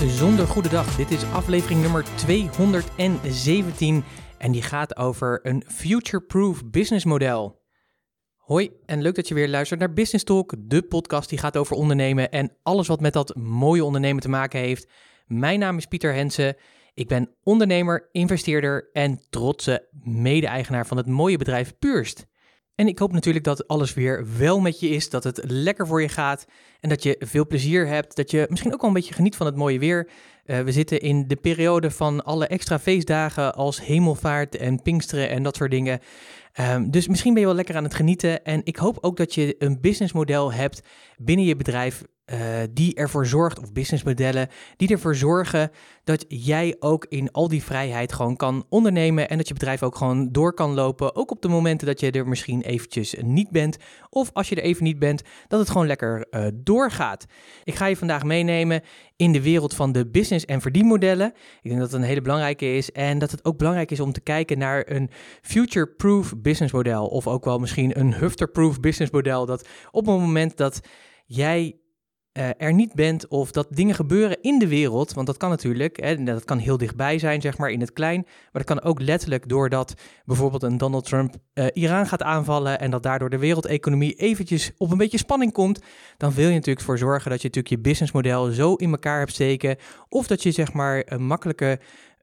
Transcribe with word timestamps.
bijzonder 0.00 0.46
goede 0.46 0.68
dag. 0.68 0.96
Dit 0.96 1.10
is 1.10 1.24
aflevering 1.24 1.80
nummer 1.80 2.04
217 2.16 4.04
en 4.38 4.52
die 4.52 4.62
gaat 4.62 4.96
over 4.96 5.40
een 5.42 5.64
future-proof 5.66 6.64
business 6.64 7.04
model. 7.04 7.62
Hoi 8.36 8.70
en 8.86 9.02
leuk 9.02 9.14
dat 9.14 9.28
je 9.28 9.34
weer 9.34 9.48
luistert 9.48 9.80
naar 9.80 9.92
Business 9.92 10.24
Talk, 10.24 10.54
de 10.58 10.82
podcast 10.82 11.28
die 11.28 11.38
gaat 11.38 11.56
over 11.56 11.76
ondernemen 11.76 12.30
en 12.30 12.52
alles 12.62 12.86
wat 12.86 13.00
met 13.00 13.12
dat 13.12 13.36
mooie 13.36 13.84
ondernemen 13.84 14.22
te 14.22 14.28
maken 14.28 14.60
heeft. 14.60 14.90
Mijn 15.26 15.58
naam 15.58 15.76
is 15.76 15.86
Pieter 15.86 16.14
Hensen. 16.14 16.56
Ik 16.94 17.08
ben 17.08 17.34
ondernemer, 17.42 18.08
investeerder 18.12 18.90
en 18.92 19.20
trotse 19.30 19.88
mede-eigenaar 20.02 20.86
van 20.86 20.96
het 20.96 21.06
mooie 21.06 21.38
bedrijf 21.38 21.78
Purst. 21.78 22.26
En 22.80 22.88
ik 22.88 22.98
hoop 22.98 23.12
natuurlijk 23.12 23.44
dat 23.44 23.68
alles 23.68 23.94
weer 23.94 24.26
wel 24.38 24.60
met 24.60 24.80
je 24.80 24.88
is, 24.88 25.10
dat 25.10 25.24
het 25.24 25.40
lekker 25.44 25.86
voor 25.86 26.02
je 26.02 26.08
gaat 26.08 26.46
en 26.80 26.88
dat 26.88 27.02
je 27.02 27.16
veel 27.18 27.46
plezier 27.46 27.86
hebt, 27.86 28.16
dat 28.16 28.30
je 28.30 28.46
misschien 28.48 28.72
ook 28.72 28.80
wel 28.80 28.90
een 28.90 28.96
beetje 28.96 29.14
geniet 29.14 29.36
van 29.36 29.46
het 29.46 29.56
mooie 29.56 29.78
weer. 29.78 30.08
Uh, 30.46 30.60
we 30.60 30.72
zitten 30.72 31.00
in 31.00 31.26
de 31.28 31.36
periode 31.36 31.90
van 31.90 32.24
alle 32.24 32.46
extra 32.46 32.78
feestdagen 32.78 33.54
als 33.54 33.84
hemelvaart 33.84 34.56
en 34.56 34.82
pinksteren 34.82 35.30
en 35.30 35.42
dat 35.42 35.56
soort 35.56 35.70
dingen. 35.70 36.00
Um, 36.60 36.90
dus 36.90 37.08
misschien 37.08 37.32
ben 37.32 37.40
je 37.40 37.48
wel 37.48 37.56
lekker 37.56 37.76
aan 37.76 37.84
het 37.84 37.94
genieten 37.94 38.44
en 38.44 38.60
ik 38.64 38.76
hoop 38.76 38.98
ook 39.00 39.16
dat 39.16 39.34
je 39.34 39.54
een 39.58 39.80
businessmodel 39.80 40.52
hebt 40.52 40.82
binnen 41.16 41.46
je 41.46 41.56
bedrijf 41.56 42.02
uh, 42.32 42.38
die 42.70 42.94
ervoor 42.94 43.26
zorgt, 43.26 43.58
of 43.58 43.72
businessmodellen, 43.72 44.48
die 44.76 44.88
ervoor 44.88 45.14
zorgen 45.14 45.70
dat 46.04 46.24
jij 46.28 46.76
ook 46.78 47.06
in 47.08 47.32
al 47.32 47.48
die 47.48 47.62
vrijheid 47.62 48.12
gewoon 48.12 48.36
kan 48.36 48.64
ondernemen 48.68 49.28
en 49.28 49.36
dat 49.36 49.48
je 49.48 49.54
bedrijf 49.54 49.82
ook 49.82 49.96
gewoon 49.96 50.32
door 50.32 50.54
kan 50.54 50.74
lopen, 50.74 51.16
ook 51.16 51.30
op 51.30 51.42
de 51.42 51.48
momenten 51.48 51.86
dat 51.86 52.00
je 52.00 52.10
er 52.10 52.28
misschien 52.28 52.62
eventjes 52.62 53.14
niet 53.20 53.50
bent, 53.50 53.76
of 54.08 54.30
als 54.32 54.48
je 54.48 54.54
er 54.54 54.62
even 54.62 54.84
niet 54.84 54.98
bent, 54.98 55.22
dat 55.48 55.60
het 55.60 55.70
gewoon 55.70 55.86
lekker 55.86 56.26
uh, 56.30 56.46
doorgaat. 56.54 57.26
Ik 57.64 57.74
ga 57.74 57.86
je 57.86 57.96
vandaag 57.96 58.22
meenemen 58.22 58.82
in 59.16 59.32
de 59.32 59.42
wereld 59.42 59.74
van 59.74 59.92
de 59.92 60.06
business- 60.06 60.44
en 60.44 60.60
verdienmodellen. 60.60 61.26
Ik 61.62 61.68
denk 61.68 61.78
dat 61.78 61.90
het 61.90 62.00
een 62.00 62.06
hele 62.06 62.22
belangrijke 62.22 62.74
is 62.76 62.92
en 62.92 63.18
dat 63.18 63.30
het 63.30 63.44
ook 63.44 63.58
belangrijk 63.58 63.90
is 63.90 64.00
om 64.00 64.12
te 64.12 64.20
kijken 64.20 64.58
naar 64.58 64.90
een 64.90 65.10
future-proof 65.42 66.34
businessmodel, 66.36 67.06
of 67.06 67.26
ook 67.26 67.44
wel 67.44 67.58
misschien 67.58 67.98
een 67.98 68.14
hufter-proof 68.14 68.80
businessmodel, 68.80 69.46
dat 69.46 69.68
op 69.90 70.06
het 70.06 70.18
moment 70.18 70.56
dat 70.56 70.80
jij 71.26 71.80
uh, 72.32 72.48
er 72.56 72.72
niet 72.72 72.94
bent 72.94 73.28
of 73.28 73.50
dat 73.50 73.66
dingen 73.70 73.94
gebeuren 73.94 74.40
in 74.40 74.58
de 74.58 74.68
wereld, 74.68 75.12
want 75.12 75.26
dat 75.26 75.36
kan 75.36 75.50
natuurlijk, 75.50 76.00
hè, 76.00 76.22
dat 76.22 76.44
kan 76.44 76.58
heel 76.58 76.76
dichtbij 76.76 77.18
zijn, 77.18 77.40
zeg 77.40 77.58
maar 77.58 77.70
in 77.70 77.80
het 77.80 77.92
klein, 77.92 78.20
maar 78.24 78.64
dat 78.64 78.64
kan 78.64 78.82
ook 78.82 79.00
letterlijk 79.00 79.48
doordat 79.48 79.94
bijvoorbeeld 80.24 80.62
een 80.62 80.78
Donald 80.78 81.04
Trump 81.04 81.34
uh, 81.54 81.66
Iran 81.72 82.06
gaat 82.06 82.22
aanvallen 82.22 82.80
en 82.80 82.90
dat 82.90 83.02
daardoor 83.02 83.30
de 83.30 83.38
wereldeconomie 83.38 84.14
eventjes 84.14 84.72
op 84.76 84.90
een 84.90 84.98
beetje 84.98 85.18
spanning 85.18 85.52
komt, 85.52 85.80
dan 86.16 86.32
wil 86.32 86.48
je 86.48 86.54
natuurlijk 86.54 86.86
voor 86.86 86.98
zorgen 86.98 87.30
dat 87.30 87.42
je 87.42 87.46
natuurlijk 87.46 87.74
je 87.74 87.88
businessmodel 87.88 88.50
zo 88.50 88.74
in 88.74 88.90
elkaar 88.90 89.18
hebt 89.18 89.32
steken 89.32 89.76
of 90.08 90.26
dat 90.26 90.42
je 90.42 90.50
zeg 90.50 90.72
maar 90.72 91.02
een 91.06 91.26
makkelijke 91.26 91.80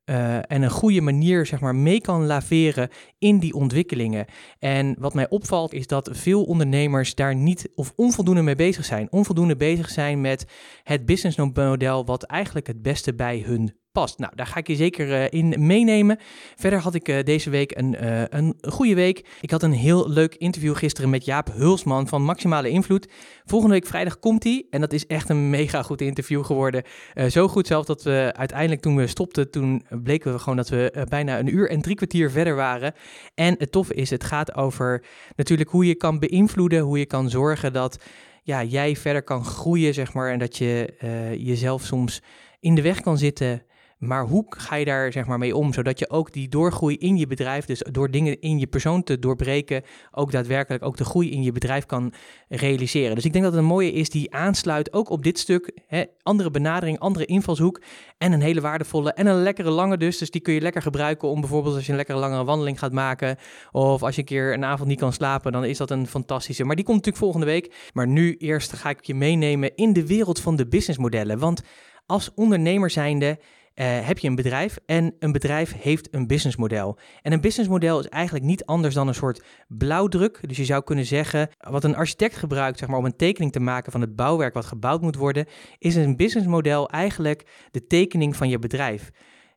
uh, 0.10 0.36
en 0.36 0.62
een 0.62 0.70
goede 0.70 1.02
manier 1.02 1.46
zeg 1.46 1.60
maar, 1.60 1.76
mee 1.76 2.02
kan 2.02 2.26
laveren 2.26 2.90
in 3.18 3.40
die 3.40 3.54
ontwikkelingen. 3.54 4.26
En 4.60 4.96
wat 5.00 5.14
mij 5.14 5.30
opvalt 5.30 5.74
is 5.74 5.88
dat 5.88 6.10
veel 6.12 6.44
ondernemers 6.44 7.16
daar 7.16 7.36
niet 7.36 7.70
of 7.76 7.94
onvoldoende 7.96 8.42
mee 8.42 8.56
bezig 8.56 8.86
zijn. 8.86 9.08
Onvoldoende 9.12 9.56
bezig 9.56 9.90
zijn 9.90 10.22
met 10.22 10.46
het 10.84 11.06
businessmodel 11.06 12.06
wat 12.06 12.24
eigenlijk 12.24 12.68
het 12.68 12.82
beste 12.82 13.14
bij 13.14 13.44
hun 13.46 13.76
past. 13.98 14.20
Nou, 14.20 14.32
daar 14.36 14.48
ga 14.48 14.60
ik 14.60 14.68
je 14.68 14.76
zeker 14.76 15.08
uh, 15.08 15.26
in 15.30 15.66
meenemen. 15.66 16.18
Verder 16.56 16.80
had 16.80 16.94
ik 16.94 17.08
uh, 17.08 17.24
deze 17.24 17.50
week 17.50 17.78
een, 17.78 17.96
uh, 18.04 18.24
een 18.30 18.56
goede 18.70 18.96
week. 18.96 19.26
Ik 19.42 19.52
had 19.52 19.64
een 19.64 19.72
heel 19.72 20.10
leuk 20.10 20.36
interview 20.36 20.76
gisteren 20.76 21.10
met 21.10 21.26
Jaap 21.26 21.54
Hulsman 21.54 22.08
van 22.08 22.24
Maximale 22.24 22.70
Invloed. 22.70 23.08
Volgende 23.46 23.74
week 23.74 23.86
vrijdag 23.86 24.20
komt 24.20 24.44
hij 24.44 24.66
en 24.70 24.82
dat 24.82 24.94
is 24.94 25.06
echt 25.06 25.30
een 25.30 25.50
mega 25.50 25.84
goed 25.84 26.02
interview 26.02 26.46
geworden. 26.46 26.84
zo 27.28 27.48
goed 27.48 27.68
zelf 27.68 27.86
dat 27.86 28.04
we 28.04 28.32
uiteindelijk 28.36 28.82
toen 28.82 28.96
we 28.96 29.08
stopten, 29.08 29.52
toen 29.52 29.86
bleken 30.04 30.32
we 30.32 30.40
gewoon 30.40 30.58
dat 30.58 30.70
we 30.70 31.06
bijna 31.10 31.40
een 31.40 31.54
uur 31.56 31.70
en 31.70 31.82
drie 31.82 31.96
kwartier 31.96 32.32
verder 32.32 32.56
waren. 32.56 32.94
En 33.36 33.56
het 33.58 33.72
toffe 33.72 33.94
is, 33.94 34.10
het 34.10 34.24
gaat 34.24 34.56
over 34.56 35.04
natuurlijk 35.36 35.70
hoe 35.70 35.86
je 35.86 35.96
kan 35.96 36.20
beïnvloeden, 36.20 36.80
hoe 36.80 37.00
je 37.00 37.06
kan 37.06 37.30
zorgen 37.30 37.74
dat 37.74 37.98
ja, 38.44 38.64
jij 38.64 38.96
verder 38.96 39.24
kan 39.24 39.46
groeien, 39.46 39.94
zeg 39.94 40.14
maar. 40.14 40.32
En 40.32 40.40
dat 40.40 40.58
je 40.58 40.94
jezelf 41.40 41.84
soms 41.84 42.22
in 42.60 42.76
de 42.76 42.82
weg 42.82 43.02
kan 43.02 43.18
zitten 43.18 43.62
maar 43.98 44.26
hoe 44.26 44.46
ga 44.50 44.76
je 44.76 44.86
daar 44.86 45.12
zeg 45.12 45.26
maar 45.26 45.38
mee 45.38 45.56
om, 45.56 45.74
zodat 45.74 46.00
je 46.00 46.10
ook 46.10 46.34
die 46.34 46.50
doorgroei 46.50 46.96
in 46.96 47.18
je 47.18 47.28
bedrijf, 47.28 47.66
dus 47.66 47.84
door 47.92 48.12
dingen 48.12 48.42
in 48.42 48.60
je 48.60 48.68
persoon 48.68 49.04
te 49.04 49.20
doorbreken, 49.20 49.84
ook 50.12 50.32
daadwerkelijk 50.32 50.84
ook 50.84 50.98
de 50.98 51.06
groei 51.06 51.32
in 51.32 51.44
je 51.44 51.52
bedrijf 51.52 51.86
kan 51.86 52.14
realiseren. 52.50 53.16
Dus 53.16 53.26
ik 53.26 53.32
denk 53.32 53.44
dat 53.44 53.54
het 53.54 53.62
een 53.62 53.68
mooie 53.68 53.92
is 53.92 54.10
die 54.10 54.34
aansluit 54.34 54.94
ook 54.94 55.10
op 55.10 55.24
dit 55.24 55.40
stuk, 55.40 55.72
hè, 55.88 56.04
andere 56.24 56.52
benadering, 56.52 57.00
andere 57.00 57.26
invalshoek 57.26 57.82
en 58.18 58.32
een 58.32 58.42
hele 58.42 58.62
waardevolle 58.62 59.14
en 59.14 59.28
een 59.28 59.44
lekkere 59.44 59.70
lange 59.70 59.98
dus. 59.98 60.18
Dus 60.18 60.32
die 60.32 60.42
kun 60.42 60.54
je 60.54 60.62
lekker 60.62 60.82
gebruiken 60.82 61.30
om 61.30 61.40
bijvoorbeeld 61.40 61.76
als 61.76 61.86
je 61.86 61.92
een 61.92 61.98
lekkere 61.98 62.20
langere 62.20 62.44
wandeling 62.44 62.80
gaat 62.80 62.92
maken 62.92 63.38
of 63.72 64.04
als 64.04 64.16
je 64.16 64.22
een 64.22 64.28
keer 64.28 64.54
een 64.54 64.66
avond 64.66 64.90
niet 64.90 65.00
kan 65.00 65.14
slapen, 65.14 65.52
dan 65.52 65.66
is 65.66 65.78
dat 65.78 65.92
een 65.92 66.08
fantastische. 66.08 66.64
Maar 66.64 66.76
die 66.76 66.86
komt 66.86 66.98
natuurlijk 66.98 67.24
volgende 67.24 67.46
week. 67.46 67.90
Maar 67.94 68.08
nu 68.08 68.36
eerst 68.36 68.74
ga 68.74 68.90
ik 68.90 69.06
je 69.06 69.16
meenemen 69.16 69.76
in 69.76 69.94
de 69.94 70.08
wereld 70.08 70.40
van 70.40 70.56
de 70.56 70.68
businessmodellen, 70.68 71.40
want 71.40 71.62
als 72.06 72.32
ondernemer 72.36 72.90
zijnde 72.90 73.40
uh, 73.80 74.08
heb 74.08 74.18
je 74.18 74.28
een 74.28 74.36
bedrijf 74.36 74.78
en 74.86 75.16
een 75.20 75.32
bedrijf 75.32 75.74
heeft 75.82 76.14
een 76.14 76.28
businessmodel. 76.28 76.98
En 77.22 77.32
een 77.32 77.42
businessmodel 77.42 78.00
is 78.00 78.08
eigenlijk 78.08 78.46
niet 78.46 78.66
anders 78.66 78.94
dan 78.94 79.08
een 79.08 79.14
soort 79.14 79.44
blauwdruk. 79.68 80.40
Dus 80.42 80.58
je 80.58 80.66
zou 80.66 80.84
kunnen 80.84 81.06
zeggen, 81.06 81.50
wat 81.58 81.84
een 81.84 81.96
architect 81.96 82.36
gebruikt 82.36 82.80
zeg 82.80 82.90
maar, 82.90 82.98
om 82.98 83.06
een 83.06 83.16
tekening 83.16 83.52
te 83.52 83.60
maken 83.60 83.92
van 83.92 84.02
het 84.02 84.16
bouwwerk 84.16 84.54
wat 84.54 84.66
gebouwd 84.66 85.02
moet 85.02 85.16
worden, 85.16 85.46
is 85.78 85.96
een 85.96 86.16
businessmodel 86.16 86.90
eigenlijk 86.90 87.68
de 87.72 87.88
tekening 87.88 88.36
van 88.36 88.50
je 88.50 88.60
bedrijf. 88.60 89.12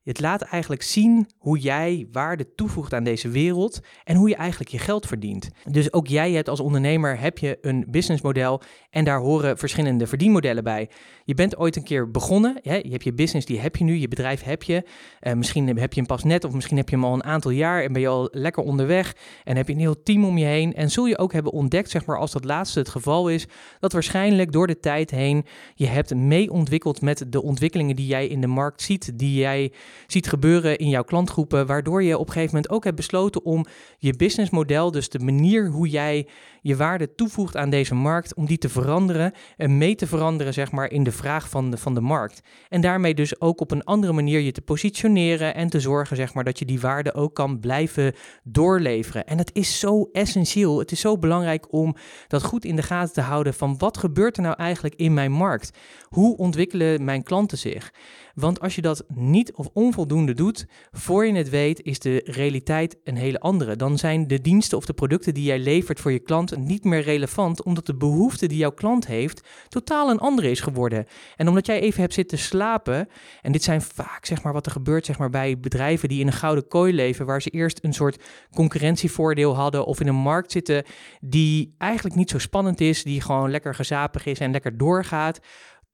Het 0.04 0.20
laat 0.20 0.42
eigenlijk 0.42 0.82
zien 0.82 1.28
hoe 1.38 1.58
jij 1.58 2.08
waarde 2.12 2.54
toevoegt 2.54 2.94
aan 2.94 3.04
deze 3.04 3.28
wereld 3.28 3.80
en 4.04 4.16
hoe 4.16 4.28
je 4.28 4.34
eigenlijk 4.34 4.70
je 4.70 4.78
geld 4.78 5.06
verdient. 5.06 5.50
Dus 5.70 5.92
ook 5.92 6.06
jij 6.06 6.32
hebt 6.32 6.48
als 6.48 6.60
ondernemer 6.60 7.18
heb 7.18 7.38
je 7.38 7.58
een 7.60 7.86
businessmodel 7.88 8.60
en 8.90 9.04
daar 9.04 9.18
horen 9.18 9.58
verschillende 9.58 10.06
verdienmodellen 10.06 10.64
bij. 10.64 10.90
Je 11.24 11.34
bent 11.34 11.56
ooit 11.56 11.76
een 11.76 11.82
keer 11.82 12.10
begonnen, 12.10 12.58
hè? 12.62 12.74
je 12.74 12.90
hebt 12.90 13.04
je 13.04 13.12
business, 13.12 13.46
die 13.46 13.60
heb 13.60 13.76
je 13.76 13.84
nu, 13.84 13.96
je 13.96 14.08
bedrijf 14.08 14.42
heb 14.42 14.62
je. 14.62 14.86
Uh, 15.20 15.32
misschien 15.32 15.78
heb 15.78 15.92
je 15.92 15.98
hem 15.98 16.08
pas 16.08 16.24
net 16.24 16.44
of 16.44 16.52
misschien 16.52 16.76
heb 16.76 16.88
je 16.88 16.96
hem 16.96 17.04
al 17.04 17.14
een 17.14 17.24
aantal 17.24 17.50
jaar 17.50 17.82
en 17.82 17.92
ben 17.92 18.02
je 18.02 18.08
al 18.08 18.28
lekker 18.32 18.62
onderweg 18.62 19.16
en 19.44 19.56
heb 19.56 19.66
je 19.66 19.72
een 19.72 19.80
heel 19.80 20.02
team 20.02 20.24
om 20.24 20.38
je 20.38 20.44
heen. 20.44 20.74
En 20.74 20.90
zul 20.90 21.06
je 21.06 21.18
ook 21.18 21.32
hebben 21.32 21.52
ontdekt, 21.52 21.90
zeg 21.90 22.06
maar 22.06 22.18
als 22.18 22.32
dat 22.32 22.44
laatste 22.44 22.78
het 22.78 22.88
geval 22.88 23.28
is, 23.28 23.46
dat 23.78 23.92
waarschijnlijk 23.92 24.52
door 24.52 24.66
de 24.66 24.80
tijd 24.80 25.10
heen 25.10 25.44
je 25.74 25.86
hebt 25.86 26.14
mee 26.14 26.50
ontwikkeld 26.50 27.00
met 27.00 27.24
de 27.28 27.42
ontwikkelingen 27.42 27.96
die 27.96 28.06
jij 28.06 28.26
in 28.26 28.40
de 28.40 28.46
markt 28.46 28.82
ziet, 28.82 29.18
die 29.18 29.38
jij 29.38 29.72
ziet 30.06 30.28
gebeuren 30.28 30.78
in 30.78 30.88
jouw 30.88 31.02
klantgroepen, 31.02 31.66
waardoor 31.66 32.02
je 32.02 32.18
op 32.18 32.26
een 32.26 32.32
gegeven 32.32 32.54
moment 32.54 32.72
ook 32.72 32.84
hebt 32.84 32.96
besloten 32.96 33.44
om 33.44 33.66
je 33.98 34.16
businessmodel, 34.16 34.90
dus 34.90 35.08
de 35.08 35.18
manier 35.18 35.68
hoe 35.68 35.88
jij 35.88 36.26
je 36.62 36.76
waarde 36.76 37.14
toevoegt 37.14 37.56
aan 37.56 37.70
deze 37.70 37.94
markt, 37.94 38.34
om 38.34 38.46
die 38.46 38.58
te 38.58 38.68
veranderen 38.68 39.32
en 39.56 39.78
mee 39.78 39.94
te 39.94 40.06
veranderen, 40.06 40.52
zeg 40.52 40.72
maar, 40.72 40.90
in 40.90 41.02
de 41.02 41.12
vraag 41.12 41.48
van 41.48 41.70
de, 41.70 41.76
van 41.76 41.94
de 41.94 42.00
markt. 42.00 42.40
En 42.68 42.80
daarmee 42.80 43.14
dus 43.14 43.40
ook 43.40 43.60
op 43.60 43.70
een 43.70 43.84
andere 43.84 44.12
manier 44.12 44.40
je 44.40 44.52
te 44.52 44.60
positioneren 44.60 45.54
en 45.54 45.68
te 45.68 45.80
zorgen, 45.80 46.16
zeg 46.16 46.34
maar, 46.34 46.44
dat 46.44 46.58
je 46.58 46.64
die 46.64 46.80
waarde 46.80 47.14
ook 47.14 47.34
kan 47.34 47.60
blijven 47.60 48.14
doorleveren. 48.42 49.26
En 49.26 49.36
dat 49.36 49.50
is 49.52 49.78
zo 49.78 50.08
essentieel. 50.12 50.78
Het 50.78 50.92
is 50.92 51.00
zo 51.00 51.18
belangrijk 51.18 51.72
om 51.72 51.96
dat 52.28 52.42
goed 52.42 52.64
in 52.64 52.76
de 52.76 52.82
gaten 52.82 53.14
te 53.14 53.20
houden 53.20 53.54
van 53.54 53.78
wat 53.78 53.96
gebeurt 53.96 54.36
er 54.36 54.42
nou 54.42 54.54
eigenlijk 54.56 54.94
in 54.94 55.14
mijn 55.14 55.32
markt? 55.32 55.78
Hoe 56.08 56.36
ontwikkelen 56.36 57.04
mijn 57.04 57.22
klanten 57.22 57.58
zich? 57.58 57.92
Want 58.34 58.60
als 58.60 58.74
je 58.74 58.82
dat 58.82 59.04
niet 59.14 59.52
of 59.52 59.68
onvoldoende 59.80 60.34
doet, 60.34 60.66
voor 60.90 61.26
je 61.26 61.32
het 61.32 61.48
weet, 61.48 61.82
is 61.82 61.98
de 61.98 62.20
realiteit 62.24 62.96
een 63.04 63.16
hele 63.16 63.40
andere. 63.40 63.76
Dan 63.76 63.98
zijn 63.98 64.26
de 64.26 64.40
diensten 64.40 64.78
of 64.78 64.84
de 64.84 64.92
producten 64.92 65.34
die 65.34 65.44
jij 65.44 65.58
levert 65.58 66.00
voor 66.00 66.12
je 66.12 66.18
klant 66.18 66.56
niet 66.56 66.84
meer 66.84 67.02
relevant, 67.02 67.62
omdat 67.62 67.86
de 67.86 67.96
behoefte 67.96 68.46
die 68.46 68.58
jouw 68.58 68.72
klant 68.72 69.06
heeft 69.06 69.48
totaal 69.68 70.10
een 70.10 70.18
andere 70.18 70.50
is 70.50 70.60
geworden. 70.60 71.06
En 71.36 71.48
omdat 71.48 71.66
jij 71.66 71.80
even 71.80 72.00
hebt 72.00 72.14
zitten 72.14 72.38
slapen, 72.38 73.08
en 73.42 73.52
dit 73.52 73.62
zijn 73.62 73.82
vaak 73.82 74.26
zeg 74.26 74.42
maar 74.42 74.52
wat 74.52 74.66
er 74.66 74.72
gebeurt 74.72 75.06
zeg 75.06 75.18
maar, 75.18 75.30
bij 75.30 75.58
bedrijven 75.58 76.08
die 76.08 76.20
in 76.20 76.26
een 76.26 76.32
gouden 76.32 76.68
kooi 76.68 76.92
leven, 76.92 77.26
waar 77.26 77.42
ze 77.42 77.50
eerst 77.50 77.78
een 77.84 77.94
soort 77.94 78.22
concurrentievoordeel 78.54 79.56
hadden 79.56 79.84
of 79.84 80.00
in 80.00 80.08
een 80.08 80.14
markt 80.14 80.52
zitten 80.52 80.84
die 81.20 81.74
eigenlijk 81.78 82.16
niet 82.16 82.30
zo 82.30 82.38
spannend 82.38 82.80
is, 82.80 83.02
die 83.02 83.20
gewoon 83.20 83.50
lekker 83.50 83.74
gezapig 83.74 84.26
is 84.26 84.38
en 84.38 84.50
lekker 84.50 84.76
doorgaat 84.76 85.40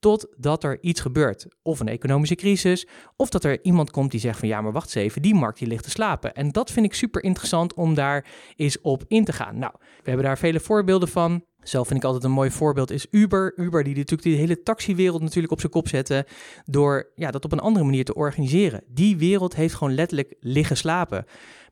totdat 0.07 0.65
er 0.65 0.79
iets 0.81 1.01
gebeurt. 1.01 1.47
Of 1.63 1.81
een 1.81 1.89
economische 1.89 2.35
crisis, 2.35 2.87
of 3.17 3.29
dat 3.29 3.45
er 3.45 3.65
iemand 3.65 3.91
komt 3.91 4.11
die 4.11 4.21
zegt 4.21 4.39
van 4.39 4.49
ja, 4.49 4.61
maar 4.61 4.73
wacht 4.73 4.85
eens 4.85 5.05
even, 5.05 5.23
die 5.23 5.35
markt 5.35 5.59
die 5.59 5.69
ligt 5.69 5.85
te 5.85 5.91
slapen. 5.91 6.35
En 6.35 6.53
dat 6.53 6.71
vind 6.71 6.87
ik 6.87 6.95
super 6.95 7.23
interessant 7.23 7.75
om 7.75 7.95
daar 7.95 8.27
eens 8.57 8.81
op 8.81 9.05
in 9.09 9.25
te 9.25 9.33
gaan. 9.33 9.59
Nou, 9.59 9.73
we 9.79 10.09
hebben 10.09 10.25
daar 10.25 10.39
vele 10.39 10.61
voorbeelden 10.61 11.09
van. 11.09 11.45
Zelf 11.69 11.87
vind 11.87 11.99
ik 11.99 12.05
altijd 12.05 12.25
een 12.25 12.31
mooi 12.31 12.51
voorbeeld 12.51 12.91
is 12.91 13.07
Uber. 13.11 13.53
Uber 13.57 13.85
die 13.85 13.95
natuurlijk 13.95 14.23
die 14.23 14.37
hele 14.37 14.63
taxiwereld 14.63 15.23
natuurlijk 15.23 15.53
op 15.53 15.61
zijn 15.61 15.73
kop 15.73 15.89
zetten 15.89 16.25
door 16.65 17.11
ja, 17.15 17.31
dat 17.31 17.45
op 17.45 17.53
een 17.53 17.61
andere 17.61 17.85
manier 17.85 18.05
te 18.05 18.15
organiseren. 18.15 18.83
Die 18.89 19.17
wereld 19.17 19.55
heeft 19.55 19.75
gewoon 19.75 19.95
letterlijk 19.95 20.35
liggen 20.41 20.77
slapen. 20.77 21.25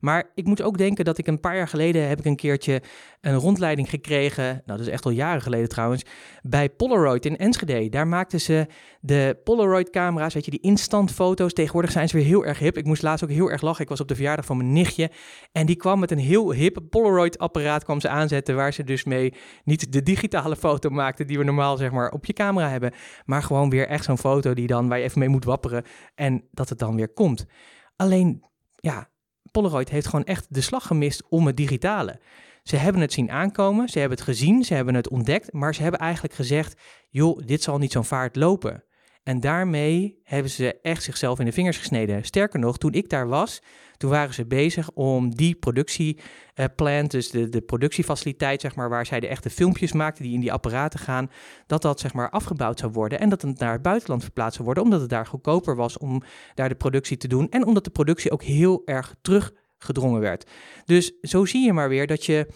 Maar 0.05 0.31
ik 0.35 0.47
moet 0.47 0.63
ook 0.63 0.79
denken 0.79 1.05
dat 1.05 1.19
ik 1.19 1.27
een 1.27 1.41
paar 1.41 1.57
jaar 1.57 1.69
geleden 1.69 2.09
heb 2.09 2.19
ik 2.19 2.25
een 2.25 2.37
keertje 2.37 2.83
een 3.21 3.35
rondleiding 3.35 3.91
gekregen. 3.91 4.45
Nou, 4.45 4.63
dat 4.65 4.81
is 4.81 4.89
echt 4.89 5.05
al 5.05 5.11
jaren 5.11 5.43
geleden 5.43 5.69
trouwens. 5.69 6.05
Bij 6.43 6.71
Polaroid 6.71 7.27
in 7.27 7.37
Enschede. 7.37 7.89
Daar 7.89 8.07
maakten 8.07 8.41
ze 8.41 8.67
de 9.01 9.37
Polaroid-camera's, 9.45 10.35
weet 10.35 10.45
je, 10.45 10.51
die 10.51 10.61
instant 10.61 11.11
foto's. 11.11 11.53
Tegenwoordig 11.53 11.93
zijn 11.93 12.09
ze 12.09 12.17
weer 12.17 12.27
heel 12.27 12.45
erg 12.45 12.59
hip. 12.59 12.77
Ik 12.77 12.85
moest 12.85 13.03
laatst 13.03 13.25
ook 13.25 13.31
heel 13.31 13.51
erg 13.51 13.63
lachen. 13.63 13.83
Ik 13.83 13.89
was 13.89 14.01
op 14.01 14.09
de 14.09 14.15
verjaardag 14.15 14.45
van 14.45 14.57
mijn 14.57 14.73
nichtje. 14.73 15.11
En 15.53 15.67
die 15.67 15.77
kwam 15.77 15.99
met 15.99 16.11
een 16.11 16.19
heel 16.19 16.53
hip 16.53 16.79
Polaroid-apparaat 16.91 17.85
kwam 17.85 18.01
ze 18.01 18.09
aanzetten. 18.09 18.57
Waar 18.57 18.73
ze 18.73 18.85
dus 18.85 19.05
mee 19.05 19.35
niet 19.65 19.84
de 19.89 20.03
digitale 20.03 20.57
foto 20.57 20.91
maakten 20.91 21.27
die 21.27 21.39
we 21.39 21.45
normaal 21.45 21.77
zeg 21.77 21.91
maar 21.91 22.11
op 22.11 22.25
je 22.25 22.33
camera 22.33 22.69
hebben. 22.69 22.93
Maar 23.25 23.43
gewoon 23.43 23.71
weer 23.71 23.89
echt 23.89 24.05
zo'n 24.05 24.19
foto 24.19 24.55
die 24.55 24.67
dan 24.67 24.89
waar 24.89 24.99
je 24.99 25.05
even 25.05 25.19
mee 25.19 25.29
moet 25.29 25.45
wapperen. 25.45 25.85
En 26.15 26.49
dat 26.51 26.69
het 26.69 26.79
dan 26.79 26.97
weer 26.97 27.13
komt. 27.13 27.47
Alleen, 27.97 28.45
ja, 28.77 29.11
Polaroid 29.51 29.91
heeft 29.91 30.07
gewoon 30.07 30.25
echt 30.25 30.47
de 30.49 30.61
slag 30.61 30.87
gemist 30.87 31.23
om 31.29 31.47
het 31.47 31.57
digitale. 31.57 32.21
Ze 32.63 32.77
hebben 32.77 33.01
het 33.01 33.13
zien 33.13 33.31
aankomen, 33.31 33.89
ze 33.89 33.99
hebben 33.99 34.19
het 34.19 34.27
gezien, 34.27 34.65
ze 34.65 34.75
hebben 34.75 34.95
het 34.95 35.09
ontdekt, 35.09 35.53
maar 35.53 35.75
ze 35.75 35.83
hebben 35.83 36.01
eigenlijk 36.01 36.35
gezegd: 36.35 36.81
joh, 37.09 37.39
dit 37.47 37.63
zal 37.63 37.79
niet 37.79 37.93
zo'n 37.93 38.05
vaart 38.05 38.37
lopen. 38.37 38.85
En 39.25 39.41
daarmee 39.41 40.21
hebben 40.23 40.51
ze 40.51 40.81
echt 40.83 41.03
zichzelf 41.03 41.39
in 41.39 41.45
de 41.45 41.53
vingers 41.53 41.79
gesneden. 41.79 42.25
Sterker 42.25 42.59
nog, 42.59 42.79
toen 42.79 42.93
ik 42.93 43.09
daar 43.09 43.29
was, 43.29 43.63
toen 43.97 44.11
waren 44.11 44.35
ze 44.35 44.47
bezig 44.47 44.91
om 44.91 45.35
die 45.35 45.55
productieplant, 45.55 47.11
dus 47.11 47.31
de, 47.31 47.49
de 47.49 47.61
productiefaciliteit, 47.61 48.61
zeg 48.61 48.75
maar, 48.75 48.89
waar 48.89 49.07
zij 49.07 49.21
de 49.21 49.27
echte 49.27 49.51
filmpjes 49.51 49.93
maakten 49.93 50.25
die 50.25 50.35
in 50.35 50.41
die 50.41 50.53
apparaten 50.53 50.99
gaan, 50.99 51.31
dat 51.67 51.83
dat 51.83 52.01
zeg 52.01 52.13
maar 52.13 52.31
afgebouwd 52.31 52.79
zou 52.79 52.93
worden 52.93 53.21
en 53.21 53.29
dat 53.29 53.43
het 53.43 53.59
naar 53.59 53.73
het 53.73 53.83
buitenland 53.83 54.23
verplaatst 54.23 54.55
zou 54.55 54.65
worden, 54.65 54.85
omdat 54.85 55.01
het 55.01 55.11
daar 55.11 55.27
goedkoper 55.27 55.77
was 55.77 55.99
om 55.99 56.23
daar 56.55 56.69
de 56.69 56.75
productie 56.75 57.17
te 57.17 57.29
doen 57.29 57.49
en 57.51 57.67
omdat 57.67 57.85
de 57.85 57.91
productie 57.91 58.31
ook 58.31 58.43
heel 58.43 58.83
erg 58.85 59.15
teruggedrongen 59.23 60.21
werd. 60.21 60.51
Dus 60.85 61.13
zo 61.21 61.45
zie 61.45 61.65
je 61.65 61.73
maar 61.73 61.89
weer 61.89 62.07
dat 62.07 62.25
je 62.25 62.49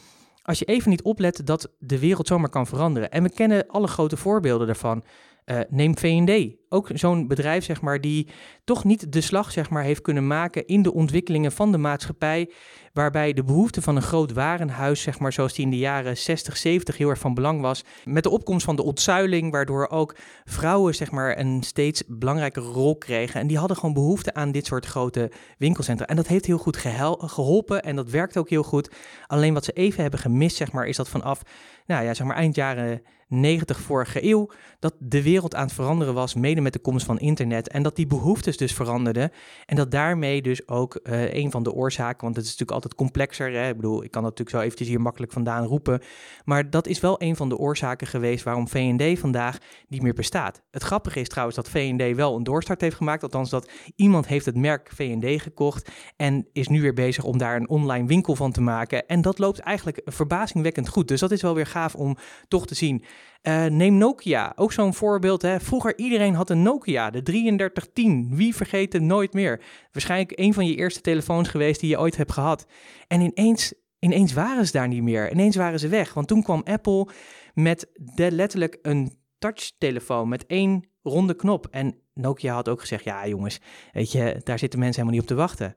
als 0.43 0.59
je 0.59 0.65
even 0.65 0.91
niet 0.91 1.03
oplet 1.03 1.47
dat 1.47 1.73
de 1.79 1.99
wereld 1.99 2.27
zomaar 2.27 2.51
kan 2.51 2.67
veranderen. 2.67 3.11
En 3.11 3.23
we 3.23 3.31
kennen 3.31 3.67
alle 3.67 3.87
grote 3.87 4.17
voorbeelden 4.17 4.67
daarvan. 4.67 5.05
Uh, 5.51 5.61
neem 5.69 5.99
V&D, 5.99 6.57
ook 6.69 6.91
zo'n 6.95 7.27
bedrijf 7.27 7.65
zeg 7.65 7.81
maar, 7.81 8.01
die 8.01 8.29
toch 8.65 8.85
niet 8.85 9.13
de 9.13 9.21
slag 9.21 9.53
zeg 9.53 9.71
maar, 9.71 9.83
heeft 9.83 10.01
kunnen 10.01 10.27
maken 10.27 10.67
in 10.67 10.83
de 10.83 10.93
ontwikkelingen 10.93 11.53
van 11.53 11.73
de 11.73 11.79
maatschappij, 11.79 12.51
waarbij 12.93 13.33
de 13.33 13.45
behoefte 13.45 13.83
van 13.83 13.97
een 13.97 14.03
groot 14.03 14.33
warenhuis, 14.33 15.03
zeg 15.03 15.19
maar, 15.19 15.33
zoals 15.33 15.55
die 15.55 15.65
in 15.65 15.71
de 15.71 15.79
jaren 15.79 16.17
60, 16.17 16.57
70 16.57 16.97
heel 16.97 17.09
erg 17.09 17.19
van 17.19 17.35
belang 17.35 17.61
was, 17.61 17.85
met 18.05 18.23
de 18.23 18.31
opkomst 18.31 18.65
van 18.65 18.77
de 18.77 18.83
ontzuiling, 18.83 19.53
waardoor 19.53 19.89
ook 19.89 20.17
vrouwen 20.45 20.95
zeg 20.95 21.11
maar, 21.11 21.39
een 21.39 21.63
steeds 21.63 22.03
belangrijkere 22.07 22.67
rol 22.67 22.97
kregen. 22.97 23.41
En 23.41 23.47
die 23.47 23.59
hadden 23.59 23.77
gewoon 23.77 23.95
behoefte 23.95 24.35
aan 24.35 24.53
dit 24.53 24.67
soort 24.67 24.87
grote 24.87 25.31
winkelcentra. 25.59 26.07
En 26.07 26.17
dat 26.17 26.27
heeft 26.27 26.47
heel 26.47 26.59
goed 26.59 26.77
geholpen 27.19 27.83
en 27.83 27.97
dat 27.97 28.11
werkt 28.11 28.37
ook 28.37 28.49
heel 28.49 28.63
goed. 28.63 28.91
Alleen 29.27 29.55
wat 29.55 29.65
ze 29.65 29.73
even 29.73 30.03
hebben 30.03 30.21
gemist, 30.21 30.57
zeg 30.57 30.73
maar, 30.73 30.87
is 30.87 30.97
dat 30.97 31.09
vanaf 31.09 31.43
nou 31.87 32.05
ja, 32.05 32.15
zeg 32.15 32.27
maar 32.27 32.37
eind 32.37 32.55
jaren 32.55 33.03
90 33.29 33.81
vorige 33.81 34.25
eeuw, 34.25 34.51
dat 34.79 34.95
de 34.99 35.23
wereld 35.23 35.55
aan 35.55 35.65
het 35.65 35.73
veranderen 35.73 36.15
was, 36.15 36.35
mede 36.35 36.61
met 36.61 36.73
de 36.73 36.79
komst 36.79 37.07
van 37.07 37.19
internet. 37.19 37.69
En 37.69 37.83
dat 37.83 37.97
die 37.97 38.07
behoeftes 38.07 38.57
dus 38.57 38.73
veranderden. 38.73 39.31
En 39.67 39.77
dat 39.77 39.91
daarmee 39.91 40.43
dus 40.43 40.69
ook 40.69 41.01
uh, 41.03 41.35
een 41.35 41.51
van 41.51 41.63
de 41.63 41.73
oorzaken, 41.73 42.23
want 42.23 42.37
het 42.37 42.45
is 42.45 42.51
natuurlijk 42.51 42.77
altijd 42.77 42.95
complexer. 42.95 43.53
Hè? 43.53 43.69
Ik 43.69 43.77
bedoel, 43.77 44.05
ik 44.05 44.11
kan 44.11 44.23
dat 44.23 44.31
natuurlijk 44.31 44.57
zo 44.57 44.63
eventjes 44.63 44.89
hier 44.89 45.01
makkelijk 45.01 45.33
vandaan 45.33 45.65
roepen. 45.65 46.01
Maar 46.45 46.71
dat 46.71 46.87
is 46.87 47.01
wel 47.01 47.23
een 47.23 47.37
van 47.37 47.49
de 47.49 47.57
oorzaken 47.57 48.07
geweest 48.07 48.45
waarom 48.45 48.69
VND 48.69 49.19
vandaag 49.19 49.59
niet 49.89 50.03
meer 50.03 50.15
bestaat. 50.15 50.63
Het 50.71 50.83
grappige 50.83 51.21
is 51.21 51.29
trouwens 51.29 51.57
dat 51.57 51.69
VND 51.69 52.17
wel 52.17 52.37
een 52.37 52.45
doorstart 52.45 52.81
heeft 52.81 52.97
gemaakt. 52.97 53.23
Althans, 53.23 53.51
dat 53.51 53.71
iemand 53.97 54.27
heeft 54.27 54.47
het 54.47 54.57
merk 54.57 54.91
VND 54.95 55.43
gekocht 55.43 55.91
en 56.17 56.47
is 56.53 56.69
nu 56.69 56.81
weer 56.81 56.95
bezig 56.95 57.25
om 57.25 57.39
daar 57.39 57.57
een 57.57 57.69
online 57.69 58.07
winkel 58.07 58.35
van 58.35 58.53
te 58.53 58.61
maken. 58.61 59.07
En 59.07 59.21
dat 59.21 59.39
loopt 59.39 59.59
eigenlijk 59.59 60.01
verbazingwekkend 60.05 60.89
goed. 60.89 61.09
Dus 61.09 61.21
dat 61.21 61.31
is 61.31 61.43
wel 61.43 61.55
weer 61.55 61.67
gaaf 61.67 61.95
om 61.95 62.17
toch 62.49 62.67
te 62.67 62.75
zien. 62.75 63.05
Uh, 63.43 63.65
neem 63.65 63.97
Nokia, 63.99 64.53
ook 64.57 64.73
zo'n 64.73 64.95
voorbeeld. 64.95 65.43
Hè. 65.43 65.61
Vroeger 65.61 65.99
iedereen 65.99 66.35
had 66.35 66.51
een 66.51 66.63
Nokia, 66.63 67.11
de 67.11 67.23
3310. 67.23 68.37
Wie 68.37 68.55
vergeet 68.55 68.93
het 68.93 69.03
nooit 69.03 69.33
meer? 69.33 69.61
Waarschijnlijk 69.93 70.39
een 70.39 70.55
van 70.55 70.67
je 70.67 70.77
eerste 70.77 71.01
telefoons 71.01 71.49
geweest 71.49 71.81
die 71.81 71.91
je 71.91 71.99
ooit 71.99 72.17
hebt 72.17 72.33
gehad. 72.33 72.67
En 73.07 73.21
ineens, 73.21 73.75
ineens 73.99 74.33
waren 74.33 74.67
ze 74.67 74.73
daar 74.73 74.89
niet 74.89 75.03
meer. 75.03 75.33
Ineens 75.33 75.57
waren 75.57 75.79
ze 75.79 75.89
weg. 75.89 76.15
Want 76.15 76.29
toen 76.29 76.43
kwam 76.43 76.63
Apple 76.65 77.09
met 77.55 77.87
letterlijk 78.15 78.79
een 78.83 79.13
touchtelefoon 79.39 80.29
met 80.29 80.47
één 80.47 80.89
ronde 81.03 81.35
knop. 81.35 81.67
En 81.71 81.99
Nokia 82.15 82.55
had 82.55 82.69
ook 82.69 82.81
gezegd, 82.81 83.05
ja 83.05 83.29
jongens, 83.29 83.61
weet 83.93 84.13
je, 84.13 84.41
daar 84.45 84.59
zitten 84.59 84.79
mensen 84.79 85.03
helemaal 85.03 85.21
niet 85.21 85.31
op 85.31 85.37
te 85.37 85.43
wachten. 85.43 85.77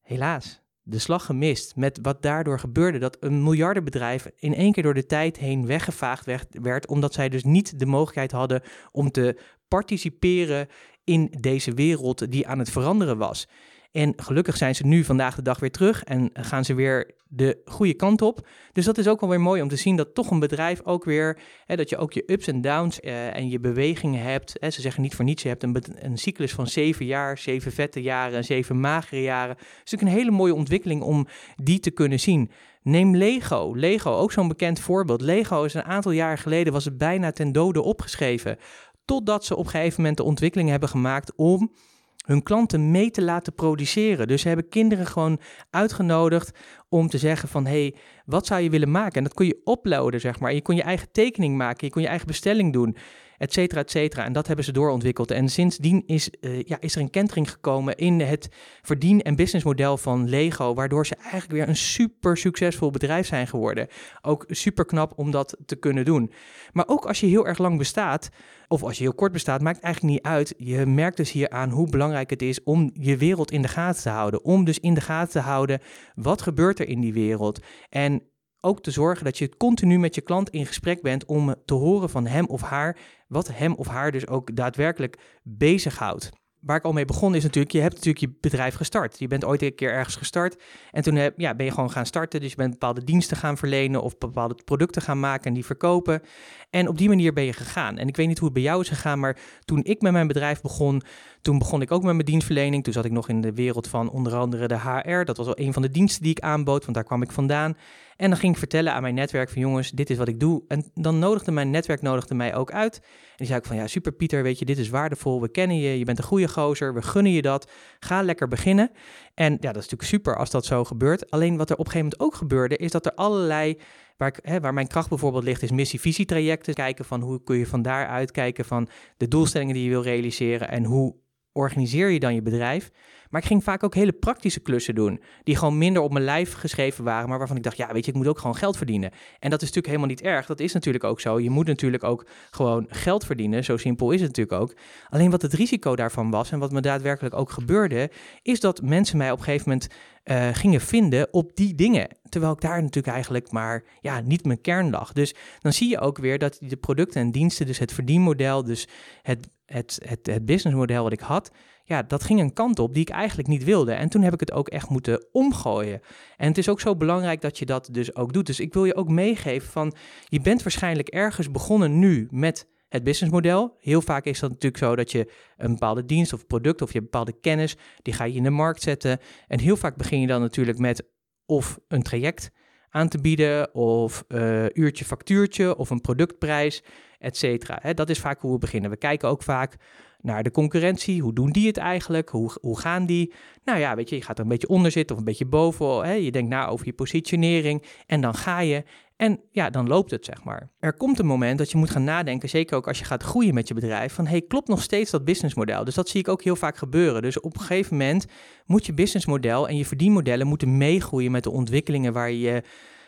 Helaas, 0.00 0.61
de 0.82 0.98
slag 0.98 1.24
gemist 1.24 1.76
met 1.76 1.98
wat 2.02 2.22
daardoor 2.22 2.58
gebeurde. 2.58 2.98
Dat 2.98 3.16
een 3.20 3.42
miljardenbedrijf 3.42 4.30
in 4.38 4.54
één 4.54 4.72
keer 4.72 4.82
door 4.82 4.94
de 4.94 5.06
tijd 5.06 5.38
heen 5.38 5.66
weggevaagd 5.66 6.26
werd, 6.50 6.86
omdat 6.86 7.14
zij 7.14 7.28
dus 7.28 7.44
niet 7.44 7.78
de 7.78 7.86
mogelijkheid 7.86 8.32
hadden 8.32 8.62
om 8.92 9.10
te 9.10 9.38
participeren 9.68 10.68
in 11.04 11.34
deze 11.40 11.74
wereld 11.74 12.30
die 12.30 12.46
aan 12.46 12.58
het 12.58 12.70
veranderen 12.70 13.18
was. 13.18 13.48
En 13.92 14.12
gelukkig 14.16 14.56
zijn 14.56 14.74
ze 14.74 14.86
nu 14.86 15.04
vandaag 15.04 15.34
de 15.34 15.42
dag 15.42 15.60
weer 15.60 15.70
terug 15.70 16.04
en 16.04 16.30
gaan 16.32 16.64
ze 16.64 16.74
weer 16.74 17.14
de 17.28 17.60
goede 17.64 17.94
kant 17.94 18.22
op. 18.22 18.46
Dus 18.72 18.84
dat 18.84 18.98
is 18.98 19.08
ook 19.08 19.20
wel 19.20 19.28
weer 19.28 19.40
mooi 19.40 19.62
om 19.62 19.68
te 19.68 19.76
zien 19.76 19.96
dat 19.96 20.14
toch 20.14 20.30
een 20.30 20.38
bedrijf 20.38 20.80
ook 20.84 21.04
weer, 21.04 21.38
hè, 21.66 21.76
dat 21.76 21.88
je 21.88 21.96
ook 21.96 22.12
je 22.12 22.22
ups 22.26 22.46
en 22.46 22.60
downs 22.60 23.00
uh, 23.00 23.36
en 23.36 23.48
je 23.48 23.60
bewegingen 23.60 24.22
hebt. 24.22 24.56
Hè, 24.60 24.70
ze 24.70 24.80
zeggen 24.80 25.02
niet 25.02 25.14
voor 25.14 25.24
niets, 25.24 25.42
je 25.42 25.48
hebt 25.48 25.62
een, 25.62 25.76
een 25.98 26.18
cyclus 26.18 26.52
van 26.52 26.66
zeven 26.66 27.06
jaar, 27.06 27.38
zeven 27.38 27.72
vette 27.72 28.02
jaren 28.02 28.36
en 28.36 28.44
zeven 28.44 28.80
magere 28.80 29.22
jaren. 29.22 29.56
Het 29.56 29.66
is 29.84 29.90
natuurlijk 29.90 30.10
een 30.10 30.18
hele 30.18 30.36
mooie 30.36 30.54
ontwikkeling 30.54 31.02
om 31.02 31.26
die 31.56 31.80
te 31.80 31.90
kunnen 31.90 32.20
zien. 32.20 32.50
Neem 32.82 33.16
Lego. 33.16 33.72
Lego, 33.74 34.10
ook 34.14 34.32
zo'n 34.32 34.48
bekend 34.48 34.80
voorbeeld. 34.80 35.20
Lego 35.20 35.64
is 35.64 35.74
een 35.74 35.84
aantal 35.84 36.12
jaar 36.12 36.38
geleden, 36.38 36.72
was 36.72 36.84
het 36.84 36.98
bijna 36.98 37.32
ten 37.32 37.52
dode 37.52 37.82
opgeschreven. 37.82 38.56
Totdat 39.04 39.44
ze 39.44 39.56
op 39.56 39.64
een 39.64 39.70
gegeven 39.70 40.00
moment 40.00 40.16
de 40.16 40.22
ontwikkeling 40.22 40.68
hebben 40.68 40.88
gemaakt 40.88 41.32
om 41.36 41.72
hun 42.22 42.42
klanten 42.42 42.90
mee 42.90 43.10
te 43.10 43.22
laten 43.22 43.54
produceren. 43.54 44.28
Dus 44.28 44.40
ze 44.42 44.48
hebben 44.48 44.68
kinderen 44.68 45.06
gewoon 45.06 45.40
uitgenodigd 45.70 46.58
om 46.88 47.08
te 47.08 47.18
zeggen 47.18 47.48
van... 47.48 47.66
hé, 47.66 47.80
hey, 47.80 47.94
wat 48.24 48.46
zou 48.46 48.60
je 48.62 48.70
willen 48.70 48.90
maken? 48.90 49.16
En 49.16 49.24
dat 49.24 49.34
kon 49.34 49.46
je 49.46 49.60
uploaden, 49.64 50.20
zeg 50.20 50.40
maar. 50.40 50.54
Je 50.54 50.62
kon 50.62 50.76
je 50.76 50.82
eigen 50.82 51.08
tekening 51.12 51.56
maken, 51.56 51.86
je 51.86 51.92
kon 51.92 52.02
je 52.02 52.08
eigen 52.08 52.26
bestelling 52.26 52.72
doen 52.72 52.96
et 53.42 53.52
cetera, 53.52 53.80
et 53.80 53.90
cetera. 53.90 54.24
En 54.24 54.32
dat 54.32 54.46
hebben 54.46 54.64
ze 54.64 54.72
doorontwikkeld. 54.72 55.30
En 55.30 55.48
sindsdien 55.48 56.02
is, 56.06 56.30
uh, 56.40 56.62
ja, 56.62 56.76
is 56.80 56.94
er 56.94 57.00
een 57.00 57.10
kentering 57.10 57.50
gekomen 57.50 57.96
in 57.96 58.20
het 58.20 58.48
verdien- 58.82 59.22
en 59.22 59.36
businessmodel 59.36 59.96
van 59.96 60.28
Lego, 60.28 60.74
waardoor 60.74 61.06
ze 61.06 61.14
eigenlijk 61.14 61.52
weer 61.52 61.68
een 61.68 61.76
super 61.76 62.36
succesvol 62.36 62.90
bedrijf 62.90 63.26
zijn 63.26 63.46
geworden. 63.46 63.86
Ook 64.20 64.44
super 64.48 64.84
knap 64.84 65.12
om 65.16 65.30
dat 65.30 65.56
te 65.66 65.76
kunnen 65.76 66.04
doen. 66.04 66.32
Maar 66.72 66.88
ook 66.88 67.06
als 67.06 67.20
je 67.20 67.26
heel 67.26 67.46
erg 67.46 67.58
lang 67.58 67.78
bestaat, 67.78 68.28
of 68.68 68.82
als 68.82 68.96
je 68.96 69.02
heel 69.02 69.14
kort 69.14 69.32
bestaat, 69.32 69.60
maakt 69.60 69.80
eigenlijk 69.80 70.14
niet 70.14 70.24
uit. 70.24 70.54
Je 70.56 70.86
merkt 70.86 71.16
dus 71.16 71.32
hier 71.32 71.50
aan 71.50 71.70
hoe 71.70 71.90
belangrijk 71.90 72.30
het 72.30 72.42
is 72.42 72.62
om 72.62 72.90
je 72.94 73.16
wereld 73.16 73.50
in 73.50 73.62
de 73.62 73.68
gaten 73.68 74.02
te 74.02 74.08
houden. 74.08 74.44
Om 74.44 74.64
dus 74.64 74.78
in 74.78 74.94
de 74.94 75.00
gaten 75.00 75.32
te 75.32 75.48
houden, 75.48 75.80
wat 76.14 76.42
gebeurt 76.42 76.78
er 76.78 76.88
in 76.88 77.00
die 77.00 77.12
wereld? 77.12 77.60
En 77.88 78.22
ook 78.64 78.82
te 78.82 78.90
zorgen 78.90 79.24
dat 79.24 79.38
je 79.38 79.56
continu 79.56 79.98
met 79.98 80.14
je 80.14 80.20
klant 80.20 80.50
in 80.50 80.66
gesprek 80.66 81.02
bent 81.02 81.24
om 81.24 81.54
te 81.64 81.74
horen 81.74 82.10
van 82.10 82.26
hem 82.26 82.46
of 82.46 82.60
haar 82.60 82.96
wat 83.28 83.48
hem 83.52 83.74
of 83.74 83.86
haar 83.86 84.12
dus 84.12 84.26
ook 84.26 84.56
daadwerkelijk 84.56 85.18
bezighoudt. 85.42 86.30
Waar 86.60 86.76
ik 86.76 86.84
al 86.84 86.92
mee 86.92 87.04
begon 87.04 87.34
is 87.34 87.42
natuurlijk, 87.42 87.72
je 87.72 87.80
hebt 87.80 87.94
natuurlijk 87.94 88.24
je 88.24 88.38
bedrijf 88.40 88.74
gestart. 88.74 89.18
Je 89.18 89.26
bent 89.26 89.44
ooit 89.44 89.62
een 89.62 89.74
keer 89.74 89.92
ergens 89.92 90.16
gestart 90.16 90.62
en 90.90 91.02
toen 91.02 91.14
heb, 91.14 91.34
ja, 91.36 91.54
ben 91.54 91.66
je 91.66 91.72
gewoon 91.72 91.90
gaan 91.90 92.06
starten. 92.06 92.40
Dus 92.40 92.50
je 92.50 92.56
bent 92.56 92.70
bepaalde 92.70 93.04
diensten 93.04 93.36
gaan 93.36 93.56
verlenen 93.56 94.02
of 94.02 94.18
bepaalde 94.18 94.54
producten 94.64 95.02
gaan 95.02 95.20
maken 95.20 95.44
en 95.46 95.54
die 95.54 95.64
verkopen. 95.64 96.22
En 96.70 96.88
op 96.88 96.98
die 96.98 97.08
manier 97.08 97.32
ben 97.32 97.44
je 97.44 97.52
gegaan. 97.52 97.98
En 97.98 98.08
ik 98.08 98.16
weet 98.16 98.26
niet 98.26 98.38
hoe 98.38 98.48
het 98.48 98.56
bij 98.56 98.66
jou 98.66 98.80
is 98.80 98.88
gegaan, 98.88 99.20
maar 99.20 99.38
toen 99.64 99.84
ik 99.84 100.02
met 100.02 100.12
mijn 100.12 100.26
bedrijf 100.26 100.60
begon, 100.60 101.02
toen 101.42 101.58
begon 101.58 101.82
ik 101.82 101.90
ook 101.90 102.02
met 102.02 102.14
mijn 102.14 102.26
dienstverlening. 102.26 102.84
Toen 102.84 102.92
zat 102.92 103.04
ik 103.04 103.10
nog 103.10 103.28
in 103.28 103.40
de 103.40 103.52
wereld 103.52 103.88
van 103.88 104.10
onder 104.10 104.34
andere 104.34 104.68
de 104.68 104.78
HR. 104.78 105.24
Dat 105.24 105.36
was 105.36 105.46
wel 105.46 105.58
een 105.58 105.72
van 105.72 105.82
de 105.82 105.90
diensten 105.90 106.22
die 106.22 106.30
ik 106.30 106.40
aanbood, 106.40 106.82
want 106.82 106.94
daar 106.94 107.04
kwam 107.04 107.22
ik 107.22 107.32
vandaan. 107.32 107.76
En 108.16 108.28
dan 108.30 108.38
ging 108.38 108.52
ik 108.52 108.58
vertellen 108.58 108.92
aan 108.92 109.02
mijn 109.02 109.14
netwerk 109.14 109.50
van 109.50 109.60
jongens, 109.60 109.90
dit 109.90 110.10
is 110.10 110.16
wat 110.16 110.28
ik 110.28 110.40
doe. 110.40 110.62
En 110.68 110.90
dan 110.94 111.18
nodigde 111.18 111.50
mijn 111.50 111.70
netwerk 111.70 112.02
nodigde 112.02 112.34
mij 112.34 112.54
ook 112.54 112.72
uit. 112.72 112.96
En 112.96 113.36
die 113.36 113.46
zei 113.46 113.58
ik 113.58 113.66
van 113.66 113.76
ja, 113.76 113.86
super 113.86 114.12
Pieter, 114.12 114.42
weet 114.42 114.58
je, 114.58 114.64
dit 114.64 114.78
is 114.78 114.88
waardevol. 114.88 115.40
We 115.40 115.50
kennen 115.50 115.76
je, 115.76 115.98
je 115.98 116.04
bent 116.04 116.18
een 116.18 116.24
goede 116.24 116.48
gozer, 116.48 116.94
we 116.94 117.02
gunnen 117.02 117.32
je 117.32 117.42
dat. 117.42 117.70
Ga 117.98 118.22
lekker 118.22 118.48
beginnen. 118.48 118.90
En 119.34 119.52
ja, 119.52 119.72
dat 119.72 119.82
is 119.82 119.90
natuurlijk 119.90 120.08
super 120.08 120.36
als 120.36 120.50
dat 120.50 120.64
zo 120.64 120.84
gebeurt. 120.84 121.30
Alleen 121.30 121.56
wat 121.56 121.70
er 121.70 121.76
op 121.76 121.86
een 121.86 121.92
gegeven 121.92 122.16
moment 122.18 122.34
ook 122.34 122.40
gebeurde, 122.40 122.76
is 122.76 122.90
dat 122.90 123.06
er 123.06 123.14
allerlei 123.14 123.78
Waar, 124.16 124.28
ik, 124.28 124.38
hè, 124.42 124.60
waar, 124.60 124.74
mijn 124.74 124.86
kracht 124.86 125.08
bijvoorbeeld 125.08 125.44
ligt, 125.44 125.62
is 125.62 125.70
missie-visietrajecten. 125.70 126.74
Kijken 126.74 127.04
van 127.04 127.20
hoe 127.20 127.42
kun 127.42 127.56
je 127.56 127.66
van 127.66 127.82
daaruit 127.82 128.30
kijken 128.30 128.64
van 128.64 128.88
de 129.16 129.28
doelstellingen 129.28 129.74
die 129.74 129.84
je 129.84 129.90
wil 129.90 130.02
realiseren 130.02 130.68
en 130.68 130.84
hoe 130.84 131.14
organiseer 131.52 132.10
je 132.10 132.20
dan 132.20 132.34
je 132.34 132.42
bedrijf? 132.42 132.90
Maar 133.32 133.40
ik 133.40 133.46
ging 133.46 133.64
vaak 133.64 133.84
ook 133.84 133.94
hele 133.94 134.12
praktische 134.12 134.60
klussen 134.60 134.94
doen, 134.94 135.20
die 135.42 135.56
gewoon 135.56 135.78
minder 135.78 136.02
op 136.02 136.12
mijn 136.12 136.24
lijf 136.24 136.52
geschreven 136.52 137.04
waren, 137.04 137.28
maar 137.28 137.38
waarvan 137.38 137.56
ik 137.56 137.62
dacht, 137.62 137.76
ja, 137.76 137.92
weet 137.92 138.04
je, 138.04 138.10
ik 138.10 138.16
moet 138.16 138.28
ook 138.28 138.38
gewoon 138.38 138.56
geld 138.56 138.76
verdienen. 138.76 139.10
En 139.38 139.50
dat 139.50 139.62
is 139.62 139.68
natuurlijk 139.68 139.86
helemaal 139.86 140.06
niet 140.06 140.20
erg. 140.20 140.46
Dat 140.46 140.60
is 140.60 140.72
natuurlijk 140.72 141.04
ook 141.04 141.20
zo. 141.20 141.40
Je 141.40 141.50
moet 141.50 141.66
natuurlijk 141.66 142.04
ook 142.04 142.26
gewoon 142.50 142.86
geld 142.88 143.24
verdienen. 143.24 143.64
Zo 143.64 143.76
simpel 143.76 144.10
is 144.10 144.20
het 144.20 144.36
natuurlijk 144.36 144.62
ook. 144.62 144.76
Alleen 145.08 145.30
wat 145.30 145.42
het 145.42 145.52
risico 145.52 145.96
daarvan 145.96 146.30
was 146.30 146.50
en 146.50 146.58
wat 146.58 146.72
me 146.72 146.80
daadwerkelijk 146.80 147.34
ook 147.34 147.50
gebeurde, 147.50 148.10
is 148.42 148.60
dat 148.60 148.82
mensen 148.82 149.18
mij 149.18 149.30
op 149.30 149.38
een 149.38 149.44
gegeven 149.44 149.68
moment 149.68 149.90
uh, 150.24 150.48
gingen 150.52 150.80
vinden 150.80 151.32
op 151.32 151.56
die 151.56 151.74
dingen. 151.74 152.08
Terwijl 152.32 152.52
ik 152.52 152.60
daar 152.60 152.82
natuurlijk 152.82 153.14
eigenlijk 153.14 153.50
maar 153.50 153.84
ja, 154.00 154.20
niet 154.20 154.44
mijn 154.44 154.60
kern 154.60 154.90
lag. 154.90 155.12
Dus 155.12 155.34
dan 155.60 155.72
zie 155.72 155.88
je 155.88 156.00
ook 156.00 156.18
weer 156.18 156.38
dat 156.38 156.58
de 156.60 156.76
producten 156.76 157.20
en 157.20 157.30
diensten, 157.30 157.66
dus 157.66 157.78
het 157.78 157.92
verdienmodel, 157.92 158.64
dus 158.64 158.88
het, 159.22 159.48
het, 159.66 159.98
het, 160.04 160.26
het 160.26 160.44
businessmodel 160.44 161.02
wat 161.02 161.12
ik 161.12 161.20
had, 161.20 161.50
ja, 161.84 162.02
dat 162.02 162.24
ging 162.24 162.40
een 162.40 162.52
kant 162.52 162.78
op 162.78 162.94
die 162.94 163.02
ik 163.02 163.10
eigenlijk 163.10 163.48
niet 163.48 163.64
wilde. 163.64 163.92
En 163.92 164.08
toen 164.08 164.22
heb 164.22 164.32
ik 164.32 164.40
het 164.40 164.52
ook 164.52 164.68
echt 164.68 164.88
moeten 164.88 165.26
omgooien. 165.32 166.00
En 166.36 166.48
het 166.48 166.58
is 166.58 166.68
ook 166.68 166.80
zo 166.80 166.96
belangrijk 166.96 167.40
dat 167.40 167.58
je 167.58 167.66
dat 167.66 167.88
dus 167.92 168.14
ook 168.14 168.32
doet. 168.32 168.46
Dus 168.46 168.60
ik 168.60 168.74
wil 168.74 168.84
je 168.84 168.96
ook 168.96 169.08
meegeven 169.08 169.70
van, 169.70 169.94
je 170.24 170.40
bent 170.40 170.62
waarschijnlijk 170.62 171.08
ergens 171.08 171.50
begonnen 171.50 171.98
nu 171.98 172.28
met 172.30 172.68
het 172.88 173.04
businessmodel. 173.04 173.76
Heel 173.78 174.02
vaak 174.02 174.24
is 174.24 174.38
dat 174.38 174.50
natuurlijk 174.50 174.84
zo 174.84 174.96
dat 174.96 175.12
je 175.12 175.32
een 175.56 175.72
bepaalde 175.72 176.04
dienst 176.04 176.32
of 176.32 176.46
product 176.46 176.82
of 176.82 176.92
je 176.92 177.02
bepaalde 177.02 177.40
kennis, 177.40 177.76
die 178.02 178.14
ga 178.14 178.24
je 178.24 178.34
in 178.34 178.42
de 178.42 178.50
markt 178.50 178.82
zetten. 178.82 179.18
En 179.48 179.60
heel 179.60 179.76
vaak 179.76 179.96
begin 179.96 180.20
je 180.20 180.26
dan 180.26 180.40
natuurlijk 180.40 180.78
met 180.78 181.10
of 181.46 181.78
een 181.88 182.02
traject 182.02 182.50
aan 182.90 183.08
te 183.08 183.20
bieden, 183.20 183.74
of 183.74 184.24
uh, 184.28 184.64
uurtje 184.72 185.04
factuurtje, 185.04 185.76
of 185.76 185.90
een 185.90 186.00
productprijs, 186.00 186.82
et 187.18 187.36
cetera. 187.36 187.92
Dat 187.92 188.10
is 188.10 188.20
vaak 188.20 188.40
hoe 188.40 188.52
we 188.52 188.58
beginnen. 188.58 188.90
We 188.90 188.96
kijken 188.96 189.28
ook 189.28 189.42
vaak 189.42 189.76
naar 190.22 190.42
de 190.42 190.50
concurrentie. 190.50 191.22
Hoe 191.22 191.32
doen 191.32 191.50
die 191.50 191.66
het 191.66 191.76
eigenlijk? 191.76 192.28
Hoe, 192.28 192.50
hoe 192.60 192.78
gaan 192.78 193.06
die? 193.06 193.32
Nou 193.64 193.78
ja, 193.78 193.94
weet 193.94 194.08
je, 194.08 194.16
je 194.16 194.22
gaat 194.22 194.36
er 194.36 194.42
een 194.42 194.50
beetje 194.50 194.68
onder 194.68 194.90
zitten 194.90 195.14
of 195.14 195.20
een 195.20 195.28
beetje 195.28 195.46
boven. 195.46 196.04
Hè? 196.04 196.12
Je 196.12 196.30
denkt 196.30 196.50
na 196.50 196.66
over 196.66 196.86
je 196.86 196.92
positionering 196.92 197.82
en 198.06 198.20
dan 198.20 198.34
ga 198.34 198.60
je. 198.60 198.84
En 199.16 199.40
ja, 199.50 199.70
dan 199.70 199.88
loopt 199.88 200.10
het, 200.10 200.24
zeg 200.24 200.44
maar. 200.44 200.70
Er 200.78 200.92
komt 200.94 201.18
een 201.18 201.26
moment 201.26 201.58
dat 201.58 201.70
je 201.70 201.76
moet 201.76 201.90
gaan 201.90 202.04
nadenken, 202.04 202.48
zeker 202.48 202.76
ook 202.76 202.88
als 202.88 202.98
je 202.98 203.04
gaat 203.04 203.22
groeien 203.22 203.54
met 203.54 203.68
je 203.68 203.74
bedrijf, 203.74 204.12
van 204.12 204.26
hey, 204.26 204.42
klopt 204.42 204.68
nog 204.68 204.82
steeds 204.82 205.10
dat 205.10 205.24
businessmodel? 205.24 205.84
Dus 205.84 205.94
dat 205.94 206.08
zie 206.08 206.20
ik 206.20 206.28
ook 206.28 206.42
heel 206.42 206.56
vaak 206.56 206.76
gebeuren. 206.76 207.22
Dus 207.22 207.40
op 207.40 207.54
een 207.54 207.60
gegeven 207.60 207.96
moment 207.96 208.26
moet 208.66 208.86
je 208.86 208.94
businessmodel 208.94 209.68
en 209.68 209.76
je 209.76 209.86
verdienmodellen 209.86 210.46
moeten 210.46 210.76
meegroeien 210.76 211.30
met 211.30 211.42
de 211.42 211.50
ontwikkelingen 211.50 212.12
waar 212.12 212.30
je 212.30 212.62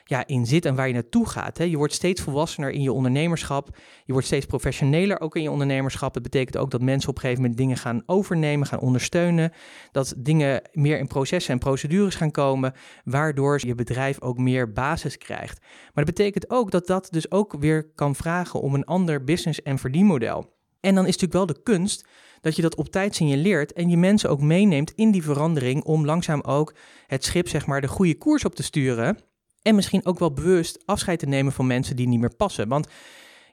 ja, 0.05 0.27
in 0.27 0.47
zit 0.47 0.65
en 0.65 0.75
waar 0.75 0.87
je 0.87 0.93
naartoe 0.93 1.29
gaat. 1.29 1.59
Hè. 1.59 1.65
Je 1.65 1.77
wordt 1.77 1.93
steeds 1.93 2.21
volwassener 2.21 2.71
in 2.71 2.83
je 2.83 2.93
ondernemerschap. 2.93 3.77
Je 4.05 4.13
wordt 4.13 4.27
steeds 4.27 4.47
professioneler 4.47 5.21
ook 5.21 5.37
in 5.37 5.43
je 5.43 5.51
ondernemerschap. 5.51 6.15
Dat 6.15 6.23
betekent 6.23 6.57
ook 6.57 6.71
dat 6.71 6.81
mensen 6.81 7.09
op 7.09 7.15
een 7.15 7.21
gegeven 7.21 7.43
moment 7.43 7.61
dingen 7.61 7.77
gaan 7.77 8.03
overnemen, 8.07 8.67
gaan 8.67 8.81
ondersteunen. 8.81 9.53
Dat 9.93 10.15
dingen 10.17 10.63
meer 10.73 10.99
in 10.99 11.07
processen 11.07 11.53
en 11.53 11.59
procedures 11.59 12.15
gaan 12.15 12.31
komen, 12.31 12.73
waardoor 13.05 13.61
je 13.67 13.75
bedrijf 13.75 14.21
ook 14.21 14.39
meer 14.39 14.73
basis 14.73 15.19
krijgt. 15.19 15.61
Maar 15.61 16.05
dat 16.05 16.15
betekent 16.15 16.51
ook 16.51 16.71
dat 16.71 16.87
dat 16.87 17.09
dus 17.11 17.31
ook 17.31 17.57
weer 17.59 17.93
kan 17.95 18.15
vragen 18.15 18.61
om 18.61 18.75
een 18.75 18.85
ander 18.85 19.25
business- 19.25 19.63
en 19.63 19.79
verdienmodel. 19.79 20.53
En 20.81 20.95
dan 20.95 21.07
is 21.07 21.19
natuurlijk 21.19 21.33
wel 21.33 21.47
de 21.47 21.63
kunst 21.63 22.09
dat 22.41 22.57
je 22.57 22.63
dat 22.63 22.77
op 22.77 22.89
tijd 22.89 23.15
signaleert 23.15 23.73
en 23.73 23.89
je 23.89 23.97
mensen 23.97 24.31
ook 24.31 24.41
meeneemt 24.41 24.93
in 24.95 25.11
die 25.11 25.23
verandering 25.23 25.85
om 25.85 26.05
langzaam 26.05 26.41
ook 26.41 26.75
het 27.07 27.25
schip 27.25 27.49
zeg 27.49 27.67
maar 27.67 27.81
de 27.81 27.89
goede 27.89 28.19
koers 28.19 28.45
op 28.45 28.55
te 28.55 28.63
sturen. 28.63 29.19
En 29.65 29.75
misschien 29.75 30.07
ook 30.07 30.19
wel 30.19 30.33
bewust 30.33 30.83
afscheid 30.87 31.19
te 31.19 31.27
nemen 31.27 31.53
van 31.53 31.67
mensen 31.67 31.97
die 31.97 32.09
niet 32.09 32.21
meer 32.21 32.37
passen. 32.37 32.69
Want 32.69 32.89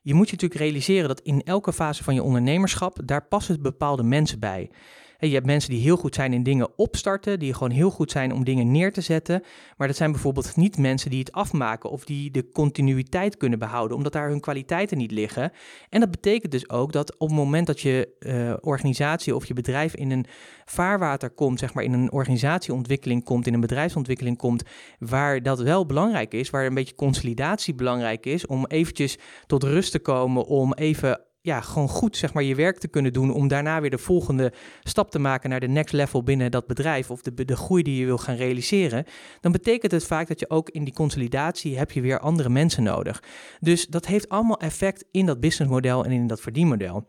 je 0.01 0.13
moet 0.13 0.29
je 0.29 0.31
natuurlijk 0.31 0.61
realiseren 0.61 1.07
dat 1.07 1.19
in 1.19 1.41
elke 1.43 1.73
fase 1.73 2.03
van 2.03 2.13
je 2.13 2.23
ondernemerschap, 2.23 2.99
daar 3.05 3.27
passen 3.27 3.61
bepaalde 3.61 4.03
mensen 4.03 4.39
bij 4.39 4.69
je 5.27 5.33
hebt 5.33 5.45
mensen 5.45 5.69
die 5.69 5.81
heel 5.81 5.97
goed 5.97 6.15
zijn 6.15 6.33
in 6.33 6.43
dingen 6.43 6.77
opstarten, 6.77 7.39
die 7.39 7.53
gewoon 7.53 7.71
heel 7.71 7.89
goed 7.89 8.11
zijn 8.11 8.33
om 8.33 8.43
dingen 8.43 8.71
neer 8.71 8.93
te 8.93 9.01
zetten. 9.01 9.43
Maar 9.77 9.87
dat 9.87 9.95
zijn 9.95 10.11
bijvoorbeeld 10.11 10.55
niet 10.55 10.77
mensen 10.77 11.09
die 11.09 11.19
het 11.19 11.31
afmaken 11.31 11.89
of 11.89 12.05
die 12.05 12.31
de 12.31 12.51
continuïteit 12.51 13.37
kunnen 13.37 13.59
behouden, 13.59 13.97
omdat 13.97 14.13
daar 14.13 14.29
hun 14.29 14.39
kwaliteiten 14.39 14.97
niet 14.97 15.11
liggen. 15.11 15.51
En 15.89 15.99
dat 15.99 16.11
betekent 16.11 16.51
dus 16.51 16.69
ook 16.69 16.91
dat 16.91 17.17
op 17.17 17.27
het 17.27 17.37
moment 17.37 17.67
dat 17.67 17.81
je 17.81 18.09
uh, 18.19 18.53
organisatie 18.61 19.35
of 19.35 19.45
je 19.45 19.53
bedrijf 19.53 19.95
in 19.95 20.11
een 20.11 20.25
vaarwater 20.65 21.29
komt, 21.29 21.59
zeg 21.59 21.73
maar 21.73 21.83
in 21.83 21.93
een 21.93 22.11
organisatieontwikkeling 22.11 23.23
komt, 23.23 23.47
in 23.47 23.53
een 23.53 23.59
bedrijfsontwikkeling 23.59 24.37
komt, 24.37 24.63
waar 24.99 25.43
dat 25.43 25.59
wel 25.59 25.85
belangrijk 25.85 26.33
is, 26.33 26.49
waar 26.49 26.65
een 26.65 26.73
beetje 26.73 26.95
consolidatie 26.95 27.73
belangrijk 27.73 28.25
is, 28.25 28.45
om 28.45 28.65
eventjes 28.65 29.17
tot 29.45 29.63
rust 29.63 29.91
te 29.91 29.99
komen, 29.99 30.45
om 30.45 30.73
even 30.73 31.21
ja, 31.41 31.61
gewoon 31.61 31.89
goed 31.89 32.17
zeg 32.17 32.33
maar, 32.33 32.43
je 32.43 32.55
werk 32.55 32.77
te 32.77 32.87
kunnen 32.87 33.13
doen 33.13 33.33
om 33.33 33.47
daarna 33.47 33.81
weer 33.81 33.89
de 33.89 33.97
volgende 33.97 34.53
stap 34.83 35.11
te 35.11 35.19
maken 35.19 35.49
naar 35.49 35.59
de 35.59 35.67
next 35.67 35.93
level 35.93 36.23
binnen 36.23 36.51
dat 36.51 36.67
bedrijf 36.67 37.11
of 37.11 37.21
de, 37.21 37.45
de 37.45 37.55
groei 37.55 37.83
die 37.83 37.99
je 37.99 38.05
wil 38.05 38.17
gaan 38.17 38.35
realiseren, 38.35 39.05
dan 39.41 39.51
betekent 39.51 39.91
het 39.91 40.05
vaak 40.05 40.27
dat 40.27 40.39
je 40.39 40.49
ook 40.49 40.69
in 40.69 40.83
die 40.83 40.93
consolidatie 40.93 41.77
heb 41.77 41.91
je 41.91 42.01
weer 42.01 42.19
andere 42.19 42.49
mensen 42.49 42.83
nodig. 42.83 43.23
Dus 43.59 43.87
dat 43.87 44.05
heeft 44.05 44.29
allemaal 44.29 44.59
effect 44.59 45.05
in 45.11 45.25
dat 45.25 45.39
businessmodel 45.39 46.05
en 46.05 46.11
in 46.11 46.27
dat 46.27 46.41
verdienmodel. 46.41 47.05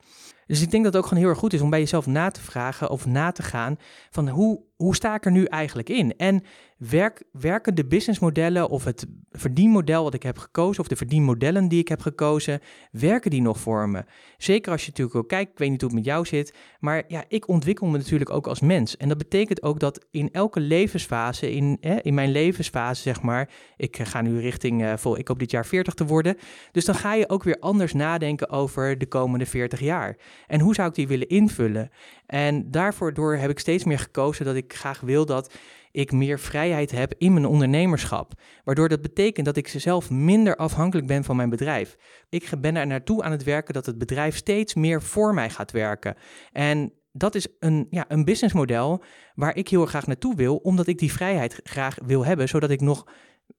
Dus 0.46 0.62
ik 0.62 0.70
denk 0.70 0.84
dat 0.84 0.92
het 0.92 1.02
ook 1.02 1.08
gewoon 1.08 1.22
heel 1.22 1.32
erg 1.32 1.40
goed 1.42 1.52
is 1.52 1.60
om 1.60 1.70
bij 1.70 1.78
jezelf 1.78 2.06
na 2.06 2.30
te 2.30 2.40
vragen 2.40 2.90
of 2.90 3.06
na 3.06 3.32
te 3.32 3.42
gaan 3.42 3.76
van 4.10 4.28
hoe, 4.28 4.60
hoe 4.82 4.94
sta 4.94 5.14
ik 5.14 5.24
er 5.24 5.30
nu 5.30 5.44
eigenlijk 5.44 5.88
in? 5.88 6.16
En 6.16 6.42
werk, 6.76 7.22
werken 7.32 7.74
de 7.74 7.84
businessmodellen 7.84 8.68
of 8.68 8.84
het 8.84 9.06
verdienmodel 9.30 10.02
wat 10.02 10.14
ik 10.14 10.22
heb 10.22 10.38
gekozen 10.38 10.80
of 10.80 10.88
de 10.88 10.96
verdienmodellen 10.96 11.68
die 11.68 11.80
ik 11.80 11.88
heb 11.88 12.00
gekozen, 12.00 12.60
werken 12.90 13.30
die 13.30 13.42
nog 13.42 13.60
voor 13.60 13.88
me? 13.88 14.04
Zeker 14.38 14.72
als 14.72 14.82
je 14.82 14.88
natuurlijk 14.88 15.16
ook 15.16 15.28
kijkt, 15.28 15.50
ik 15.50 15.58
weet 15.58 15.70
niet 15.70 15.80
hoe 15.80 15.90
het 15.90 15.98
met 15.98 16.08
jou 16.08 16.26
zit, 16.26 16.54
maar 16.80 17.02
ja, 17.08 17.24
ik 17.28 17.48
ontwikkel 17.48 17.86
me 17.86 17.98
natuurlijk 17.98 18.30
ook 18.30 18.46
als 18.46 18.60
mens. 18.60 18.96
En 18.96 19.08
dat 19.08 19.18
betekent 19.18 19.62
ook 19.62 19.80
dat 19.80 20.06
in 20.10 20.28
elke 20.32 20.60
levensfase, 20.60 21.52
in, 21.52 21.80
in 21.80 22.14
mijn 22.14 22.30
levensfase 22.30 23.02
zeg 23.02 23.22
maar, 23.22 23.48
ik 23.76 23.98
ga 23.98 24.20
nu 24.20 24.40
richting, 24.40 24.82
uh, 24.82 24.92
vol, 24.96 25.18
ik 25.18 25.28
hoop 25.28 25.38
dit 25.38 25.50
jaar 25.50 25.66
40 25.66 25.94
te 25.94 26.06
worden, 26.06 26.36
dus 26.72 26.84
dan 26.84 26.94
ga 26.94 27.14
je 27.14 27.28
ook 27.28 27.42
weer 27.42 27.58
anders 27.58 27.92
nadenken 27.92 28.48
over 28.48 28.98
de 28.98 29.06
komende 29.06 29.46
40 29.46 29.80
jaar. 29.80 30.16
En 30.46 30.60
hoe 30.60 30.74
zou 30.74 30.88
ik 30.88 30.94
die 30.94 31.08
willen 31.08 31.28
invullen? 31.28 31.90
En 32.26 32.70
daarvoor 32.70 33.14
door 33.14 33.36
heb 33.36 33.50
ik 33.50 33.58
steeds 33.58 33.84
meer 33.84 33.98
gekozen 33.98 34.44
dat 34.44 34.54
ik 34.54 34.71
graag 34.74 35.00
wil 35.00 35.26
dat 35.26 35.54
ik 35.92 36.12
meer 36.12 36.38
vrijheid 36.38 36.90
heb 36.90 37.14
in 37.18 37.32
mijn 37.32 37.46
ondernemerschap. 37.46 38.32
Waardoor 38.64 38.88
dat 38.88 39.02
betekent 39.02 39.46
dat 39.46 39.56
ik 39.56 39.68
zelf 39.68 40.10
minder 40.10 40.56
afhankelijk 40.56 41.06
ben 41.06 41.24
van 41.24 41.36
mijn 41.36 41.50
bedrijf. 41.50 41.96
Ik 42.28 42.50
ben 42.60 42.76
er 42.76 42.86
naartoe 42.86 43.22
aan 43.22 43.30
het 43.30 43.44
werken 43.44 43.74
dat 43.74 43.86
het 43.86 43.98
bedrijf 43.98 44.36
steeds 44.36 44.74
meer 44.74 45.02
voor 45.02 45.34
mij 45.34 45.50
gaat 45.50 45.70
werken. 45.70 46.16
En 46.52 46.92
dat 47.12 47.34
is 47.34 47.46
een, 47.58 47.86
ja, 47.90 48.04
een 48.08 48.24
businessmodel 48.24 49.02
waar 49.34 49.56
ik 49.56 49.68
heel 49.68 49.86
graag 49.86 50.06
naartoe 50.06 50.34
wil, 50.34 50.56
omdat 50.56 50.86
ik 50.86 50.98
die 50.98 51.12
vrijheid 51.12 51.60
graag 51.62 51.96
wil 52.04 52.24
hebben, 52.24 52.48
zodat 52.48 52.70
ik 52.70 52.80
nog 52.80 53.06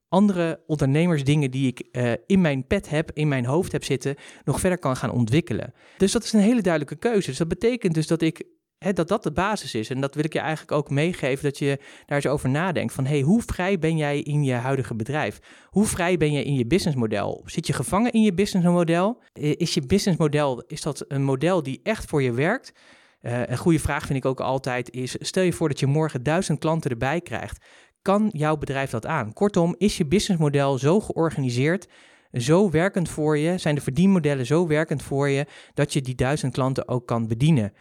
andere 0.07 0.63
ondernemersdingen 0.67 1.51
die 1.51 1.67
ik 1.67 1.87
uh, 1.91 2.11
in 2.25 2.41
mijn 2.41 2.67
pet 2.67 2.89
heb, 2.89 3.11
in 3.13 3.27
mijn 3.27 3.45
hoofd 3.45 3.71
heb 3.71 3.83
zitten, 3.83 4.15
nog 4.43 4.59
verder 4.59 4.79
kan 4.79 4.95
gaan 4.95 5.11
ontwikkelen. 5.11 5.73
Dus 5.97 6.11
dat 6.11 6.23
is 6.23 6.33
een 6.33 6.39
hele 6.39 6.61
duidelijke 6.61 6.95
keuze. 6.95 7.27
Dus 7.29 7.37
dat 7.37 7.47
betekent 7.47 7.93
dus 7.93 8.07
dat 8.07 8.21
ik 8.21 8.43
hè, 8.83 8.93
dat 8.93 9.07
dat 9.07 9.23
de 9.23 9.31
basis 9.31 9.75
is. 9.75 9.89
En 9.89 10.01
dat 10.01 10.15
wil 10.15 10.23
ik 10.23 10.33
je 10.33 10.39
eigenlijk 10.39 10.71
ook 10.71 10.89
meegeven, 10.89 11.43
dat 11.43 11.57
je 11.57 11.79
daar 12.05 12.17
eens 12.17 12.27
over 12.27 12.49
nadenkt. 12.49 12.93
Van 12.93 13.05
hey, 13.05 13.21
hoe 13.21 13.41
vrij 13.41 13.79
ben 13.79 13.97
jij 13.97 14.19
in 14.19 14.43
je 14.43 14.53
huidige 14.53 14.95
bedrijf? 14.95 15.39
Hoe 15.69 15.85
vrij 15.85 16.17
ben 16.17 16.31
je 16.31 16.43
in 16.43 16.53
je 16.53 16.65
businessmodel? 16.65 17.43
Zit 17.45 17.67
je 17.67 17.73
gevangen 17.73 18.11
in 18.11 18.21
je 18.21 18.33
businessmodel? 18.33 19.21
Is 19.33 19.73
je 19.73 19.81
businessmodel, 19.81 20.63
is 20.67 20.81
dat 20.81 21.05
een 21.07 21.23
model 21.23 21.63
die 21.63 21.79
echt 21.83 22.05
voor 22.05 22.21
je 22.21 22.31
werkt? 22.31 22.73
Uh, 23.21 23.41
een 23.45 23.57
goede 23.57 23.79
vraag 23.79 24.05
vind 24.05 24.19
ik 24.19 24.25
ook 24.25 24.39
altijd 24.39 24.91
is, 24.91 25.15
stel 25.19 25.43
je 25.43 25.53
voor 25.53 25.67
dat 25.67 25.79
je 25.79 25.85
morgen 25.85 26.23
duizend 26.23 26.59
klanten 26.59 26.91
erbij 26.91 27.21
krijgt. 27.21 27.65
Kan 28.01 28.29
jouw 28.31 28.57
bedrijf 28.57 28.89
dat 28.89 29.05
aan? 29.05 29.33
Kortom, 29.33 29.75
is 29.77 29.97
je 29.97 30.05
businessmodel 30.05 30.77
zo 30.77 30.99
georganiseerd, 30.99 31.87
zo 32.33 32.69
werkend 32.69 33.09
voor 33.09 33.37
je, 33.37 33.57
zijn 33.57 33.75
de 33.75 33.81
verdienmodellen 33.81 34.45
zo 34.45 34.67
werkend 34.67 35.03
voor 35.03 35.29
je, 35.29 35.45
dat 35.73 35.93
je 35.93 36.01
die 36.01 36.15
duizend 36.15 36.53
klanten 36.53 36.87
ook 36.87 37.07
kan 37.07 37.27
bedienen? 37.27 37.73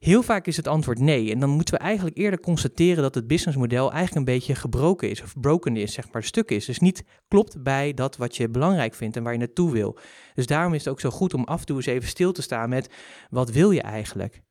Heel 0.00 0.22
vaak 0.22 0.46
is 0.46 0.56
het 0.56 0.68
antwoord 0.68 0.98
nee. 0.98 1.30
En 1.32 1.40
dan 1.40 1.50
moeten 1.50 1.74
we 1.74 1.80
eigenlijk 1.80 2.16
eerder 2.16 2.40
constateren 2.40 3.02
dat 3.02 3.14
het 3.14 3.26
businessmodel 3.26 3.92
eigenlijk 3.92 4.16
een 4.16 4.34
beetje 4.34 4.54
gebroken 4.54 5.10
is, 5.10 5.22
of 5.22 5.40
broken 5.40 5.76
is, 5.76 5.92
zeg 5.92 6.12
maar, 6.12 6.22
stuk 6.22 6.50
is. 6.50 6.64
Dus 6.64 6.78
niet 6.78 7.04
klopt 7.28 7.62
bij 7.62 7.94
dat 7.94 8.16
wat 8.16 8.36
je 8.36 8.48
belangrijk 8.48 8.94
vindt 8.94 9.16
en 9.16 9.22
waar 9.22 9.32
je 9.32 9.38
naartoe 9.38 9.72
wil. 9.72 9.98
Dus 10.34 10.46
daarom 10.46 10.74
is 10.74 10.84
het 10.84 10.92
ook 10.92 11.00
zo 11.00 11.10
goed 11.10 11.34
om 11.34 11.44
af 11.44 11.60
en 11.60 11.66
toe 11.66 11.76
eens 11.76 11.86
even 11.86 12.08
stil 12.08 12.32
te 12.32 12.42
staan 12.42 12.68
met 12.68 12.94
wat 13.30 13.50
wil 13.50 13.70
je 13.70 13.82
eigenlijk? 13.82 14.42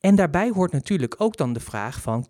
En 0.00 0.14
daarbij 0.14 0.50
hoort 0.50 0.72
natuurlijk 0.72 1.14
ook 1.18 1.36
dan 1.36 1.52
de 1.52 1.60
vraag 1.60 2.00
van 2.00 2.28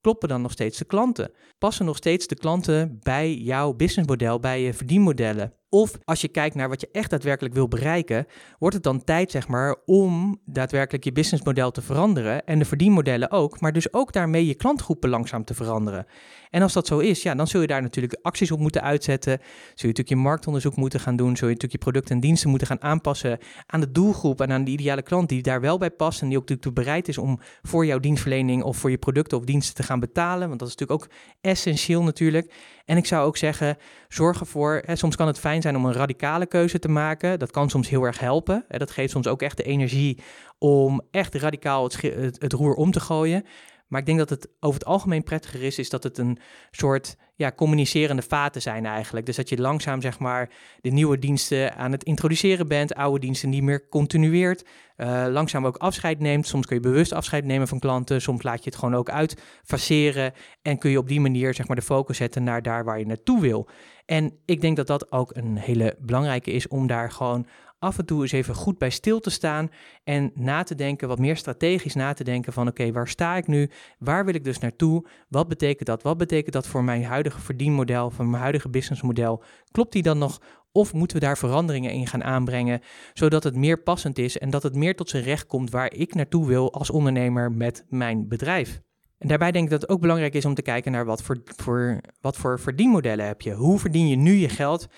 kloppen 0.00 0.28
dan 0.28 0.42
nog 0.42 0.52
steeds 0.52 0.78
de 0.78 0.84
klanten? 0.84 1.32
Passen 1.58 1.86
nog 1.86 1.96
steeds 1.96 2.26
de 2.26 2.36
klanten 2.36 2.98
bij 3.02 3.34
jouw 3.34 3.72
businessmodel, 3.72 4.40
bij 4.40 4.62
je 4.62 4.72
verdienmodellen? 4.72 5.52
Of 5.74 5.98
als 6.04 6.20
je 6.20 6.28
kijkt 6.28 6.54
naar 6.54 6.68
wat 6.68 6.80
je 6.80 6.88
echt 6.92 7.10
daadwerkelijk 7.10 7.54
wil 7.54 7.68
bereiken, 7.68 8.26
wordt 8.58 8.74
het 8.74 8.84
dan 8.84 9.04
tijd, 9.04 9.30
zeg 9.30 9.48
maar, 9.48 9.76
om 9.84 10.40
daadwerkelijk 10.44 11.04
je 11.04 11.12
businessmodel 11.12 11.70
te 11.70 11.82
veranderen 11.82 12.46
en 12.46 12.58
de 12.58 12.64
verdienmodellen 12.64 13.30
ook, 13.30 13.60
maar 13.60 13.72
dus 13.72 13.92
ook 13.92 14.12
daarmee 14.12 14.46
je 14.46 14.54
klantgroepen 14.54 15.10
langzaam 15.10 15.44
te 15.44 15.54
veranderen. 15.54 16.06
En 16.50 16.62
als 16.62 16.72
dat 16.72 16.86
zo 16.86 16.98
is, 16.98 17.22
ja, 17.22 17.34
dan 17.34 17.46
zul 17.46 17.60
je 17.60 17.66
daar 17.66 17.82
natuurlijk 17.82 18.18
acties 18.22 18.50
op 18.50 18.58
moeten 18.58 18.82
uitzetten. 18.82 19.38
Zul 19.38 19.48
je 19.74 19.86
natuurlijk 19.86 20.08
je 20.08 20.16
marktonderzoek 20.16 20.76
moeten 20.76 21.00
gaan 21.00 21.16
doen. 21.16 21.36
Zul 21.36 21.48
je 21.48 21.54
natuurlijk 21.54 21.72
je 21.72 21.90
producten 21.90 22.14
en 22.14 22.20
diensten 22.20 22.50
moeten 22.50 22.68
gaan 22.68 22.82
aanpassen 22.82 23.38
aan 23.66 23.80
de 23.80 23.90
doelgroep 23.90 24.40
en 24.40 24.52
aan 24.52 24.64
de 24.64 24.70
ideale 24.70 25.02
klant 25.02 25.28
die 25.28 25.42
daar 25.42 25.60
wel 25.60 25.78
bij 25.78 25.90
past 25.90 26.22
en 26.22 26.28
die 26.28 26.38
ook 26.38 26.48
natuurlijk 26.48 26.74
bereid 26.74 27.08
is 27.08 27.18
om 27.18 27.40
voor 27.62 27.86
jouw 27.86 27.98
dienstverlening 27.98 28.62
of 28.62 28.76
voor 28.76 28.90
je 28.90 28.98
producten 28.98 29.38
of 29.38 29.44
diensten 29.44 29.74
te 29.74 29.82
gaan 29.82 30.00
betalen. 30.00 30.48
Want 30.48 30.60
dat 30.60 30.68
is 30.68 30.76
natuurlijk 30.76 31.02
ook 31.02 31.10
essentieel 31.40 32.02
natuurlijk. 32.02 32.52
En 32.84 32.96
ik 32.96 33.06
zou 33.06 33.26
ook 33.26 33.36
zeggen, 33.36 33.76
zorg 34.08 34.40
ervoor, 34.40 34.82
hè, 34.84 34.96
soms 34.96 35.16
kan 35.16 35.26
het 35.26 35.38
fijn 35.38 35.62
zijn 35.62 35.76
om 35.76 35.84
een 35.84 35.92
radicale 35.92 36.46
keuze 36.46 36.78
te 36.78 36.88
maken. 36.88 37.38
Dat 37.38 37.50
kan 37.50 37.70
soms 37.70 37.88
heel 37.88 38.02
erg 38.02 38.18
helpen. 38.18 38.64
Hè, 38.68 38.78
dat 38.78 38.90
geeft 38.90 39.12
soms 39.12 39.26
ook 39.26 39.42
echt 39.42 39.56
de 39.56 39.62
energie 39.62 40.22
om 40.58 41.02
echt 41.10 41.34
radicaal 41.34 41.84
het, 41.84 42.36
het 42.38 42.52
roer 42.52 42.74
om 42.74 42.90
te 42.90 43.00
gooien. 43.00 43.44
Maar 43.86 44.00
ik 44.00 44.06
denk 44.06 44.18
dat 44.18 44.30
het 44.30 44.48
over 44.60 44.78
het 44.78 44.88
algemeen 44.88 45.22
prettiger 45.22 45.62
is, 45.62 45.78
is 45.78 45.90
dat 45.90 46.02
het 46.02 46.18
een 46.18 46.38
soort 46.70 47.16
ja, 47.36 47.52
communicerende 47.52 48.22
vaten 48.22 48.62
zijn 48.62 48.86
eigenlijk. 48.86 49.26
Dus 49.26 49.36
dat 49.36 49.48
je 49.48 49.60
langzaam 49.60 50.00
zeg 50.00 50.18
maar 50.18 50.50
de 50.80 50.90
nieuwe 50.90 51.18
diensten 51.18 51.76
aan 51.76 51.92
het 51.92 52.04
introduceren 52.04 52.68
bent, 52.68 52.94
oude 52.94 53.20
diensten 53.20 53.48
niet 53.48 53.62
meer 53.62 53.88
continueert, 53.88 54.64
uh, 54.96 55.26
langzaam 55.28 55.66
ook 55.66 55.76
afscheid 55.76 56.18
neemt. 56.18 56.46
Soms 56.46 56.66
kun 56.66 56.76
je 56.76 56.82
bewust 56.82 57.12
afscheid 57.12 57.44
nemen 57.44 57.68
van 57.68 57.78
klanten, 57.78 58.22
soms 58.22 58.42
laat 58.42 58.64
je 58.64 58.70
het 58.70 58.78
gewoon 58.78 58.94
ook 58.94 59.10
uitfaceren 59.10 60.32
en 60.62 60.78
kun 60.78 60.90
je 60.90 60.98
op 60.98 61.08
die 61.08 61.20
manier 61.20 61.54
zeg 61.54 61.66
maar 61.66 61.76
de 61.76 61.82
focus 61.82 62.16
zetten 62.16 62.44
naar 62.44 62.62
daar 62.62 62.84
waar 62.84 62.98
je 62.98 63.06
naartoe 63.06 63.40
wil. 63.40 63.68
En 64.06 64.38
ik 64.44 64.60
denk 64.60 64.76
dat 64.76 64.86
dat 64.86 65.12
ook 65.12 65.36
een 65.36 65.56
hele 65.56 65.96
belangrijke 65.98 66.50
is 66.50 66.68
om 66.68 66.86
daar 66.86 67.10
gewoon 67.10 67.46
af 67.84 67.98
en 67.98 68.04
toe 68.04 68.22
eens 68.22 68.32
even 68.32 68.54
goed 68.54 68.78
bij 68.78 68.90
stil 68.90 69.20
te 69.20 69.30
staan 69.30 69.70
en 70.04 70.30
na 70.34 70.62
te 70.62 70.74
denken, 70.74 71.08
wat 71.08 71.18
meer 71.18 71.36
strategisch 71.36 71.94
na 71.94 72.12
te 72.12 72.24
denken 72.24 72.52
van 72.52 72.68
oké, 72.68 72.92
waar 72.92 73.08
sta 73.08 73.36
ik 73.36 73.46
nu? 73.46 73.70
Waar 73.98 74.24
wil 74.24 74.34
ik 74.34 74.44
dus 74.44 74.58
naartoe? 74.58 75.06
Wat 75.28 75.48
betekent 75.48 75.86
dat? 75.86 76.02
Wat 76.02 76.16
betekent 76.16 76.52
dat 76.52 76.66
voor 76.66 76.84
mijn 76.84 77.04
huidige 77.04 77.40
verdienmodel, 77.40 78.10
voor 78.10 78.26
mijn 78.26 78.42
huidige 78.42 78.68
businessmodel? 78.68 79.42
Klopt 79.70 79.92
die 79.92 80.02
dan 80.02 80.18
nog? 80.18 80.40
Of 80.72 80.92
moeten 80.92 81.16
we 81.16 81.24
daar 81.24 81.38
veranderingen 81.38 81.90
in 81.90 82.06
gaan 82.06 82.24
aanbrengen, 82.24 82.80
zodat 83.12 83.44
het 83.44 83.56
meer 83.56 83.82
passend 83.82 84.18
is 84.18 84.38
en 84.38 84.50
dat 84.50 84.62
het 84.62 84.74
meer 84.74 84.96
tot 84.96 85.10
zijn 85.10 85.22
recht 85.22 85.46
komt 85.46 85.70
waar 85.70 85.92
ik 85.92 86.14
naartoe 86.14 86.46
wil 86.46 86.72
als 86.72 86.90
ondernemer 86.90 87.52
met 87.52 87.84
mijn 87.88 88.28
bedrijf? 88.28 88.80
En 89.18 89.28
daarbij 89.28 89.52
denk 89.52 89.64
ik 89.64 89.70
dat 89.70 89.80
het 89.80 89.90
ook 89.90 90.00
belangrijk 90.00 90.34
is 90.34 90.44
om 90.44 90.54
te 90.54 90.62
kijken 90.62 90.92
naar 90.92 91.04
wat 91.04 91.22
voor, 91.22 91.42
voor, 91.44 92.00
wat 92.20 92.36
voor 92.36 92.60
verdienmodellen 92.60 93.26
heb 93.26 93.40
je. 93.40 93.52
Hoe 93.52 93.78
verdien 93.78 94.08
je 94.08 94.16
nu 94.16 94.32
je 94.32 94.48
geld? 94.48 94.88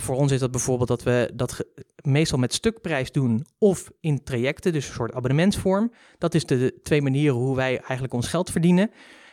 Voor 0.00 0.16
ons 0.16 0.32
is 0.32 0.40
dat 0.40 0.50
bijvoorbeeld 0.50 0.88
dat 0.88 1.02
we 1.02 1.30
dat 1.34 1.64
meestal 2.02 2.38
met 2.38 2.54
stukprijs 2.54 3.12
doen 3.12 3.46
of 3.58 3.90
in 4.00 4.22
trajecten, 4.22 4.72
dus 4.72 4.88
een 4.88 4.94
soort 4.94 5.14
abonnementsvorm. 5.14 5.92
Dat 6.18 6.34
is 6.34 6.46
de 6.46 6.78
twee 6.82 7.02
manieren 7.02 7.36
hoe 7.36 7.56
wij 7.56 7.78
eigenlijk 7.78 8.12
ons 8.12 8.28
geld 8.28 8.50
verdienen. 8.50 8.90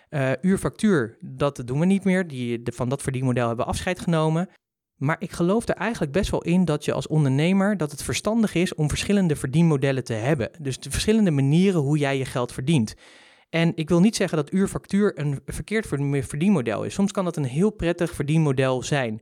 Uh, 0.10 0.32
uurfactuur, 0.41 1.18
dat 1.20 1.62
doen 1.65 1.80
we 1.80 1.86
niet 1.86 2.03
meer. 2.03 2.27
Die, 2.27 2.62
van 2.63 2.89
dat 2.89 3.01
verdienmodel 3.01 3.48
hebben 3.48 3.65
we 3.65 3.72
afscheid 3.72 4.00
genomen. 4.00 4.50
Maar 4.96 5.15
ik 5.20 5.32
geloof 5.32 5.68
er 5.68 5.75
eigenlijk 5.75 6.12
best 6.12 6.32
wel 6.32 6.41
in 6.41 6.65
dat 6.65 6.86
je 6.86 6.94
als 6.94 7.08
ondernemer 7.08 7.77
dat 7.77 7.91
het 7.91 8.03
verstandig 8.03 8.53
is 8.56 8.75
om 8.75 8.89
verschillende 8.89 9.36
verdienmodellen 9.36 10.03
te 10.03 10.13
hebben. 10.13 10.50
Dus 10.60 10.80
de 10.80 10.91
verschillende 10.91 11.32
manieren 11.32 11.82
hoe 11.82 11.98
jij 11.98 12.18
je 12.18 12.25
geld 12.25 12.51
verdient. 12.51 12.96
En 13.50 13.72
ik 13.75 13.89
wil 13.89 14.00
niet 14.00 14.15
zeggen 14.15 14.38
dat 14.38 14.53
uurfactuur 14.53 15.20
een 15.20 15.39
verkeerd 15.46 15.88
verdienmodel 16.27 16.84
is. 16.84 16.94
Soms 16.94 17.12
kan 17.12 17.25
dat 17.25 17.38
een 17.38 17.44
heel 17.44 17.70
prettig 17.70 18.12
verdienmodel 18.12 18.84
zijn. 18.84 19.22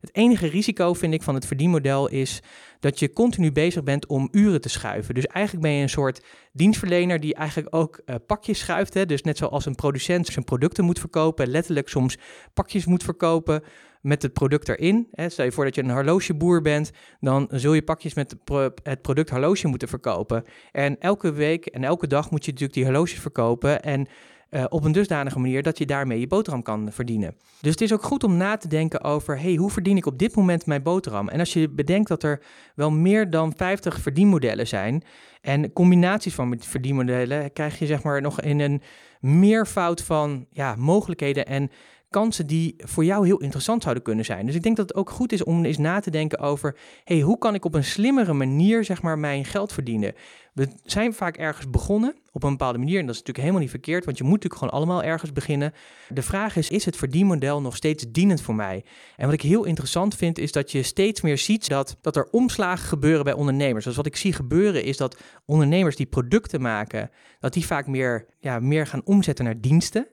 Het 0.00 0.14
enige 0.14 0.46
risico, 0.46 0.94
vind 0.94 1.14
ik, 1.14 1.22
van 1.22 1.34
het 1.34 1.46
verdienmodel 1.46 2.08
is 2.08 2.42
dat 2.80 2.98
je 2.98 3.12
continu 3.12 3.52
bezig 3.52 3.82
bent 3.82 4.06
om 4.06 4.28
uren 4.30 4.60
te 4.60 4.68
schuiven. 4.68 5.14
Dus 5.14 5.26
eigenlijk 5.26 5.66
ben 5.66 5.74
je 5.74 5.82
een 5.82 5.88
soort 5.88 6.24
dienstverlener 6.52 7.20
die 7.20 7.34
eigenlijk 7.34 7.74
ook 7.74 8.00
uh, 8.06 8.14
pakjes 8.26 8.58
schuift. 8.58 8.94
Hè? 8.94 9.06
Dus 9.06 9.22
net 9.22 9.36
zoals 9.38 9.66
een 9.66 9.74
producent 9.74 10.26
zijn 10.26 10.44
producten 10.44 10.84
moet 10.84 10.98
verkopen, 10.98 11.48
letterlijk 11.48 11.88
soms 11.88 12.18
pakjes 12.54 12.86
moet 12.86 13.02
verkopen 13.02 13.62
met 14.00 14.22
het 14.22 14.32
product 14.32 14.68
erin. 14.68 15.08
Hè? 15.12 15.28
Stel 15.28 15.44
je 15.44 15.52
voor 15.52 15.64
dat 15.64 15.74
je 15.74 15.82
een 15.82 15.90
horlogeboer 15.90 16.62
bent, 16.62 16.90
dan 17.20 17.48
zul 17.50 17.74
je 17.74 17.82
pakjes 17.82 18.14
met 18.14 18.34
het 18.82 19.02
product 19.02 19.30
horloge 19.30 19.68
moeten 19.68 19.88
verkopen. 19.88 20.44
En 20.72 20.98
elke 20.98 21.32
week 21.32 21.66
en 21.66 21.84
elke 21.84 22.06
dag 22.06 22.30
moet 22.30 22.44
je 22.44 22.50
natuurlijk 22.50 22.78
die 22.78 22.84
horloges 22.84 23.18
verkopen. 23.18 23.82
En 23.82 24.08
uh, 24.50 24.64
op 24.68 24.84
een 24.84 24.92
dusdanige 24.92 25.38
manier 25.38 25.62
dat 25.62 25.78
je 25.78 25.86
daarmee 25.86 26.20
je 26.20 26.26
boterham 26.26 26.62
kan 26.62 26.92
verdienen. 26.92 27.36
Dus 27.60 27.70
het 27.70 27.80
is 27.80 27.92
ook 27.92 28.02
goed 28.02 28.24
om 28.24 28.36
na 28.36 28.56
te 28.56 28.68
denken 28.68 29.04
over, 29.04 29.40
hey, 29.40 29.54
hoe 29.54 29.70
verdien 29.70 29.96
ik 29.96 30.06
op 30.06 30.18
dit 30.18 30.34
moment 30.36 30.66
mijn 30.66 30.82
boterham? 30.82 31.28
En 31.28 31.38
als 31.38 31.52
je 31.52 31.68
bedenkt 31.68 32.08
dat 32.08 32.22
er 32.22 32.42
wel 32.74 32.90
meer 32.90 33.30
dan 33.30 33.52
50 33.56 34.00
verdienmodellen 34.00 34.66
zijn 34.66 35.02
en 35.40 35.72
combinaties 35.72 36.34
van 36.34 36.56
verdienmodellen, 36.58 37.52
krijg 37.52 37.78
je 37.78 37.86
zeg 37.86 38.02
maar 38.02 38.20
nog 38.20 38.40
in 38.40 38.60
een 38.60 38.82
meervoud 39.20 40.02
van 40.02 40.46
ja, 40.50 40.74
mogelijkheden 40.76 41.46
en 41.46 41.70
kansen 42.10 42.46
die 42.46 42.74
voor 42.78 43.04
jou 43.04 43.26
heel 43.26 43.40
interessant 43.40 43.82
zouden 43.82 44.02
kunnen 44.02 44.24
zijn. 44.24 44.46
Dus 44.46 44.54
ik 44.54 44.62
denk 44.62 44.76
dat 44.76 44.88
het 44.88 44.96
ook 44.96 45.10
goed 45.10 45.32
is 45.32 45.44
om 45.44 45.64
eens 45.64 45.78
na 45.78 46.00
te 46.00 46.10
denken 46.10 46.38
over, 46.38 46.76
hey, 47.04 47.20
hoe 47.20 47.38
kan 47.38 47.54
ik 47.54 47.64
op 47.64 47.74
een 47.74 47.84
slimmere 47.84 48.32
manier 48.32 48.84
zeg 48.84 49.02
maar 49.02 49.18
mijn 49.18 49.44
geld 49.44 49.72
verdienen? 49.72 50.14
We 50.52 50.68
zijn 50.84 51.14
vaak 51.14 51.36
ergens 51.36 51.70
begonnen 51.70 52.14
op 52.32 52.42
een 52.42 52.50
bepaalde 52.50 52.78
manier 52.78 52.98
en 52.98 53.06
dat 53.06 53.14
is 53.14 53.20
natuurlijk 53.20 53.38
helemaal 53.38 53.60
niet 53.60 53.70
verkeerd, 53.70 54.04
want 54.04 54.18
je 54.18 54.24
moet 54.24 54.32
natuurlijk 54.32 54.60
gewoon 54.60 54.74
allemaal 54.74 55.02
ergens 55.02 55.32
beginnen. 55.32 55.72
De 56.08 56.22
vraag 56.22 56.56
is, 56.56 56.70
is 56.70 56.84
het 56.84 56.96
verdienmodel 56.96 57.60
nog 57.60 57.76
steeds 57.76 58.04
dienend 58.08 58.40
voor 58.40 58.54
mij? 58.54 58.84
En 59.16 59.24
wat 59.24 59.34
ik 59.34 59.42
heel 59.42 59.64
interessant 59.64 60.14
vind 60.14 60.38
is 60.38 60.52
dat 60.52 60.72
je 60.72 60.82
steeds 60.82 61.20
meer 61.20 61.38
ziet 61.38 61.68
dat, 61.68 61.96
dat 62.00 62.16
er 62.16 62.28
omslagen 62.30 62.88
gebeuren 62.88 63.24
bij 63.24 63.32
ondernemers. 63.32 63.84
Dus 63.84 63.96
wat 63.96 64.06
ik 64.06 64.16
zie 64.16 64.32
gebeuren 64.32 64.84
is 64.84 64.96
dat 64.96 65.16
ondernemers 65.44 65.96
die 65.96 66.06
producten 66.06 66.60
maken, 66.60 67.10
dat 67.40 67.52
die 67.52 67.66
vaak 67.66 67.86
meer, 67.86 68.26
ja, 68.38 68.58
meer 68.58 68.86
gaan 68.86 69.04
omzetten 69.04 69.44
naar 69.44 69.60
diensten. 69.60 70.06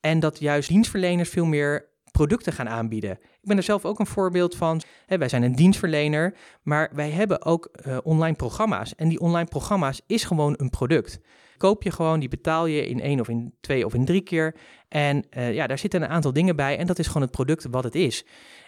En 0.00 0.20
dat 0.20 0.38
juist 0.38 0.68
dienstverleners 0.68 1.28
veel 1.28 1.44
meer 1.44 1.88
producten 2.10 2.52
gaan 2.52 2.68
aanbieden. 2.68 3.10
Ik 3.10 3.48
ben 3.48 3.56
er 3.56 3.62
zelf 3.62 3.84
ook 3.84 3.98
een 3.98 4.06
voorbeeld 4.06 4.56
van. 4.56 4.80
wij 5.06 5.28
zijn 5.28 5.42
een 5.42 5.54
dienstverlener, 5.54 6.34
maar 6.62 6.90
wij 6.92 7.10
hebben 7.10 7.44
ook 7.44 7.70
uh, 7.86 7.98
online 8.02 8.36
programma's. 8.36 8.94
En 8.94 9.08
die 9.08 9.20
online 9.20 9.48
programma's 9.48 10.00
is 10.06 10.24
gewoon 10.24 10.54
een 10.56 10.70
product. 10.70 11.20
Koop 11.56 11.82
je 11.82 11.90
gewoon, 11.90 12.20
die 12.20 12.28
betaal 12.28 12.66
je 12.66 12.86
in 12.86 13.00
één 13.00 13.20
of 13.20 13.28
in 13.28 13.54
twee 13.60 13.84
of 13.84 13.94
in 13.94 14.04
drie 14.04 14.20
keer. 14.20 14.54
En 14.88 15.24
uh, 15.36 15.54
ja, 15.54 15.66
daar 15.66 15.78
zitten 15.78 16.02
een 16.02 16.08
aantal 16.08 16.32
dingen 16.32 16.56
bij 16.56 16.78
en 16.78 16.86
dat 16.86 16.98
is 16.98 17.06
gewoon 17.06 17.22
het 17.22 17.30
product 17.30 17.66
wat 17.70 17.84
het 17.84 17.94
is. 17.94 18.24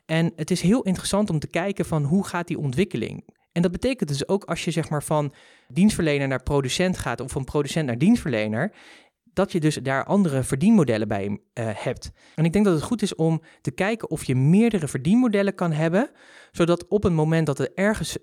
En 0.07 0.33
het 0.37 0.51
is 0.51 0.61
heel 0.61 0.83
interessant 0.83 1.31
om 1.31 1.39
te 1.39 1.47
kijken 1.47 1.85
van 1.85 2.05
hoe 2.05 2.27
gaat 2.27 2.47
die 2.47 2.59
ontwikkeling. 2.59 3.25
En 3.53 3.63
dat 3.63 3.73
betekent 3.73 4.09
dus 4.09 4.29
ook 4.29 4.45
als 4.45 4.65
je 4.65 4.71
zeg 4.71 4.89
maar 4.89 5.03
van 5.03 5.33
dienstverlener 5.69 6.29
naar 6.29 6.43
producent 6.43 6.99
gaat 6.99 7.21
of 7.21 7.31
van 7.31 7.45
producent 7.45 7.87
naar 7.87 7.99
dienstverlener, 7.99 8.73
dat 9.33 9.53
je 9.53 9.61
dus 9.61 9.75
daar 9.75 10.05
andere 10.05 10.43
verdienmodellen 10.43 11.09
bij 11.09 11.29
uh, 11.29 11.39
hebt. 11.55 12.11
En 12.35 12.45
ik 12.45 12.53
denk 12.53 12.65
dat 12.65 12.75
het 12.75 12.83
goed 12.83 13.03
is 13.03 13.15
om 13.15 13.43
te 13.61 13.71
kijken 13.71 14.11
of 14.11 14.25
je 14.25 14.37
meerdere 14.37 14.89
verdienmodellen 14.89 15.55
kan 15.55 15.73
hebben, 15.73 16.11
zodat 16.51 16.89
op 16.89 17.03
het 17.03 17.13
moment 17.13 17.47
dat 17.47 17.59
er 17.59 17.71
ergens, 17.75 18.19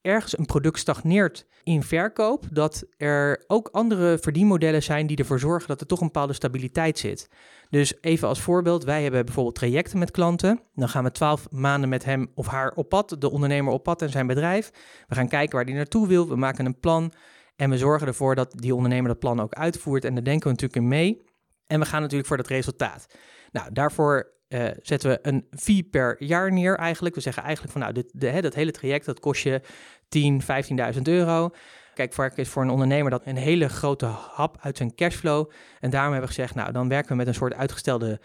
ergens 0.00 0.38
een 0.38 0.46
product 0.46 0.78
stagneert 0.78 1.46
in 1.62 1.82
verkoop, 1.82 2.44
dat 2.50 2.84
er 2.96 3.44
ook 3.46 3.68
andere 3.68 4.18
verdienmodellen 4.20 4.82
zijn 4.82 5.06
die 5.06 5.16
ervoor 5.16 5.38
zorgen 5.38 5.68
dat 5.68 5.80
er 5.80 5.86
toch 5.86 6.00
een 6.00 6.06
bepaalde 6.06 6.32
stabiliteit 6.32 6.98
zit. 6.98 7.28
Dus 7.70 7.94
even 8.00 8.28
als 8.28 8.40
voorbeeld, 8.40 8.84
wij 8.84 9.02
hebben 9.02 9.24
bijvoorbeeld 9.24 9.54
trajecten 9.54 9.98
met 9.98 10.10
klanten. 10.10 10.60
Dan 10.74 10.88
gaan 10.88 11.04
we 11.04 11.10
twaalf 11.10 11.50
maanden 11.50 11.88
met 11.88 12.04
hem 12.04 12.30
of 12.34 12.46
haar 12.46 12.72
op 12.72 12.88
pad, 12.88 13.16
de 13.18 13.30
ondernemer 13.30 13.72
op 13.72 13.82
pad 13.82 14.02
en 14.02 14.10
zijn 14.10 14.26
bedrijf. 14.26 14.70
We 15.08 15.14
gaan 15.14 15.28
kijken 15.28 15.56
waar 15.56 15.64
hij 15.64 15.74
naartoe 15.74 16.08
wil. 16.08 16.28
We 16.28 16.36
maken 16.36 16.66
een 16.66 16.80
plan. 16.80 17.12
En 17.56 17.70
we 17.70 17.78
zorgen 17.78 18.06
ervoor 18.06 18.34
dat 18.34 18.52
die 18.56 18.74
ondernemer 18.74 19.08
dat 19.08 19.18
plan 19.18 19.40
ook 19.40 19.54
uitvoert. 19.54 20.04
En 20.04 20.14
daar 20.14 20.24
denken 20.24 20.42
we 20.42 20.50
natuurlijk 20.50 20.80
in 20.80 20.88
mee. 20.88 21.22
En 21.66 21.80
we 21.80 21.86
gaan 21.86 22.00
natuurlijk 22.00 22.28
voor 22.28 22.36
dat 22.36 22.46
resultaat. 22.46 23.06
Nou, 23.52 23.72
daarvoor 23.72 24.34
uh, 24.48 24.68
zetten 24.82 25.10
we 25.10 25.18
een 25.22 25.46
fee 25.50 25.82
per 25.82 26.22
jaar 26.22 26.52
neer 26.52 26.76
eigenlijk. 26.76 27.14
We 27.14 27.20
zeggen 27.20 27.42
eigenlijk 27.42 27.72
van 27.72 27.82
nou, 27.82 27.94
dit, 27.94 28.10
de, 28.12 28.26
hè, 28.26 28.40
dat 28.40 28.54
hele 28.54 28.70
traject 28.70 29.06
dat 29.06 29.20
kost 29.20 29.42
je 29.42 29.60
10, 30.08 30.42
15.000 30.94 31.02
euro. 31.02 31.50
Kijk, 31.94 32.12
vaak 32.12 32.36
is 32.36 32.48
voor 32.48 32.62
een 32.62 32.70
ondernemer 32.70 33.10
dat 33.10 33.26
een 33.26 33.36
hele 33.36 33.68
grote 33.68 34.06
hap 34.06 34.56
uit 34.60 34.76
zijn 34.76 34.94
cashflow. 34.94 35.50
En 35.80 35.90
daarom 35.90 36.12
hebben 36.12 36.28
we 36.28 36.34
gezegd, 36.34 36.54
nou, 36.54 36.72
dan 36.72 36.88
werken 36.88 37.10
we 37.10 37.16
met 37.16 37.26
een 37.26 37.34
soort 37.34 37.54
uitgestelde 37.54 38.20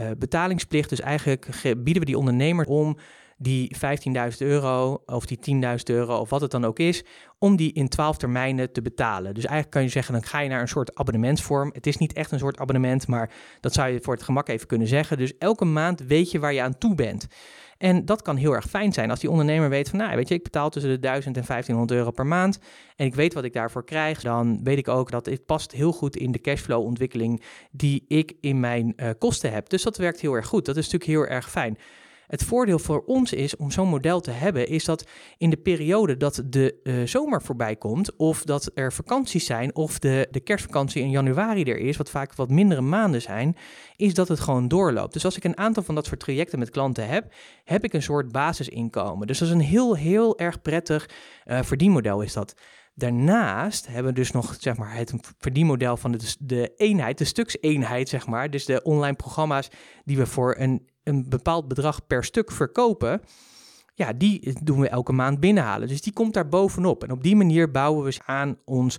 uh, 0.00 0.10
betalingsplicht. 0.18 0.88
Dus 0.88 1.00
eigenlijk 1.00 1.46
bieden 1.62 1.98
we 1.98 2.04
die 2.04 2.18
ondernemer 2.18 2.66
om 2.66 2.98
die 3.38 3.76
15.000 3.76 4.36
euro 4.38 5.02
of 5.06 5.26
die 5.26 5.38
10.000 5.62 5.76
euro 5.84 6.16
of 6.18 6.30
wat 6.30 6.40
het 6.40 6.50
dan 6.50 6.64
ook 6.64 6.78
is, 6.78 7.04
om 7.38 7.56
die 7.56 7.72
in 7.72 7.88
12 7.88 8.16
termijnen 8.16 8.72
te 8.72 8.82
betalen. 8.82 9.34
Dus 9.34 9.44
eigenlijk 9.44 9.70
kan 9.70 9.82
je 9.82 9.88
zeggen, 9.88 10.12
dan 10.12 10.22
ga 10.22 10.40
je 10.40 10.48
naar 10.48 10.60
een 10.60 10.68
soort 10.68 10.94
abonnementsvorm. 10.94 11.70
Het 11.72 11.86
is 11.86 11.96
niet 11.96 12.12
echt 12.12 12.30
een 12.30 12.38
soort 12.38 12.58
abonnement, 12.58 13.06
maar 13.06 13.30
dat 13.60 13.72
zou 13.72 13.88
je 13.88 14.00
voor 14.00 14.14
het 14.14 14.22
gemak 14.22 14.48
even 14.48 14.66
kunnen 14.66 14.88
zeggen. 14.88 15.18
Dus 15.18 15.38
elke 15.38 15.64
maand 15.64 16.00
weet 16.00 16.30
je 16.30 16.38
waar 16.38 16.52
je 16.52 16.62
aan 16.62 16.78
toe 16.78 16.94
bent. 16.94 17.26
En 17.78 18.04
dat 18.04 18.22
kan 18.22 18.36
heel 18.36 18.52
erg 18.52 18.68
fijn 18.68 18.92
zijn 18.92 19.10
als 19.10 19.20
die 19.20 19.30
ondernemer 19.30 19.68
weet 19.68 19.88
van, 19.88 19.98
nou, 19.98 20.16
weet 20.16 20.28
je, 20.28 20.34
ik 20.34 20.42
betaal 20.42 20.70
tussen 20.70 20.90
de 20.90 20.98
1000 20.98 21.36
en 21.36 21.44
1500 21.46 21.98
euro 21.98 22.10
per 22.10 22.26
maand 22.26 22.58
en 22.96 23.06
ik 23.06 23.14
weet 23.14 23.34
wat 23.34 23.44
ik 23.44 23.52
daarvoor 23.52 23.84
krijg. 23.84 24.20
Dan 24.20 24.60
weet 24.62 24.78
ik 24.78 24.88
ook 24.88 25.10
dat 25.10 25.26
het 25.26 25.46
past 25.46 25.72
heel 25.72 25.92
goed 25.92 26.16
in 26.16 26.32
de 26.32 26.40
cashflow 26.40 26.84
ontwikkeling 26.84 27.42
die 27.70 28.04
ik 28.08 28.32
in 28.40 28.60
mijn 28.60 28.92
uh, 28.96 29.10
kosten 29.18 29.52
heb. 29.52 29.68
Dus 29.68 29.82
dat 29.82 29.96
werkt 29.96 30.20
heel 30.20 30.34
erg 30.34 30.46
goed. 30.46 30.64
Dat 30.64 30.76
is 30.76 30.90
natuurlijk 30.90 31.10
heel 31.10 31.36
erg 31.36 31.50
fijn. 31.50 31.78
Het 32.28 32.44
voordeel 32.44 32.78
voor 32.78 33.02
ons 33.06 33.32
is 33.32 33.56
om 33.56 33.70
zo'n 33.70 33.88
model 33.88 34.20
te 34.20 34.30
hebben, 34.30 34.68
is 34.68 34.84
dat 34.84 35.08
in 35.38 35.50
de 35.50 35.56
periode 35.56 36.16
dat 36.16 36.42
de 36.46 36.80
uh, 36.82 37.06
zomer 37.06 37.42
voorbij 37.42 37.76
komt, 37.76 38.16
of 38.16 38.42
dat 38.42 38.70
er 38.74 38.92
vakanties 38.92 39.46
zijn, 39.46 39.74
of 39.74 39.98
de, 39.98 40.28
de 40.30 40.40
kerstvakantie 40.40 41.02
in 41.02 41.10
januari 41.10 41.62
er 41.62 41.78
is, 41.78 41.96
wat 41.96 42.10
vaak 42.10 42.34
wat 42.34 42.50
mindere 42.50 42.80
maanden 42.80 43.22
zijn, 43.22 43.56
is 43.96 44.14
dat 44.14 44.28
het 44.28 44.40
gewoon 44.40 44.68
doorloopt. 44.68 45.12
Dus 45.12 45.24
als 45.24 45.36
ik 45.36 45.44
een 45.44 45.58
aantal 45.58 45.82
van 45.82 45.94
dat 45.94 46.06
soort 46.06 46.20
trajecten 46.20 46.58
met 46.58 46.70
klanten 46.70 47.08
heb, 47.08 47.32
heb 47.64 47.84
ik 47.84 47.92
een 47.92 48.02
soort 48.02 48.32
basisinkomen. 48.32 49.26
Dus 49.26 49.38
dat 49.38 49.48
is 49.48 49.54
een 49.54 49.60
heel, 49.60 49.96
heel 49.96 50.38
erg 50.38 50.62
prettig 50.62 51.10
uh, 51.46 51.62
verdienmodel 51.62 52.20
is 52.20 52.32
dat. 52.32 52.54
Daarnaast 52.94 53.86
hebben 53.86 54.12
we 54.12 54.18
dus 54.18 54.30
nog 54.30 54.56
zeg 54.58 54.76
maar, 54.76 54.94
het 54.94 55.14
verdienmodel 55.38 55.96
van 55.96 56.12
de, 56.12 56.34
de 56.38 56.72
eenheid, 56.76 57.18
de 57.18 57.24
stukseenheid, 57.24 58.08
zeg 58.08 58.26
maar. 58.26 58.50
Dus 58.50 58.64
de 58.64 58.82
online 58.82 59.16
programma's 59.16 59.68
die 60.04 60.16
we 60.16 60.26
voor 60.26 60.56
een, 60.58 60.88
een 61.08 61.28
bepaald 61.28 61.68
bedrag 61.68 62.06
per 62.06 62.24
stuk 62.24 62.50
verkopen. 62.50 63.20
Ja, 63.94 64.12
die 64.12 64.54
doen 64.62 64.80
we 64.80 64.88
elke 64.88 65.12
maand 65.12 65.40
binnenhalen. 65.40 65.88
Dus 65.88 66.00
die 66.00 66.12
komt 66.12 66.34
daar 66.34 66.48
bovenop. 66.48 67.04
En 67.04 67.10
op 67.10 67.22
die 67.22 67.36
manier 67.36 67.70
bouwen 67.70 68.04
we 68.04 68.16
aan 68.24 68.56
ons 68.64 68.98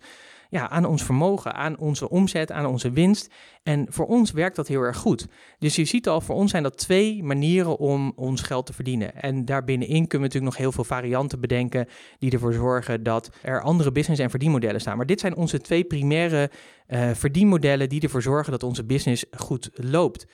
ja, 0.50 0.70
aan 0.70 0.86
ons 0.86 1.04
vermogen, 1.04 1.54
aan 1.54 1.78
onze 1.78 2.10
omzet, 2.10 2.52
aan 2.52 2.66
onze 2.66 2.92
winst. 2.92 3.34
En 3.64 3.86
voor 3.90 4.06
ons 4.06 4.32
werkt 4.32 4.56
dat 4.56 4.68
heel 4.68 4.82
erg 4.82 4.98
goed. 4.98 5.28
Dus 5.60 5.76
je 5.76 5.86
ziet 5.86 6.08
al, 6.08 6.22
voor 6.22 6.36
ons 6.36 6.52
zijn 6.52 6.64
dat 6.64 6.78
twee 6.78 7.24
manieren 7.24 7.78
om 7.78 8.14
ons 8.16 8.42
geld 8.42 8.66
te 8.66 8.74
verdienen. 8.74 9.16
En 9.16 9.46
daarbinnenin 9.46 10.08
kunnen 10.08 10.10
we 10.10 10.18
natuurlijk 10.18 10.52
nog 10.52 10.58
heel 10.58 10.72
veel 10.72 10.84
varianten 10.84 11.40
bedenken 11.40 11.88
die 12.20 12.32
ervoor 12.32 12.54
zorgen 12.54 13.04
dat 13.04 13.30
er 13.42 13.62
andere 13.62 13.92
business- 13.92 14.20
en 14.20 14.30
verdienmodellen 14.30 14.82
staan. 14.82 14.98
Maar 14.98 15.06
dit 15.06 15.20
zijn 15.20 15.36
onze 15.36 15.62
twee 15.62 15.84
primaire 15.84 16.52
uh, 16.88 17.10
verdienmodellen 17.14 17.90
die 17.90 18.02
ervoor 18.02 18.22
zorgen 18.22 18.52
dat 18.52 18.64
onze 18.64 18.84
business 18.84 19.26
goed 19.32 19.70
loopt. 19.74 20.28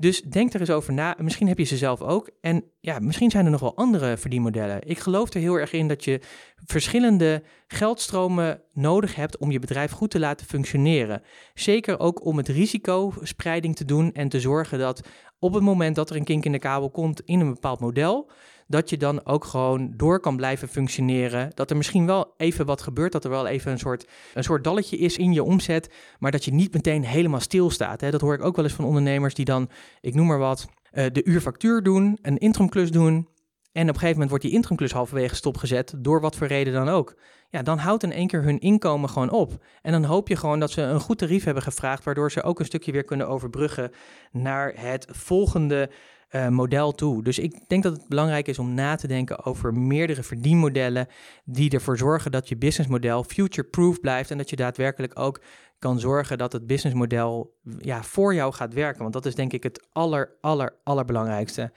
Dus 0.00 0.22
denk 0.22 0.52
er 0.52 0.60
eens 0.60 0.70
over 0.70 0.92
na. 0.92 1.16
Misschien 1.20 1.48
heb 1.48 1.58
je 1.58 1.64
ze 1.64 1.76
zelf 1.76 2.02
ook. 2.02 2.30
En 2.40 2.64
ja, 2.80 2.98
misschien 2.98 3.30
zijn 3.30 3.44
er 3.44 3.50
nog 3.50 3.60
wel 3.60 3.76
andere 3.76 4.16
verdienmodellen. 4.16 4.88
Ik 4.88 4.98
geloof 4.98 5.34
er 5.34 5.40
heel 5.40 5.54
erg 5.54 5.72
in 5.72 5.88
dat 5.88 6.04
je 6.04 6.20
verschillende 6.64 7.42
geldstromen 7.66 8.62
nodig 8.72 9.14
hebt 9.14 9.38
om 9.38 9.50
je 9.50 9.58
bedrijf 9.58 9.90
goed 9.90 10.10
te 10.10 10.18
laten 10.18 10.46
functioneren. 10.46 11.22
Zeker 11.54 12.00
ook 12.00 12.24
om 12.24 12.36
het 12.36 12.48
risicospreiding 12.48 13.76
te 13.76 13.84
doen 13.84 14.12
en 14.12 14.28
te 14.28 14.40
zorgen 14.40 14.78
dat 14.78 15.08
op 15.38 15.54
het 15.54 15.62
moment 15.62 15.96
dat 15.96 16.10
er 16.10 16.16
een 16.16 16.24
kink 16.24 16.44
in 16.44 16.52
de 16.52 16.58
kabel 16.58 16.90
komt 16.90 17.20
in 17.24 17.40
een 17.40 17.52
bepaald 17.52 17.80
model, 17.80 18.30
dat 18.68 18.90
je 18.90 18.96
dan 18.96 19.26
ook 19.26 19.44
gewoon 19.44 19.92
door 19.96 20.20
kan 20.20 20.36
blijven 20.36 20.68
functioneren. 20.68 21.50
Dat 21.54 21.70
er 21.70 21.76
misschien 21.76 22.06
wel 22.06 22.34
even 22.36 22.66
wat 22.66 22.82
gebeurt, 22.82 23.12
dat 23.12 23.24
er 23.24 23.30
wel 23.30 23.46
even 23.46 23.72
een 23.72 23.78
soort, 23.78 24.06
een 24.34 24.44
soort 24.44 24.64
dalletje 24.64 24.98
is 24.98 25.16
in 25.16 25.32
je 25.32 25.42
omzet, 25.42 25.94
maar 26.18 26.30
dat 26.30 26.44
je 26.44 26.52
niet 26.52 26.72
meteen 26.72 27.04
helemaal 27.04 27.40
stilstaat. 27.40 28.00
Hè. 28.00 28.10
Dat 28.10 28.20
hoor 28.20 28.34
ik 28.34 28.44
ook 28.44 28.56
wel 28.56 28.64
eens 28.64 28.74
van 28.74 28.84
ondernemers 28.84 29.34
die 29.34 29.44
dan, 29.44 29.70
ik 30.00 30.14
noem 30.14 30.26
maar 30.26 30.38
wat, 30.38 30.66
uh, 30.92 31.06
de 31.12 31.24
uurfactuur 31.24 31.82
doen, 31.82 32.18
een 32.22 32.38
interimklus 32.38 32.90
doen. 32.90 33.28
En 33.72 33.82
op 33.82 33.88
een 33.88 33.94
gegeven 33.94 34.12
moment 34.12 34.30
wordt 34.30 34.44
die 34.44 34.52
interimklus 34.52 34.92
halverwege 34.92 35.34
stopgezet, 35.34 35.94
door 35.96 36.20
wat 36.20 36.36
voor 36.36 36.46
reden 36.46 36.72
dan 36.72 36.88
ook. 36.88 37.16
Ja, 37.50 37.62
dan 37.62 37.78
houdt 37.78 38.02
in 38.02 38.12
één 38.12 38.26
keer 38.26 38.42
hun 38.42 38.58
inkomen 38.58 39.08
gewoon 39.08 39.30
op. 39.30 39.64
En 39.82 39.92
dan 39.92 40.04
hoop 40.04 40.28
je 40.28 40.36
gewoon 40.36 40.60
dat 40.60 40.70
ze 40.70 40.82
een 40.82 41.00
goed 41.00 41.18
tarief 41.18 41.44
hebben 41.44 41.62
gevraagd, 41.62 42.04
waardoor 42.04 42.30
ze 42.30 42.42
ook 42.42 42.58
een 42.58 42.64
stukje 42.64 42.92
weer 42.92 43.04
kunnen 43.04 43.28
overbruggen 43.28 43.90
naar 44.32 44.72
het 44.76 45.06
volgende 45.10 45.90
uh, 46.30 46.48
model 46.48 46.92
toe. 46.92 47.22
Dus 47.22 47.38
ik 47.38 47.68
denk 47.68 47.82
dat 47.82 47.92
het 47.92 48.08
belangrijk 48.08 48.48
is 48.48 48.58
om 48.58 48.74
na 48.74 48.96
te 48.96 49.06
denken 49.06 49.44
over 49.44 49.74
meerdere 49.74 50.22
verdienmodellen 50.22 51.06
die 51.44 51.70
ervoor 51.70 51.96
zorgen 51.96 52.30
dat 52.30 52.48
je 52.48 52.56
businessmodel 52.56 53.24
future-proof 53.24 54.00
blijft 54.00 54.30
en 54.30 54.38
dat 54.38 54.50
je 54.50 54.56
daadwerkelijk 54.56 55.18
ook 55.18 55.40
kan 55.78 56.00
zorgen 56.00 56.38
dat 56.38 56.52
het 56.52 56.66
businessmodel 56.66 57.54
ja, 57.78 58.02
voor 58.02 58.34
jou 58.34 58.52
gaat 58.52 58.74
werken. 58.74 59.02
Want 59.02 59.12
dat 59.12 59.26
is 59.26 59.34
denk 59.34 59.52
ik 59.52 59.62
het 59.62 59.86
aller, 59.92 60.36
aller, 60.40 60.74
allerbelangrijkste. 60.84 61.72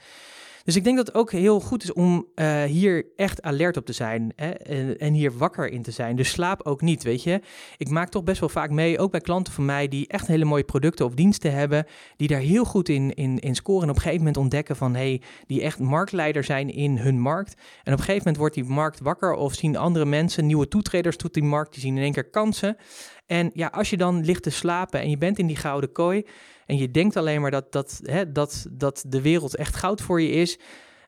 Dus 0.64 0.76
ik 0.76 0.84
denk 0.84 0.98
dat 0.98 1.08
het 1.08 1.16
ook 1.16 1.32
heel 1.32 1.60
goed 1.60 1.84
is 1.84 1.94
om 1.94 2.28
uh, 2.36 2.64
hier 2.64 3.06
echt 3.16 3.42
alert 3.42 3.78
op 3.78 3.86
te 3.86 3.94
zijn 3.94 4.34
hè? 4.36 4.50
En, 4.50 4.98
en, 4.98 5.14
hier 5.14 5.38
wakker 5.38 5.72
in 5.72 5.82
te 5.82 5.92
zijn. 5.92 6.16
Dus 6.16 6.30
slaap 6.30 6.62
ook 6.64 6.82
niet, 6.82 7.04
weet 7.04 7.24
je. 7.24 7.42
Ik 7.78 7.90
maak 7.90 8.10
toch 8.10 8.24
best 8.24 8.40
wel 8.40 8.50
vaak 8.50 8.70
mee, 8.70 9.00
ook 9.00 9.12
bij 9.12 9.20
klanten 9.20 9.54
van 9.54 9.66
mij 9.66 9.88
die 9.88 10.08
echt 10.08 10.28
hele 10.28 10.46
mooie 10.46 10.64
producten 10.64 11.06
of 11.06 11.14
diensten 11.14 11.54
hebben, 11.54 11.86
die 12.16 12.28
daar 12.28 12.40
heel 12.40 12.66
goed 12.66 12.90
in, 12.90 13.14
in, 13.14 13.40
in 13.40 13.56
scoren 13.56 13.84
en 13.84 13.90
op 13.90 13.96
een 13.96 14.02
gegeven 14.02 14.24
moment 14.26 14.38
ontdekken 14.38 14.76
van, 14.76 14.96
hey, 14.96 15.22
die 15.48 15.62
echt 15.62 15.80
marktleider 15.80 16.44
zijn 16.44 16.70
in 16.70 16.98
hun 16.98 17.20
markt. 17.20 17.54
En 17.54 17.94
op 17.94 18.00
een 18.00 18.06
gegeven 18.06 18.18
moment 18.18 18.38
wordt 18.38 18.56
die 18.56 18.64
markt 18.64 19.00
wakker 19.00 19.34
of 19.34 19.54
zien 19.54 19.78
andere 19.78 20.06
mensen, 20.06 20.46
nieuwe 20.46 20.68
toetreders 20.68 21.18
tot 21.18 21.34
die 21.34 21.44
markt, 21.44 21.74
die 21.74 21.82
zien 21.82 21.98
in 21.98 22.04
één 22.04 22.14
keer 22.14 22.30
kansen. 22.30 22.78
En 23.32 23.52
ja, 23.54 23.68
als 23.68 23.90
je 23.90 23.98
dan 23.98 24.26
ligt 24.26 24.44
te 24.44 24.50
slapen 24.50 25.00
en 25.00 25.10
je 25.10 25.18
bent 25.18 25.40
in 25.40 25.48
die 25.48 25.56
gouden 25.56 25.92
kooi, 25.92 26.26
en 26.66 26.78
je 26.78 26.92
denkt 26.92 27.16
alleen 27.16 27.42
maar 27.42 27.52
dat, 27.52 27.72
dat, 27.72 28.00
hè, 28.04 28.32
dat, 28.32 28.66
dat 28.72 29.04
de 29.08 29.22
wereld 29.22 29.56
echt 29.56 29.76
goud 29.76 30.02
voor 30.02 30.22
je 30.22 30.30
is. 30.30 30.60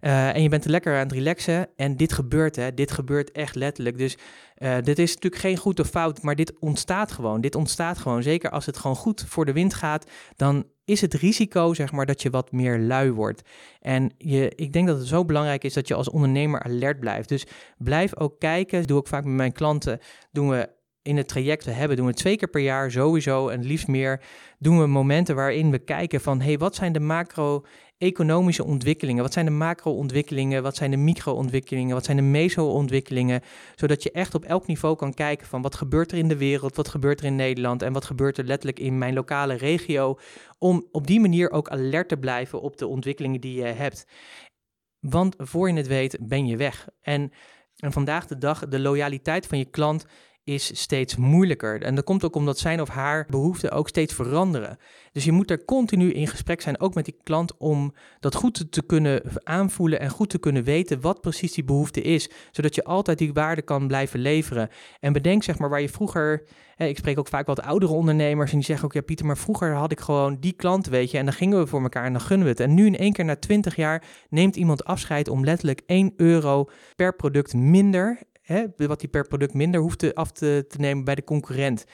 Uh, 0.01 0.35
en 0.35 0.41
je 0.41 0.49
bent 0.49 0.65
er 0.65 0.71
lekker 0.71 0.93
aan 0.93 0.99
het 0.99 1.11
relaxen. 1.11 1.67
En 1.75 1.97
dit 1.97 2.13
gebeurt, 2.13 2.55
hè. 2.55 2.73
Dit 2.73 2.91
gebeurt 2.91 3.31
echt 3.31 3.55
letterlijk. 3.55 3.97
Dus 3.97 4.17
uh, 4.57 4.75
dit 4.83 4.99
is 4.99 5.13
natuurlijk 5.13 5.41
geen 5.41 5.57
goed 5.57 5.79
of 5.79 5.87
fout, 5.87 6.21
maar 6.21 6.35
dit 6.35 6.59
ontstaat 6.59 7.11
gewoon. 7.11 7.41
Dit 7.41 7.55
ontstaat 7.55 7.97
gewoon. 7.97 8.23
Zeker 8.23 8.49
als 8.49 8.65
het 8.65 8.77
gewoon 8.77 8.95
goed 8.95 9.25
voor 9.27 9.45
de 9.45 9.53
wind 9.53 9.73
gaat, 9.73 10.11
dan 10.35 10.65
is 10.85 11.01
het 11.01 11.13
risico, 11.13 11.73
zeg 11.73 11.91
maar, 11.91 12.05
dat 12.05 12.21
je 12.21 12.29
wat 12.29 12.51
meer 12.51 12.79
lui 12.79 13.11
wordt. 13.11 13.41
En 13.79 14.13
je, 14.17 14.51
ik 14.55 14.73
denk 14.73 14.87
dat 14.87 14.97
het 14.97 15.07
zo 15.07 15.25
belangrijk 15.25 15.63
is 15.63 15.73
dat 15.73 15.87
je 15.87 15.93
als 15.93 16.09
ondernemer 16.09 16.63
alert 16.63 16.99
blijft. 16.99 17.29
Dus 17.29 17.45
blijf 17.77 18.17
ook 18.17 18.39
kijken. 18.39 18.79
Dat 18.79 18.87
doe 18.87 18.99
ik 18.99 19.07
vaak 19.07 19.23
met 19.23 19.33
mijn 19.33 19.51
klanten. 19.51 19.99
Doen 20.31 20.49
we 20.49 20.69
in 21.03 21.17
het 21.17 21.27
traject 21.27 21.65
we 21.65 21.71
hebben, 21.71 21.97
doen 21.97 22.05
we 22.05 22.13
twee 22.13 22.37
keer 22.37 22.47
per 22.47 22.61
jaar 22.61 22.91
sowieso 22.91 23.47
en 23.47 23.63
liefst 23.63 23.87
meer, 23.87 24.21
doen 24.59 24.79
we 24.79 24.87
momenten 24.87 25.35
waarin 25.35 25.71
we 25.71 25.79
kijken 25.79 26.21
van, 26.21 26.41
hey, 26.41 26.57
wat 26.57 26.75
zijn 26.75 26.93
de 26.93 26.99
macro-economische 26.99 28.63
ontwikkelingen? 28.63 29.23
Wat 29.23 29.33
zijn 29.33 29.45
de 29.45 29.51
macro-ontwikkelingen? 29.51 30.63
Wat 30.63 30.75
zijn 30.75 30.91
de 30.91 30.97
micro-ontwikkelingen? 30.97 31.95
Wat 31.95 32.05
zijn 32.05 32.17
de 32.17 32.23
meso-ontwikkelingen? 32.23 33.41
Zodat 33.75 34.03
je 34.03 34.11
echt 34.11 34.35
op 34.35 34.45
elk 34.45 34.67
niveau 34.67 34.95
kan 34.95 35.13
kijken 35.13 35.47
van, 35.47 35.61
wat 35.61 35.75
gebeurt 35.75 36.11
er 36.11 36.17
in 36.17 36.27
de 36.27 36.37
wereld? 36.37 36.75
Wat 36.75 36.87
gebeurt 36.87 37.19
er 37.19 37.25
in 37.25 37.35
Nederland? 37.35 37.81
En 37.81 37.93
wat 37.93 38.05
gebeurt 38.05 38.37
er 38.37 38.45
letterlijk 38.45 38.79
in 38.79 38.97
mijn 38.97 39.13
lokale 39.13 39.53
regio? 39.53 40.19
Om 40.57 40.87
op 40.91 41.07
die 41.07 41.19
manier 41.19 41.51
ook 41.51 41.69
alert 41.69 42.09
te 42.09 42.17
blijven 42.17 42.61
op 42.61 42.77
de 42.77 42.87
ontwikkelingen 42.87 43.41
die 43.41 43.55
je 43.55 43.63
hebt. 43.63 44.07
Want 44.99 45.35
voor 45.37 45.69
je 45.69 45.75
het 45.75 45.87
weet, 45.87 46.17
ben 46.21 46.47
je 46.47 46.57
weg. 46.57 46.87
En, 47.01 47.31
en 47.77 47.91
vandaag 47.91 48.27
de 48.27 48.37
dag, 48.37 48.67
de 48.67 48.79
loyaliteit 48.79 49.47
van 49.47 49.57
je 49.57 49.65
klant 49.65 50.05
is 50.43 50.79
steeds 50.79 51.15
moeilijker. 51.15 51.81
En 51.81 51.95
dat 51.95 52.03
komt 52.03 52.23
ook 52.23 52.35
omdat 52.35 52.59
zijn 52.59 52.81
of 52.81 52.89
haar 52.89 53.25
behoeften 53.29 53.71
ook 53.71 53.87
steeds 53.87 54.13
veranderen. 54.13 54.77
Dus 55.11 55.23
je 55.23 55.31
moet 55.31 55.51
er 55.51 55.65
continu 55.65 56.11
in 56.11 56.27
gesprek 56.27 56.61
zijn, 56.61 56.79
ook 56.79 56.93
met 56.93 57.05
die 57.05 57.17
klant, 57.23 57.57
om 57.57 57.93
dat 58.19 58.35
goed 58.35 58.71
te 58.71 58.83
kunnen 58.83 59.21
aanvoelen 59.43 59.99
en 59.99 60.09
goed 60.09 60.29
te 60.29 60.39
kunnen 60.39 60.63
weten 60.63 61.01
wat 61.01 61.21
precies 61.21 61.53
die 61.53 61.63
behoefte 61.63 62.01
is, 62.01 62.29
zodat 62.51 62.75
je 62.75 62.83
altijd 62.83 63.17
die 63.17 63.33
waarde 63.33 63.61
kan 63.61 63.87
blijven 63.87 64.19
leveren. 64.19 64.69
En 64.99 65.13
bedenk 65.13 65.43
zeg 65.43 65.59
maar 65.59 65.69
waar 65.69 65.81
je 65.81 65.89
vroeger, 65.89 66.43
hè, 66.75 66.85
ik 66.85 66.97
spreek 66.97 67.19
ook 67.19 67.27
vaak 67.27 67.47
wat 67.47 67.61
oudere 67.61 67.93
ondernemers 67.93 68.51
en 68.51 68.57
die 68.57 68.65
zeggen 68.65 68.85
ook, 68.85 68.93
ja 68.93 69.01
Pieter, 69.01 69.25
maar 69.25 69.37
vroeger 69.37 69.73
had 69.73 69.91
ik 69.91 69.99
gewoon 69.99 70.37
die 70.39 70.53
klant, 70.53 70.87
weet 70.87 71.11
je, 71.11 71.17
en 71.17 71.25
dan 71.25 71.33
gingen 71.33 71.59
we 71.59 71.67
voor 71.67 71.81
elkaar 71.81 72.05
en 72.05 72.13
dan 72.13 72.21
gunnen 72.21 72.45
we 72.45 72.51
het. 72.51 72.59
En 72.59 72.73
nu 72.73 72.85
in 72.85 72.97
één 72.97 73.13
keer 73.13 73.25
na 73.25 73.35
20 73.35 73.75
jaar 73.75 74.03
neemt 74.29 74.55
iemand 74.55 74.83
afscheid 74.83 75.27
om 75.27 75.43
letterlijk 75.43 75.81
1 75.85 76.13
euro 76.17 76.69
per 76.95 77.15
product 77.15 77.53
minder 77.53 78.19
wat 78.75 79.01
hij 79.01 79.09
per 79.09 79.27
product 79.27 79.53
minder 79.53 79.81
hoeft 79.81 79.99
te, 79.99 80.15
af 80.15 80.31
te, 80.31 80.65
te 80.67 80.77
nemen 80.79 81.03
bij 81.03 81.15
de 81.15 81.23
concurrent. 81.23 81.85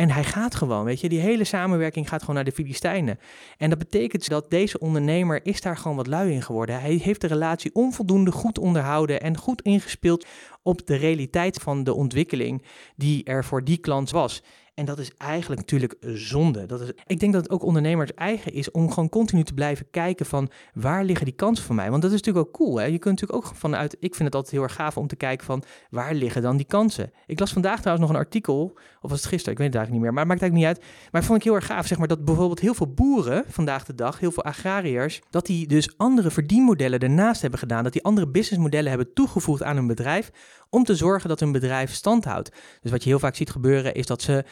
En 0.00 0.10
hij 0.10 0.24
gaat 0.24 0.54
gewoon, 0.54 0.84
weet 0.84 1.00
je, 1.00 1.08
die 1.08 1.20
hele 1.20 1.44
samenwerking 1.44 2.08
gaat 2.08 2.20
gewoon 2.20 2.34
naar 2.34 2.44
de 2.44 2.52
Filistijnen. 2.52 3.18
En 3.56 3.70
dat 3.70 3.78
betekent 3.78 4.28
dat 4.28 4.50
deze 4.50 4.78
ondernemer 4.78 5.46
is 5.46 5.60
daar 5.60 5.76
gewoon 5.76 5.96
wat 5.96 6.06
lui 6.06 6.32
in 6.32 6.42
geworden. 6.42 6.80
Hij 6.80 6.94
heeft 6.94 7.20
de 7.20 7.26
relatie 7.26 7.74
onvoldoende 7.74 8.32
goed 8.32 8.58
onderhouden 8.58 9.20
en 9.20 9.36
goed 9.36 9.62
ingespeeld 9.62 10.26
op 10.62 10.86
de 10.86 10.96
realiteit 10.96 11.58
van 11.58 11.84
de 11.84 11.94
ontwikkeling 11.94 12.64
die 12.96 13.24
er 13.24 13.44
voor 13.44 13.64
die 13.64 13.78
klant 13.78 14.10
was. 14.10 14.42
En 14.74 14.84
dat 14.84 14.98
is 14.98 15.10
eigenlijk 15.16 15.60
natuurlijk 15.60 15.96
zonde. 16.00 16.66
Dat 16.66 16.80
is, 16.80 16.92
ik 17.06 17.20
denk 17.20 17.32
dat 17.32 17.42
het 17.42 17.52
ook 17.52 17.62
ondernemers 17.62 18.14
eigen 18.14 18.52
is 18.52 18.70
om 18.70 18.90
gewoon 18.90 19.08
continu 19.08 19.44
te 19.44 19.54
blijven 19.54 19.90
kijken 19.90 20.26
van 20.26 20.50
waar 20.74 21.04
liggen 21.04 21.26
die 21.26 21.34
kansen 21.34 21.64
voor 21.64 21.74
mij. 21.74 21.90
Want 21.90 22.02
dat 22.02 22.12
is 22.12 22.16
natuurlijk 22.16 22.46
ook 22.46 22.54
cool. 22.54 22.76
Hè? 22.76 22.84
Je 22.84 22.98
kunt 22.98 23.20
natuurlijk 23.20 23.46
ook 23.46 23.56
vanuit, 23.56 23.96
ik 24.00 24.14
vind 24.14 24.24
het 24.24 24.34
altijd 24.34 24.54
heel 24.54 24.62
erg 24.62 24.74
gaaf 24.74 24.96
om 24.96 25.06
te 25.06 25.16
kijken 25.16 25.46
van 25.46 25.62
waar 25.90 26.14
liggen 26.14 26.42
dan 26.42 26.56
die 26.56 26.66
kansen. 26.66 27.12
Ik 27.26 27.40
las 27.40 27.52
vandaag 27.52 27.80
trouwens 27.80 28.06
nog 28.06 28.16
een 28.16 28.24
artikel, 28.24 28.72
of 29.00 29.10
was 29.10 29.20
het 29.20 29.28
gisteren, 29.28 29.52
ik 29.52 29.58
weet 29.58 29.66
het 29.66 29.76
eigenlijk 29.76 29.90
niet 29.90 30.00
meer, 30.00 30.12
maar 30.12 30.22
het 30.22 30.28
maakt 30.28 30.42
eigenlijk 30.42 30.78
niet 30.78 30.92
uit. 30.92 31.10
Maar 31.12 31.24
vond 31.24 31.38
ik 31.38 31.44
heel 31.44 31.54
erg 31.54 31.66
gaaf, 31.66 31.86
zeg 31.86 31.98
maar, 31.98 32.08
dat 32.08 32.24
bijvoorbeeld 32.24 32.60
heel 32.60 32.74
veel 32.74 32.92
boeren 32.92 33.44
vandaag 33.48 33.84
de 33.84 33.94
dag, 33.94 34.18
heel 34.18 34.30
veel 34.32 34.44
agrariërs, 34.44 35.20
dat 35.30 35.46
die 35.46 35.66
dus 35.66 35.98
andere 35.98 36.30
verdienmodellen 36.30 36.98
ernaast 36.98 37.40
hebben 37.40 37.58
gedaan. 37.58 37.84
Dat 37.84 37.92
die 37.92 38.04
andere 38.04 38.28
businessmodellen 38.28 38.88
hebben 38.88 39.12
toegevoegd 39.12 39.62
aan 39.62 39.76
hun 39.76 39.86
bedrijf 39.86 40.30
om 40.70 40.84
te 40.84 40.96
zorgen 40.96 41.28
dat 41.28 41.40
hun 41.40 41.52
bedrijf 41.52 41.92
stand 41.92 42.24
houdt. 42.24 42.50
Dus 42.80 42.90
wat 42.90 43.02
je 43.02 43.08
heel 43.08 43.18
vaak 43.18 43.34
ziet 43.34 43.50
gebeuren 43.50 43.94
is 43.94 44.06
dat 44.06 44.22
ze 44.22 44.44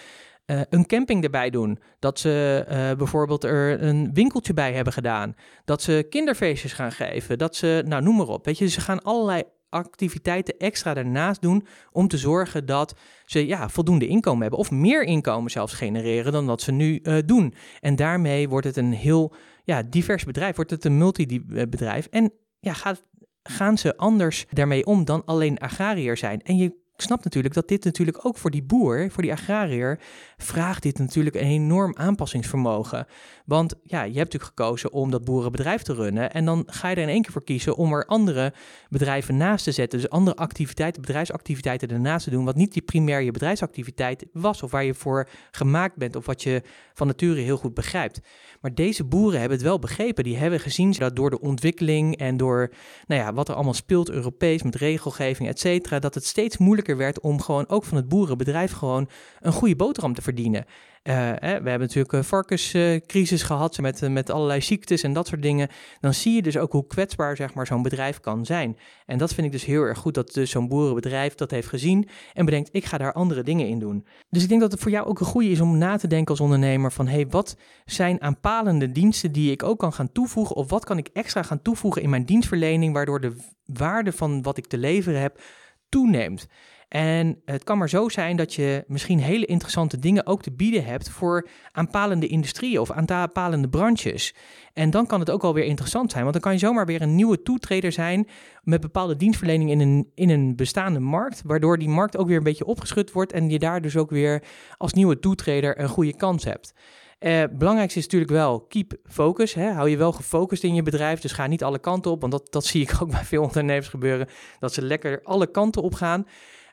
uh, 0.50 0.60
een 0.68 0.86
camping 0.86 1.24
erbij 1.24 1.50
doen. 1.50 1.78
Dat 1.98 2.18
ze 2.18 2.64
uh, 2.68 2.98
bijvoorbeeld 2.98 3.44
er 3.44 3.82
een 3.82 4.10
winkeltje 4.12 4.54
bij 4.54 4.72
hebben 4.72 4.92
gedaan. 4.92 5.34
Dat 5.64 5.82
ze 5.82 6.06
kinderfeestjes 6.10 6.72
gaan 6.72 6.92
geven. 6.92 7.38
Dat 7.38 7.56
ze, 7.56 7.82
nou 7.86 8.02
noem 8.02 8.16
maar 8.16 8.28
op. 8.28 8.44
Weet 8.44 8.58
je, 8.58 8.68
ze 8.68 8.80
gaan 8.80 9.02
allerlei 9.02 9.42
activiteiten 9.68 10.54
extra 10.58 10.94
daarnaast 10.94 11.42
doen 11.42 11.66
om 11.92 12.08
te 12.08 12.18
zorgen 12.18 12.66
dat 12.66 12.94
ze 13.24 13.46
ja, 13.46 13.68
voldoende 13.68 14.06
inkomen 14.06 14.40
hebben 14.40 14.58
of 14.58 14.70
meer 14.70 15.02
inkomen 15.02 15.50
zelfs 15.50 15.72
genereren 15.72 16.32
dan 16.32 16.46
dat 16.46 16.62
ze 16.62 16.72
nu 16.72 17.00
uh, 17.02 17.18
doen. 17.24 17.54
En 17.80 17.96
daarmee 17.96 18.48
wordt 18.48 18.66
het 18.66 18.76
een 18.76 18.92
heel 18.92 19.34
ja, 19.64 19.82
divers 19.82 20.24
bedrijf, 20.24 20.56
wordt 20.56 20.70
het 20.70 20.84
een 20.84 20.98
multibedrijf. 20.98 22.06
En 22.06 22.32
ja, 22.60 22.72
gaat, 22.72 23.04
gaan 23.42 23.78
ze 23.78 23.96
anders 23.96 24.46
daarmee 24.50 24.86
om 24.86 25.04
dan 25.04 25.24
alleen 25.24 25.58
agrariër 25.58 26.16
zijn. 26.16 26.42
En 26.42 26.56
je 26.56 26.86
ik 26.98 27.04
snap 27.04 27.24
natuurlijk 27.24 27.54
dat 27.54 27.68
dit 27.68 27.84
natuurlijk 27.84 28.26
ook 28.26 28.38
voor 28.38 28.50
die 28.50 28.62
boer, 28.62 29.10
voor 29.10 29.22
die 29.22 29.32
agrariër, 29.32 30.00
vraagt 30.36 30.82
dit 30.82 30.98
natuurlijk 30.98 31.36
een 31.36 31.42
enorm 31.42 31.96
aanpassingsvermogen. 31.96 33.06
Want 33.44 33.74
ja, 33.82 34.02
je 34.02 34.18
hebt 34.18 34.32
natuurlijk 34.32 34.52
gekozen 34.56 34.92
om 34.92 35.10
dat 35.10 35.24
boerenbedrijf 35.24 35.82
te 35.82 35.94
runnen 35.94 36.32
en 36.32 36.44
dan 36.44 36.62
ga 36.66 36.88
je 36.88 36.96
er 36.96 37.02
in 37.02 37.08
één 37.08 37.22
keer 37.22 37.32
voor 37.32 37.44
kiezen 37.44 37.76
om 37.76 37.92
er 37.92 38.06
andere 38.06 38.52
bedrijven 38.88 39.36
naast 39.36 39.64
te 39.64 39.72
zetten. 39.72 40.00
Dus 40.00 40.10
andere 40.10 40.36
activiteiten, 40.36 41.02
bedrijfsactiviteiten 41.02 41.88
ernaast 41.88 42.24
te 42.24 42.30
doen, 42.30 42.44
wat 42.44 42.56
niet 42.56 42.72
die 42.72 42.82
primair 42.82 43.20
je 43.20 43.30
bedrijfsactiviteit 43.30 44.26
was 44.32 44.62
of 44.62 44.70
waar 44.70 44.84
je 44.84 44.94
voor 44.94 45.28
gemaakt 45.50 45.96
bent 45.96 46.16
of 46.16 46.26
wat 46.26 46.42
je 46.42 46.62
van 46.94 47.06
nature 47.06 47.40
heel 47.40 47.56
goed 47.56 47.74
begrijpt. 47.74 48.20
Maar 48.60 48.74
deze 48.74 49.04
boeren 49.04 49.40
hebben 49.40 49.58
het 49.58 49.66
wel 49.66 49.78
begrepen. 49.78 50.24
Die 50.24 50.36
hebben 50.36 50.60
gezien 50.60 50.92
dat 50.92 51.16
door 51.16 51.30
de 51.30 51.40
ontwikkeling 51.40 52.16
en 52.16 52.36
door 52.36 52.70
nou 53.06 53.20
ja, 53.20 53.32
wat 53.32 53.48
er 53.48 53.54
allemaal 53.54 53.74
speelt, 53.74 54.10
Europees, 54.10 54.62
met 54.62 54.74
regelgeving, 54.74 55.48
et 55.48 55.60
cetera, 55.60 55.98
dat 55.98 56.14
het 56.14 56.24
steeds 56.24 56.58
moeilijker 56.58 56.87
werd 56.96 57.20
om 57.20 57.40
gewoon 57.40 57.68
ook 57.68 57.84
van 57.84 57.96
het 57.96 58.08
boerenbedrijf 58.08 58.72
gewoon 58.72 59.08
een 59.40 59.52
goede 59.52 59.76
boterham 59.76 60.14
te 60.14 60.22
verdienen. 60.22 60.64
Uh, 61.08 61.14
we 61.40 61.44
hebben 61.44 61.80
natuurlijk 61.80 62.12
een 62.12 62.24
varkenscrisis 62.24 63.42
gehad 63.42 63.78
met, 63.78 64.02
eh, 64.02 64.10
met 64.10 64.30
allerlei 64.30 64.60
ziektes 64.60 65.02
en 65.02 65.12
dat 65.12 65.26
soort 65.26 65.42
dingen. 65.42 65.68
Dan 66.00 66.14
zie 66.14 66.34
je 66.34 66.42
dus 66.42 66.56
ook 66.56 66.72
hoe 66.72 66.86
kwetsbaar 66.86 67.36
zeg 67.36 67.54
maar, 67.54 67.66
zo'n 67.66 67.82
bedrijf 67.82 68.20
kan 68.20 68.46
zijn. 68.46 68.78
En 69.06 69.18
dat 69.18 69.34
vind 69.34 69.46
ik 69.46 69.52
dus 69.52 69.64
heel 69.64 69.82
erg 69.82 69.98
goed 69.98 70.14
dat 70.14 70.32
dus 70.32 70.50
zo'n 70.50 70.68
boerenbedrijf 70.68 71.34
dat 71.34 71.50
heeft 71.50 71.68
gezien 71.68 72.08
en 72.34 72.44
bedenkt, 72.44 72.68
ik 72.72 72.84
ga 72.84 72.98
daar 72.98 73.12
andere 73.12 73.42
dingen 73.42 73.66
in 73.66 73.78
doen. 73.78 74.06
Dus 74.30 74.42
ik 74.42 74.48
denk 74.48 74.60
dat 74.60 74.72
het 74.72 74.80
voor 74.80 74.90
jou 74.90 75.06
ook 75.06 75.20
een 75.20 75.26
goede 75.26 75.48
is 75.48 75.60
om 75.60 75.78
na 75.78 75.96
te 75.96 76.06
denken 76.06 76.30
als 76.30 76.40
ondernemer 76.40 76.92
van, 76.92 77.08
hey, 77.08 77.26
wat 77.26 77.56
zijn 77.84 78.22
aanpalende 78.22 78.92
diensten 78.92 79.32
die 79.32 79.50
ik 79.50 79.62
ook 79.62 79.78
kan 79.78 79.92
gaan 79.92 80.12
toevoegen 80.12 80.56
of 80.56 80.70
wat 80.70 80.84
kan 80.84 80.98
ik 80.98 81.08
extra 81.12 81.42
gaan 81.42 81.62
toevoegen 81.62 82.02
in 82.02 82.10
mijn 82.10 82.24
dienstverlening, 82.24 82.92
waardoor 82.92 83.20
de 83.20 83.36
waarde 83.64 84.12
van 84.12 84.42
wat 84.42 84.56
ik 84.56 84.66
te 84.66 84.78
leveren 84.78 85.20
heb 85.20 85.40
toeneemt. 85.88 86.48
En 86.88 87.40
het 87.44 87.64
kan 87.64 87.78
maar 87.78 87.88
zo 87.88 88.08
zijn 88.08 88.36
dat 88.36 88.54
je 88.54 88.84
misschien 88.86 89.18
hele 89.18 89.46
interessante 89.46 89.98
dingen 89.98 90.26
ook 90.26 90.42
te 90.42 90.52
bieden 90.52 90.84
hebt 90.84 91.10
voor 91.10 91.48
aanpalende 91.72 92.26
industrieën 92.26 92.80
of 92.80 92.90
aanpalende 92.90 93.68
branches. 93.68 94.34
En 94.72 94.90
dan 94.90 95.06
kan 95.06 95.20
het 95.20 95.30
ook 95.30 95.42
alweer 95.42 95.64
interessant 95.64 96.10
zijn, 96.10 96.22
want 96.22 96.34
dan 96.34 96.42
kan 96.42 96.52
je 96.52 96.58
zomaar 96.58 96.86
weer 96.86 97.02
een 97.02 97.14
nieuwe 97.14 97.42
toetreder 97.42 97.92
zijn 97.92 98.28
met 98.62 98.80
bepaalde 98.80 99.16
dienstverlening 99.16 99.70
in 99.70 99.80
een, 99.80 100.10
in 100.14 100.30
een 100.30 100.56
bestaande 100.56 101.00
markt, 101.00 101.42
waardoor 101.44 101.78
die 101.78 101.88
markt 101.88 102.16
ook 102.16 102.26
weer 102.26 102.36
een 102.36 102.42
beetje 102.42 102.66
opgeschud 102.66 103.12
wordt 103.12 103.32
en 103.32 103.50
je 103.50 103.58
daar 103.58 103.80
dus 103.80 103.96
ook 103.96 104.10
weer 104.10 104.42
als 104.76 104.92
nieuwe 104.92 105.18
toetreder 105.18 105.80
een 105.80 105.88
goede 105.88 106.16
kans 106.16 106.44
hebt. 106.44 106.74
Uh, 107.20 107.42
belangrijkste 107.52 107.98
is 107.98 108.04
natuurlijk 108.04 108.30
wel 108.30 108.60
keep 108.60 108.96
focus. 109.04 109.54
Hè? 109.54 109.70
Hou 109.70 109.88
je 109.88 109.96
wel 109.96 110.12
gefocust 110.12 110.64
in 110.64 110.74
je 110.74 110.82
bedrijf. 110.82 111.20
Dus 111.20 111.32
ga 111.32 111.46
niet 111.46 111.64
alle 111.64 111.78
kanten 111.78 112.10
op. 112.10 112.20
Want 112.20 112.32
dat, 112.32 112.52
dat 112.52 112.64
zie 112.64 112.82
ik 112.82 113.02
ook 113.02 113.10
bij 113.10 113.24
veel 113.24 113.42
ondernemers 113.48 113.88
gebeuren. 113.88 114.28
Dat 114.58 114.72
ze 114.72 114.82
lekker 114.82 115.20
alle 115.22 115.50
kanten 115.50 115.82
op 115.82 115.94
gaan. 115.94 116.26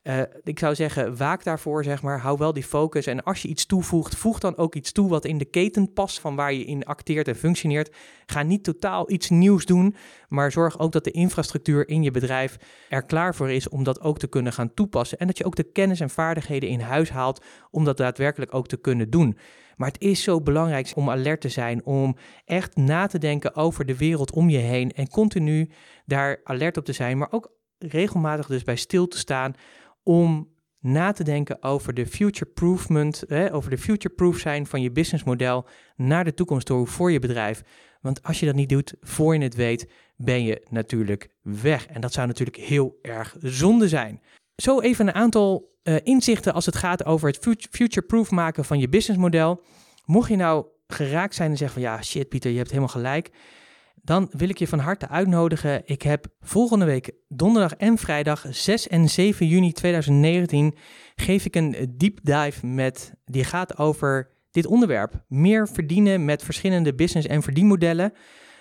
Uh, 0.08 0.22
ik 0.44 0.60
zou 0.60 0.76
zeggen, 0.76 1.18
waak 1.18 1.44
daarvoor, 1.44 1.84
zeg 1.84 2.02
maar. 2.02 2.20
Hou 2.20 2.38
wel 2.38 2.54
die 2.54 2.64
focus. 2.64 3.06
En 3.06 3.24
als 3.24 3.42
je 3.42 3.48
iets 3.48 3.66
toevoegt, 3.66 4.16
voeg 4.16 4.40
dan 4.40 4.58
ook 4.58 4.76
iets 4.76 4.92
toe 4.92 5.10
wat 5.10 5.26
in 5.26 5.38
de 5.38 5.46
keten 5.46 5.94
past 5.94 6.20
van 6.20 6.36
waar 6.36 6.54
je 6.54 6.66
in 6.66 6.86
acteert 6.86 7.28
en 7.28 7.36
functioneert. 7.36 7.96
Ga 8.26 8.44
niet 8.44 8.64
totaal 8.64 9.12
iets 9.12 9.30
nieuws 9.30 9.66
doen, 9.66 9.96
maar 10.30 10.52
zorg 10.52 10.80
ook 10.80 10.92
dat 10.92 11.04
de 11.04 11.12
infrastructuur 11.12 11.88
in 11.88 12.04
je 12.04 12.12
bedrijf 12.12 12.58
er 12.90 13.06
klaar 13.06 13.36
voor 13.36 13.52
is 13.52 13.70
om 13.70 13.84
dat 13.84 14.02
ook 14.02 14.20
te 14.20 14.28
kunnen 14.28 14.54
gaan 14.54 14.74
toepassen. 14.74 15.18
En 15.18 15.28
dat 15.28 15.38
je 15.38 15.46
ook 15.46 15.56
de 15.56 15.72
kennis 15.72 16.00
en 16.00 16.10
vaardigheden 16.10 16.70
in 16.70 16.80
huis 16.80 17.10
haalt 17.10 17.44
om 17.72 17.86
dat 17.86 17.98
daadwerkelijk 17.98 18.54
ook 18.54 18.68
te 18.68 18.78
kunnen 18.78 19.10
doen. 19.10 19.38
Maar 19.76 19.88
het 19.88 20.02
is 20.02 20.24
zo 20.24 20.42
belangrijk 20.42 20.92
om 20.96 21.10
alert 21.10 21.42
te 21.42 21.50
zijn, 21.50 21.86
om 21.86 22.16
echt 22.46 22.76
na 22.76 23.08
te 23.08 23.18
denken 23.18 23.56
over 23.56 23.86
de 23.86 23.98
wereld 23.98 24.32
om 24.32 24.50
je 24.50 24.58
heen 24.58 24.92
en 24.92 25.10
continu 25.10 25.70
daar 26.06 26.40
alert 26.44 26.78
op 26.78 26.86
te 26.86 26.94
zijn, 26.94 27.18
maar 27.18 27.32
ook 27.32 27.54
regelmatig 27.80 28.48
dus 28.48 28.64
bij 28.64 28.76
stil 28.76 29.08
te 29.08 29.18
staan 29.18 29.56
om 30.06 30.54
na 30.80 31.12
te 31.12 31.24
denken 31.24 31.64
over 31.64 31.94
de 31.94 32.06
future-proofment, 32.06 33.32
over 33.52 33.70
de 33.70 33.78
future-proof 33.78 34.38
zijn 34.38 34.66
van 34.66 34.82
je 34.82 34.92
businessmodel 34.92 35.68
naar 35.96 36.24
de 36.24 36.34
toekomst 36.34 36.66
toe 36.66 36.88
voor 36.88 37.12
je 37.12 37.20
bedrijf. 37.20 37.62
Want 38.02 38.24
als 38.24 38.40
je 38.40 38.46
dat 38.46 38.56
niet 38.56 38.70
doet, 38.70 38.94
voor 39.02 39.36
je 39.36 39.44
het 39.44 39.56
weet, 39.56 39.92
ben 40.16 40.44
je 40.44 40.66
natuurlijk 40.70 41.30
weg. 41.42 41.88
En 41.88 42.02
dat 42.02 42.14
zou 42.14 42.28
natuurlijk 42.28 42.58
heel 42.58 43.00
erg 43.02 43.36
zonde 43.40 43.88
zijn. 43.88 44.22
Zo 44.56 44.80
even 44.80 45.08
een 45.08 45.14
aantal 45.14 45.74
uh, 45.84 45.96
inzichten 46.04 46.54
als 46.54 46.66
het 46.66 46.76
gaat 46.76 47.06
over 47.06 47.28
het 47.28 47.68
future-proof 47.70 48.32
maken 48.32 48.66
van 48.66 48.80
je 48.80 48.90
businessmodel. 48.90 49.64
Mocht 50.06 50.30
je 50.30 50.36
nou 50.36 50.66
geraakt 50.88 51.36
zijn 51.36 51.52
en 51.52 51.58
zeggen 51.58 51.82
van 51.82 51.92
ja, 51.92 52.02
shit 52.02 52.30
Pieter, 52.30 52.52
je 52.52 52.58
hebt 52.58 52.70
helemaal 52.70 52.90
gelijk 52.90 53.32
dan 54.06 54.30
wil 54.32 54.50
ik 54.50 54.58
je 54.58 54.68
van 54.68 54.80
harte 54.80 55.08
uitnodigen. 55.08 55.82
Ik 55.86 56.02
heb 56.02 56.26
volgende 56.42 56.86
week 56.86 57.12
donderdag 57.28 57.74
en 57.76 57.98
vrijdag 57.98 58.46
6 58.50 58.88
en 58.88 59.10
7 59.10 59.48
juni 59.48 59.72
2019 59.72 60.76
geef 61.16 61.46
ik 61.46 61.56
een 61.56 61.94
deep 61.98 62.20
dive 62.24 62.66
met 62.66 63.14
die 63.26 63.44
gaat 63.44 63.78
over 63.78 64.30
dit 64.52 64.66
onderwerp. 64.66 65.24
Meer 65.28 65.68
verdienen 65.68 66.26
met 66.26 66.44
verschillende 66.44 66.96
business 66.96 67.28
en 67.28 67.44
verdienmodellen. 67.44 68.14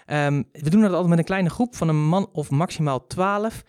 Um, 0.06 0.48
we 0.52 0.70
doen 0.70 0.80
dat 0.80 0.90
altijd 0.90 1.08
met 1.08 1.18
een 1.18 1.24
kleine 1.24 1.50
groep 1.50 1.76
van 1.76 1.88
een 1.88 2.06
man 2.06 2.28
of 2.32 2.50
maximaal 2.50 3.06
12. 3.06 3.64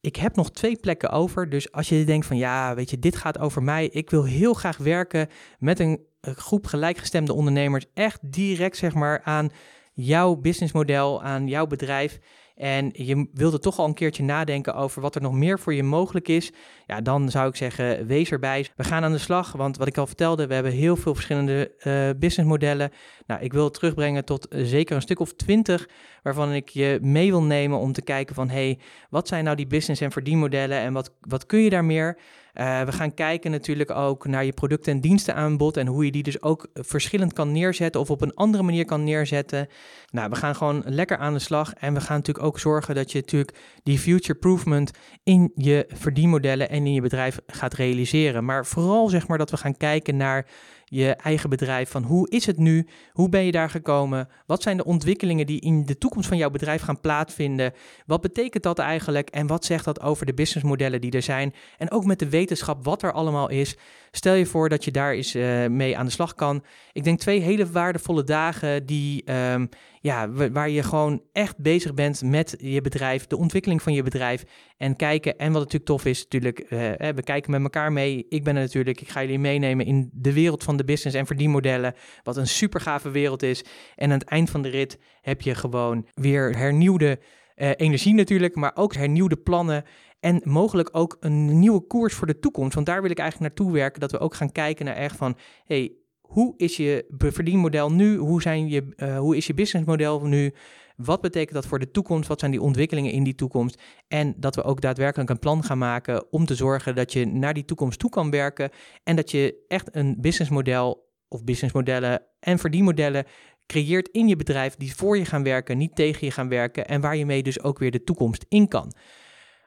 Ik 0.00 0.16
heb 0.16 0.36
nog 0.36 0.50
twee 0.50 0.76
plekken 0.76 1.10
over. 1.10 1.48
Dus 1.48 1.72
als 1.72 1.88
je 1.88 2.04
denkt 2.04 2.26
van 2.26 2.36
ja, 2.36 2.74
weet 2.74 2.90
je, 2.90 2.98
dit 2.98 3.16
gaat 3.16 3.38
over 3.38 3.62
mij. 3.62 3.88
Ik 3.88 4.10
wil 4.10 4.24
heel 4.24 4.54
graag 4.54 4.76
werken 4.76 5.28
met 5.58 5.78
een 5.78 6.00
groep 6.20 6.66
gelijkgestemde 6.66 7.32
ondernemers. 7.32 7.86
Echt 7.94 8.18
direct 8.22 8.76
zeg 8.76 8.94
maar 8.94 9.22
aan 9.22 9.50
jouw 9.92 10.36
businessmodel, 10.36 11.22
aan 11.22 11.48
jouw 11.48 11.66
bedrijf. 11.66 12.18
En 12.54 12.90
je 12.92 13.28
wilde 13.32 13.58
toch 13.58 13.78
al 13.78 13.86
een 13.86 13.94
keertje 13.94 14.22
nadenken 14.22 14.74
over 14.74 15.02
wat 15.02 15.14
er 15.14 15.20
nog 15.20 15.32
meer 15.32 15.58
voor 15.58 15.74
je 15.74 15.82
mogelijk 15.82 16.28
is. 16.28 16.52
Ja, 16.86 17.00
dan 17.00 17.30
zou 17.30 17.48
ik 17.48 17.56
zeggen, 17.56 18.06
wees 18.06 18.30
erbij. 18.30 18.66
We 18.76 18.84
gaan 18.84 19.04
aan 19.04 19.12
de 19.12 19.18
slag, 19.18 19.52
want 19.52 19.76
wat 19.76 19.86
ik 19.86 19.98
al 19.98 20.06
vertelde, 20.06 20.46
we 20.46 20.54
hebben 20.54 20.72
heel 20.72 20.96
veel 20.96 21.14
verschillende 21.14 21.72
uh, 21.78 22.10
businessmodellen. 22.18 22.90
Nou, 23.26 23.40
ik 23.40 23.52
wil 23.52 23.70
terugbrengen 23.70 24.24
tot 24.24 24.48
eh, 24.48 24.64
zeker 24.64 24.96
een 24.96 25.02
stuk 25.02 25.20
of 25.20 25.34
twintig, 25.34 25.88
waarvan 26.22 26.52
ik 26.52 26.68
je 26.68 26.98
mee 27.02 27.30
wil 27.30 27.42
nemen 27.42 27.78
om 27.78 27.92
te 27.92 28.02
kijken 28.02 28.34
van, 28.34 28.48
hey, 28.48 28.78
wat 29.10 29.28
zijn 29.28 29.44
nou 29.44 29.56
die 29.56 29.66
business- 29.66 30.00
en 30.00 30.12
verdienmodellen 30.12 30.78
en 30.78 30.92
wat, 30.92 31.12
wat 31.20 31.46
kun 31.46 31.58
je 31.58 31.70
daar 31.70 31.84
meer? 31.84 32.18
Uh, 32.54 32.82
we 32.82 32.92
gaan 32.92 33.14
kijken 33.14 33.50
natuurlijk 33.50 33.90
ook 33.90 34.26
naar 34.26 34.44
je 34.44 34.52
producten 34.52 34.92
en 34.92 35.00
dienstenaanbod 35.00 35.76
en 35.76 35.86
hoe 35.86 36.04
je 36.04 36.10
die 36.10 36.22
dus 36.22 36.42
ook 36.42 36.68
verschillend 36.74 37.32
kan 37.32 37.52
neerzetten 37.52 38.00
of 38.00 38.10
op 38.10 38.20
een 38.20 38.34
andere 38.34 38.62
manier 38.62 38.84
kan 38.84 39.04
neerzetten. 39.04 39.68
Nou, 40.10 40.30
we 40.30 40.36
gaan 40.36 40.54
gewoon 40.54 40.82
lekker 40.86 41.16
aan 41.16 41.32
de 41.32 41.38
slag 41.38 41.72
en 41.74 41.94
we 41.94 42.00
gaan 42.00 42.16
natuurlijk 42.16 42.46
ook 42.46 42.58
zorgen 42.58 42.94
dat 42.94 43.12
je 43.12 43.18
natuurlijk 43.18 43.56
die 43.82 43.98
future 43.98 44.38
proofment 44.38 44.90
in 45.22 45.52
je 45.54 45.84
verdienmodellen 45.88 46.68
en 46.68 46.86
in 46.86 46.92
je 46.92 47.00
bedrijf 47.00 47.38
gaat 47.46 47.74
realiseren. 47.74 48.44
Maar 48.44 48.66
vooral 48.66 49.08
zeg 49.08 49.28
maar 49.28 49.38
dat 49.38 49.50
we 49.50 49.56
gaan 49.56 49.76
kijken 49.76 50.16
naar 50.16 50.46
je 50.94 51.14
eigen 51.14 51.50
bedrijf. 51.50 51.90
Van 51.90 52.02
hoe 52.02 52.30
is 52.30 52.46
het 52.46 52.58
nu? 52.58 52.86
Hoe 53.12 53.28
ben 53.28 53.44
je 53.44 53.52
daar 53.52 53.70
gekomen? 53.70 54.28
Wat 54.46 54.62
zijn 54.62 54.76
de 54.76 54.84
ontwikkelingen 54.84 55.46
die 55.46 55.60
in 55.60 55.86
de 55.86 55.98
toekomst 55.98 56.28
van 56.28 56.36
jouw 56.36 56.50
bedrijf 56.50 56.82
gaan 56.82 57.00
plaatsvinden? 57.00 57.72
Wat 58.06 58.20
betekent 58.20 58.62
dat 58.62 58.78
eigenlijk? 58.78 59.30
En 59.30 59.46
wat 59.46 59.64
zegt 59.64 59.84
dat 59.84 60.00
over 60.00 60.26
de 60.26 60.34
businessmodellen 60.34 61.00
die 61.00 61.10
er 61.10 61.22
zijn? 61.22 61.54
En 61.78 61.90
ook 61.90 62.04
met 62.04 62.18
de 62.18 62.28
wetenschap 62.28 62.84
wat 62.84 63.02
er 63.02 63.12
allemaal 63.12 63.48
is. 63.48 63.76
Stel 64.14 64.34
je 64.34 64.46
voor 64.46 64.68
dat 64.68 64.84
je 64.84 64.90
daar 64.90 65.12
eens 65.12 65.34
uh, 65.34 65.66
mee 65.66 65.98
aan 65.98 66.04
de 66.04 66.12
slag 66.12 66.34
kan. 66.34 66.64
Ik 66.92 67.04
denk 67.04 67.18
twee 67.18 67.40
hele 67.40 67.70
waardevolle 67.70 68.24
dagen 68.24 68.86
die, 68.86 69.32
um, 69.32 69.68
ja, 70.00 70.30
waar 70.30 70.68
je 70.70 70.82
gewoon 70.82 71.22
echt 71.32 71.58
bezig 71.58 71.94
bent 71.94 72.22
met 72.22 72.54
je 72.58 72.80
bedrijf, 72.80 73.26
de 73.26 73.36
ontwikkeling 73.36 73.82
van 73.82 73.92
je 73.92 74.02
bedrijf 74.02 74.44
en 74.76 74.96
kijken. 74.96 75.38
En 75.38 75.52
wat 75.52 75.60
natuurlijk 75.60 75.84
tof 75.84 76.04
is, 76.04 76.22
natuurlijk, 76.22 76.60
uh, 76.60 76.68
we 76.98 77.22
kijken 77.24 77.50
met 77.50 77.62
elkaar 77.62 77.92
mee. 77.92 78.26
Ik 78.28 78.44
ben 78.44 78.56
er 78.56 78.62
natuurlijk, 78.62 79.00
ik 79.00 79.08
ga 79.08 79.20
jullie 79.20 79.38
meenemen 79.38 79.86
in 79.86 80.10
de 80.12 80.32
wereld 80.32 80.62
van 80.62 80.76
de 80.76 80.84
business 80.84 81.16
en 81.16 81.26
verdienmodellen, 81.26 81.94
wat 82.22 82.36
een 82.36 82.46
super 82.46 82.80
gave 82.80 83.10
wereld 83.10 83.42
is. 83.42 83.64
En 83.96 84.12
aan 84.12 84.18
het 84.18 84.28
eind 84.28 84.50
van 84.50 84.62
de 84.62 84.68
rit 84.68 84.98
heb 85.20 85.40
je 85.40 85.54
gewoon 85.54 86.06
weer 86.14 86.56
hernieuwde 86.56 87.18
uh, 87.56 87.70
energie 87.76 88.14
natuurlijk, 88.14 88.54
maar 88.54 88.72
ook 88.74 88.94
hernieuwde 88.94 89.36
plannen 89.36 89.84
en 90.20 90.40
mogelijk 90.44 90.88
ook 90.92 91.16
een 91.20 91.58
nieuwe 91.58 91.80
koers 91.86 92.14
voor 92.14 92.26
de 92.26 92.38
toekomst. 92.38 92.74
Want 92.74 92.86
daar 92.86 93.02
wil 93.02 93.10
ik 93.10 93.18
eigenlijk 93.18 93.48
naartoe 93.48 93.74
werken, 93.74 94.00
dat 94.00 94.10
we 94.10 94.18
ook 94.18 94.34
gaan 94.34 94.52
kijken 94.52 94.84
naar 94.84 94.96
echt 94.96 95.16
van, 95.16 95.36
hey, 95.64 95.92
hoe 96.20 96.54
is 96.56 96.76
je 96.76 97.04
verdienmodel 97.18 97.92
nu? 97.92 98.16
Hoe, 98.16 98.42
zijn 98.42 98.68
je, 98.68 98.94
uh, 98.96 99.18
hoe 99.18 99.36
is 99.36 99.46
je 99.46 99.54
businessmodel 99.54 100.26
nu? 100.26 100.54
Wat 100.96 101.20
betekent 101.20 101.54
dat 101.54 101.66
voor 101.66 101.78
de 101.78 101.90
toekomst? 101.90 102.28
Wat 102.28 102.38
zijn 102.38 102.50
die 102.50 102.60
ontwikkelingen 102.60 103.12
in 103.12 103.24
die 103.24 103.34
toekomst? 103.34 103.82
En 104.08 104.34
dat 104.36 104.54
we 104.54 104.62
ook 104.62 104.80
daadwerkelijk 104.80 105.30
een 105.30 105.38
plan 105.38 105.64
gaan 105.64 105.78
maken 105.78 106.32
om 106.32 106.46
te 106.46 106.54
zorgen 106.54 106.94
dat 106.94 107.12
je 107.12 107.26
naar 107.26 107.54
die 107.54 107.64
toekomst 107.64 107.98
toe 107.98 108.10
kan 108.10 108.30
werken 108.30 108.70
en 109.02 109.16
dat 109.16 109.30
je 109.30 109.64
echt 109.68 109.96
een 109.96 110.16
businessmodel 110.20 111.10
of 111.28 111.44
businessmodellen 111.44 112.22
en 112.40 112.58
verdienmodellen 112.58 113.24
creëert 113.72 114.08
in 114.08 114.28
je 114.28 114.36
bedrijf 114.36 114.74
die 114.76 114.94
voor 114.94 115.18
je 115.18 115.24
gaan 115.24 115.42
werken, 115.42 115.78
niet 115.78 115.94
tegen 115.94 116.26
je 116.26 116.32
gaan 116.32 116.48
werken 116.48 116.86
en 116.86 117.00
waar 117.00 117.16
je 117.16 117.26
mee 117.26 117.42
dus 117.42 117.62
ook 117.62 117.78
weer 117.78 117.90
de 117.90 118.04
toekomst 118.04 118.44
in 118.48 118.68
kan. 118.68 118.92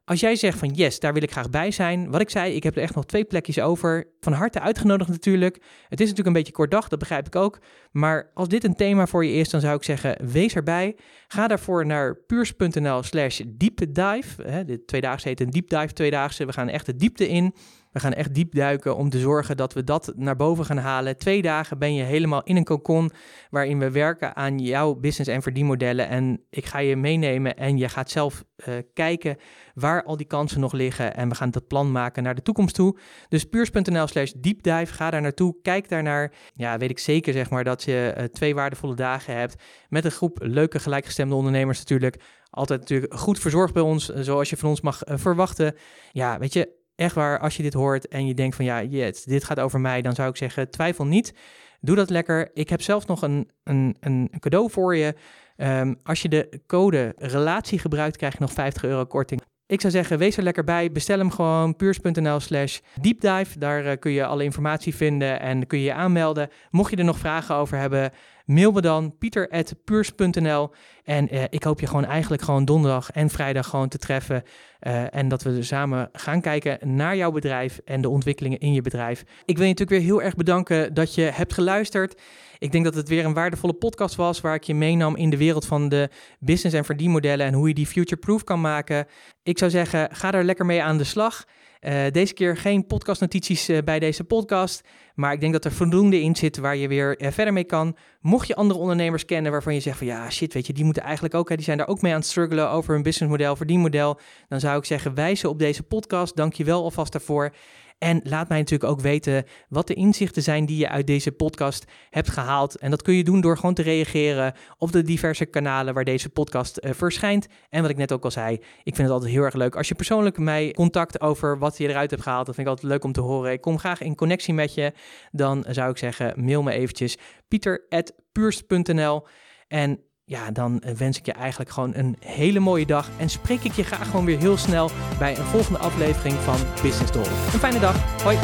Als 0.06 0.20
jij 0.20 0.36
zegt 0.36 0.58
van 0.58 0.70
yes, 0.70 1.00
daar 1.00 1.14
wil 1.14 1.24
ik 1.24 1.32
graag 1.32 1.50
bij 1.50 1.72
zijn. 1.72 2.12
Wat 2.12 2.22
ik 2.22 2.30
zei, 2.30 2.56
ik 2.56 2.64
heb 2.64 2.76
er 2.76 2.82
echt 2.82 2.96
nog 2.96 3.06
twee 3.06 3.26
plekjes 3.26 3.60
over. 3.60 4.08
Van 4.20 4.34
harte 4.34 4.60
uitgenodigd 4.60 5.10
natuurlijk. 5.10 5.56
Het 5.90 6.00
is 6.00 6.10
natuurlijk 6.10 6.28
een 6.28 6.34
beetje 6.34 6.54
kort 6.54 6.72
dag, 6.72 6.88
dat 6.88 7.00
begrijp 7.00 7.28
ik 7.28 7.36
ook. 7.36 7.60
Maar 7.92 8.32
als 8.34 8.48
dit 8.48 8.64
een 8.64 8.76
thema 8.76 9.08
voor 9.08 9.26
je 9.26 9.34
is, 9.34 9.50
dan 9.50 9.62
zou 9.62 9.76
ik 9.76 9.84
zeggen, 9.84 10.32
wees 10.32 10.56
erbij. 10.56 10.98
Ga 11.28 11.48
daarvoor 11.48 11.86
naar 11.86 12.16
puurs.nl 12.16 13.04
slash 13.04 13.42
diepdive. 13.48 14.64
De 14.66 14.84
tweedaagse 14.86 15.28
heet 15.28 15.40
een 15.40 15.50
deep 15.50 15.70
dive 15.70 15.94
tweedaagse. 15.94 16.46
We 16.46 16.54
gaan 16.54 16.70
echt 16.70 16.86
de 16.86 16.96
diepte 16.96 17.28
in. 17.28 17.54
We 17.96 18.02
gaan 18.02 18.14
echt 18.14 18.34
diep 18.34 18.56
duiken 18.56 18.96
om 18.96 19.10
te 19.10 19.20
zorgen 19.20 19.58
dat 19.58 19.74
we 19.74 19.84
dat 19.84 20.14
naar 20.16 20.36
boven 20.36 20.66
gaan 20.66 20.78
halen. 20.78 21.18
Twee 21.18 21.42
dagen 21.42 21.78
ben 21.78 21.94
je 21.94 22.04
helemaal 22.04 22.44
in 22.44 22.56
een 22.56 22.64
cocon 22.64 23.12
waarin 23.50 23.80
we 23.80 23.92
werken 23.92 24.36
aan 24.36 24.60
jouw 24.60 24.96
business 24.96 25.30
en 25.30 25.42
verdienmodellen. 25.42 26.08
En 26.08 26.42
ik 26.50 26.66
ga 26.66 26.80
je 26.80 26.96
meenemen 26.96 27.58
en 27.58 27.78
je 27.78 27.90
gaat 27.90 28.10
zelf 28.10 28.44
uh, 28.56 28.76
kijken 28.94 29.38
waar 29.74 30.04
al 30.04 30.18
die 30.18 30.26
kansen 30.26 30.60
nog 30.60 30.72
liggen. 30.72 31.16
En 31.16 31.30
we 31.30 31.36
gaan 31.36 31.52
dat 31.52 31.68
plan 31.68 31.92
maken 31.92 32.24
naar 32.24 32.36
de 32.36 32.42
toekomst 32.42 32.76
toe. 32.76 32.98
Dus 33.30 33.44
puurs.nl 33.44 34.08
slash 34.08 34.32
deepdive, 34.32 34.94
ga 34.94 35.10
daar 35.10 35.22
naartoe, 35.22 35.56
kijk 35.62 35.90
daarnaar. 35.90 36.34
Ja, 36.54 36.78
weet 36.78 36.90
ik 36.90 37.00
zeker 37.00 37.34
zeg 37.34 37.50
maar 37.50 37.64
dat 37.64 37.84
je 37.84 38.14
uh, 38.18 38.24
twee 38.24 38.56
waardevolle 38.56 38.96
dagen 38.96 39.38
hebt 39.38 39.64
met 39.90 40.06
een 40.06 40.12
groep 40.12 40.38
leuke 40.42 40.80
gelijkgestemde 40.80 41.36
ondernemers 41.36 41.78
natuurlijk. 41.78 42.22
Altijd 42.50 42.80
natuurlijk 42.80 43.14
goed 43.14 43.40
verzorgd 43.40 43.74
bij 43.74 43.84
ons, 43.84 44.06
zoals 44.06 44.50
je 44.50 44.58
van 44.58 44.70
ons 44.70 44.82
mag 44.82 45.02
verwachten. 45.06 45.76
Ja, 46.12 46.40
weet 46.40 46.54
je, 46.54 46.84
echt 46.96 47.16
waar, 47.16 47.40
als 47.40 47.58
je 47.58 47.64
dit 47.64 47.74
hoort 47.74 48.08
en 48.08 48.28
je 48.28 48.34
denkt 48.34 48.56
van 48.56 48.66
ja, 48.66 48.84
yes, 48.84 49.24
dit 49.24 49.44
gaat 49.44 49.60
over 49.60 49.80
mij, 49.80 50.02
dan 50.02 50.16
zou 50.16 50.30
ik 50.30 50.38
zeggen, 50.38 50.70
twijfel 50.70 51.06
niet. 51.06 51.34
Doe 51.82 51.96
dat 51.96 52.10
lekker. 52.10 52.50
Ik 52.54 52.70
heb 52.70 52.82
zelf 52.82 53.08
nog 53.08 53.22
een, 53.22 53.50
een, 53.64 53.98
een 54.00 54.32
cadeau 54.40 54.70
voor 54.72 54.96
je. 54.96 55.16
Um, 55.58 56.00
als 56.04 56.22
je 56.22 56.30
de 56.30 56.62
code 56.68 57.14
relatie 57.18 57.80
gebruikt, 57.80 58.18
krijg 58.18 58.34
je 58.34 58.40
nog 58.40 58.54
50 58.54 58.84
euro 58.84 59.06
korting. 59.06 59.42
Ik 59.68 59.82
zou 59.82 59.94
zeggen, 59.94 60.18
wees 60.18 60.38
er 60.38 60.44
lekker 60.44 60.64
bij. 60.64 60.92
Bestel 60.92 61.18
hem 61.18 61.32
gewoon 61.32 61.76
puurs.nl 61.76 62.40
slash 62.40 62.80
deepdive. 63.02 63.60
Daar 63.60 63.86
uh, 63.86 63.92
kun 64.00 64.12
je 64.12 64.26
alle 64.26 64.44
informatie 64.44 64.96
vinden 64.96 65.40
en 65.40 65.68
kun 65.68 65.80
je 65.80 65.86
je 65.86 65.94
aanmelden. 65.94 66.50
Mocht 66.72 66.92
je 66.92 66.98
er 66.98 67.04
nog 67.04 67.18
vragen 67.18 67.56
over 67.56 67.78
hebben, 67.78 68.12
mail 68.46 68.72
me 68.72 68.82
dan 68.82 69.18
pieter.puurs.nl. 69.18 70.72
En 71.06 71.36
uh, 71.36 71.44
ik 71.50 71.64
hoop 71.64 71.80
je 71.80 71.88
gewoon 71.88 72.06
eigenlijk 72.06 72.42
gewoon 72.42 72.66
donderdag 72.66 73.12
en 73.12 73.30
vrijdag 73.30 73.68
gewoon 73.68 73.88
te 73.88 73.98
treffen. 73.98 74.44
Uh, 74.82 75.16
en 75.16 75.28
dat 75.28 75.44
we 75.44 75.64
samen 75.64 76.10
gaan 76.14 76.42
kijken 76.42 76.96
naar 76.96 77.16
jouw 77.16 77.32
bedrijf 77.32 77.80
en 77.86 78.02
de 78.02 78.10
ontwikkelingen 78.10 78.60
in 78.60 78.74
je 78.74 78.82
bedrijf. 78.82 79.24
Ik 79.46 79.58
wil 79.58 79.66
je 79.66 79.72
natuurlijk 79.72 79.90
weer 79.90 80.10
heel 80.10 80.22
erg 80.22 80.36
bedanken 80.36 80.94
dat 80.94 81.16
je 81.16 81.22
hebt 81.22 81.54
geluisterd. 81.54 82.22
Ik 82.60 82.72
denk 82.72 82.84
dat 82.84 82.96
het 82.96 83.10
weer 83.10 83.26
een 83.26 83.34
waardevolle 83.34 83.74
podcast 83.74 84.16
was 84.16 84.42
waar 84.42 84.56
ik 84.56 84.64
je 84.64 84.76
meenam 84.76 85.16
in 85.16 85.30
de 85.30 85.38
wereld 85.38 85.66
van 85.66 85.90
de 85.90 86.10
business 86.40 86.76
en 86.76 86.86
verdienmodellen 86.86 87.46
en 87.46 87.54
hoe 87.54 87.68
je 87.68 87.74
die 87.74 87.88
future-proof 87.88 88.44
kan 88.44 88.62
maken. 88.62 89.08
Ik 89.44 89.58
zou 89.58 89.72
zeggen, 89.72 90.10
ga 90.12 90.34
er 90.34 90.44
lekker 90.44 90.66
mee 90.66 90.84
aan 90.84 90.98
de 90.98 91.04
slag. 91.04 91.46
Uh, 91.82 92.04
deze 92.12 92.34
keer 92.34 92.58
geen 92.58 92.86
podcastnotities 92.86 93.70
uh, 93.70 93.78
bij 93.84 94.00
deze 94.00 94.24
podcast, 94.24 94.82
maar 95.16 95.34
ik 95.34 95.40
denk 95.40 95.54
dat 95.54 95.66
er 95.66 95.72
voldoende 95.72 96.22
in 96.22 96.36
zit 96.36 96.58
waar 96.58 96.76
je 96.76 96.88
weer 96.88 97.18
verder 97.20 97.54
mee 97.54 97.64
kan. 97.64 97.96
Mocht 98.22 98.48
je 98.48 98.56
andere 98.56 98.80
ondernemers 98.80 99.26
kennen 99.26 99.52
waarvan 99.52 99.74
je 99.74 99.80
zegt 99.80 99.98
van 99.98 100.08
ja, 100.08 100.30
shit, 100.30 100.54
weet 100.54 100.68
je, 100.68 100.74
die 100.74 100.86
eigenlijk 101.02 101.34
ook, 101.34 101.50
hè, 101.50 101.56
die 101.56 101.66
zijn 101.66 101.78
daar 101.78 101.88
ook 101.88 102.02
mee 102.02 102.12
aan 102.14 102.20
het 102.20 102.28
struggelen 102.28 102.70
over 102.70 102.94
hun 102.94 103.04
businessmodel, 103.04 103.56
verdienmodel, 103.56 104.20
dan 104.48 104.60
zou 104.60 104.78
ik 104.78 104.86
zeggen, 104.86 105.14
wijzen 105.14 105.50
op 105.50 105.60
deze 105.60 105.84
podcast. 105.84 106.36
Dank 106.36 106.54
je 106.54 106.64
wel 106.64 106.84
alvast 106.84 107.12
daarvoor. 107.12 107.54
En 107.98 108.20
laat 108.24 108.50
mij 108.50 108.58
natuurlijk 108.58 108.92
ook 108.92 109.02
weten 109.02 109.46
wat 109.70 109.88
de 109.88 109.94
inzichten 109.94 110.44
zijn 110.44 110.66
die 110.66 110.78
je 110.78 110.90
uit 110.90 111.08
deze 111.08 111.32
podcast 111.32 111.86
hebt 112.10 112.30
gehaald. 112.30 112.78
En 112.78 112.90
dat 112.90 113.02
kun 113.02 113.14
je 113.14 113.24
doen 113.24 113.42
door 113.42 113.58
gewoon 113.58 113.74
te 113.74 113.82
reageren 113.82 114.54
op 114.78 114.92
de 114.92 115.02
diverse 115.02 115.46
kanalen 115.46 115.94
waar 115.94 116.04
deze 116.04 116.30
podcast 116.30 116.80
uh, 116.82 116.92
verschijnt. 116.94 117.48
En 117.70 117.82
wat 117.82 117.90
ik 117.90 117.98
net 117.98 118.12
ook 118.12 118.24
al 118.24 118.32
zei, 118.32 118.56
ik 118.56 118.96
vind 118.96 118.98
het 118.98 119.10
altijd 119.10 119.32
heel 119.32 119.44
erg 119.44 119.54
leuk 119.54 119.76
als 119.76 119.88
je 119.88 119.96
persoonlijk 119.96 120.38
mij 120.38 120.72
contact 120.72 121.22
over 121.22 121.60
wat 121.60 121.78
je 121.78 121.88
eruit 121.88 122.10
hebt 122.10 122.24
gehaald. 122.24 122.46
Dat 122.46 122.56
vind 122.56 122.68
ik 122.68 122.74
altijd 122.74 122.92
leuk 122.92 123.04
om 123.04 123.12
te 123.12 123.22
horen. 123.22 123.52
Ik 123.52 123.62
kom 123.62 123.80
graag 123.80 124.02
in 124.02 124.16
connectie 124.16 124.54
met 124.54 124.74
je. 124.74 124.94
Dan 125.32 125.66
zou 125.70 125.90
ik 125.90 125.98
zeggen, 125.98 126.46
mail 126.46 126.64
me 126.64 126.72
eventjes 126.72 127.18
pieter.puurst.nl 127.48 129.28
en 129.68 130.00
ja, 130.28 130.52
dan 130.52 130.82
eh, 130.82 130.94
wens 130.94 131.18
ik 131.18 131.26
je 131.26 131.32
eigenlijk 131.32 131.72
gewoon 131.72 131.96
een 131.96 132.18
hele 132.20 132.60
mooie 132.60 132.86
dag. 132.86 133.10
En 133.18 133.30
spreek 133.30 133.64
ik 133.64 133.72
je 133.72 133.84
graag 133.84 134.10
gewoon 134.10 134.26
weer 134.26 134.38
heel 134.38 134.58
snel 134.58 134.92
bij 135.18 135.38
een 135.38 135.46
volgende 135.46 135.80
aflevering 135.80 136.36
van 136.36 136.58
Business 136.82 137.12
Doll. 137.12 137.26
Een 137.26 137.60
fijne 137.60 137.80
dag. 137.80 138.24
Hoi. 138.24 138.38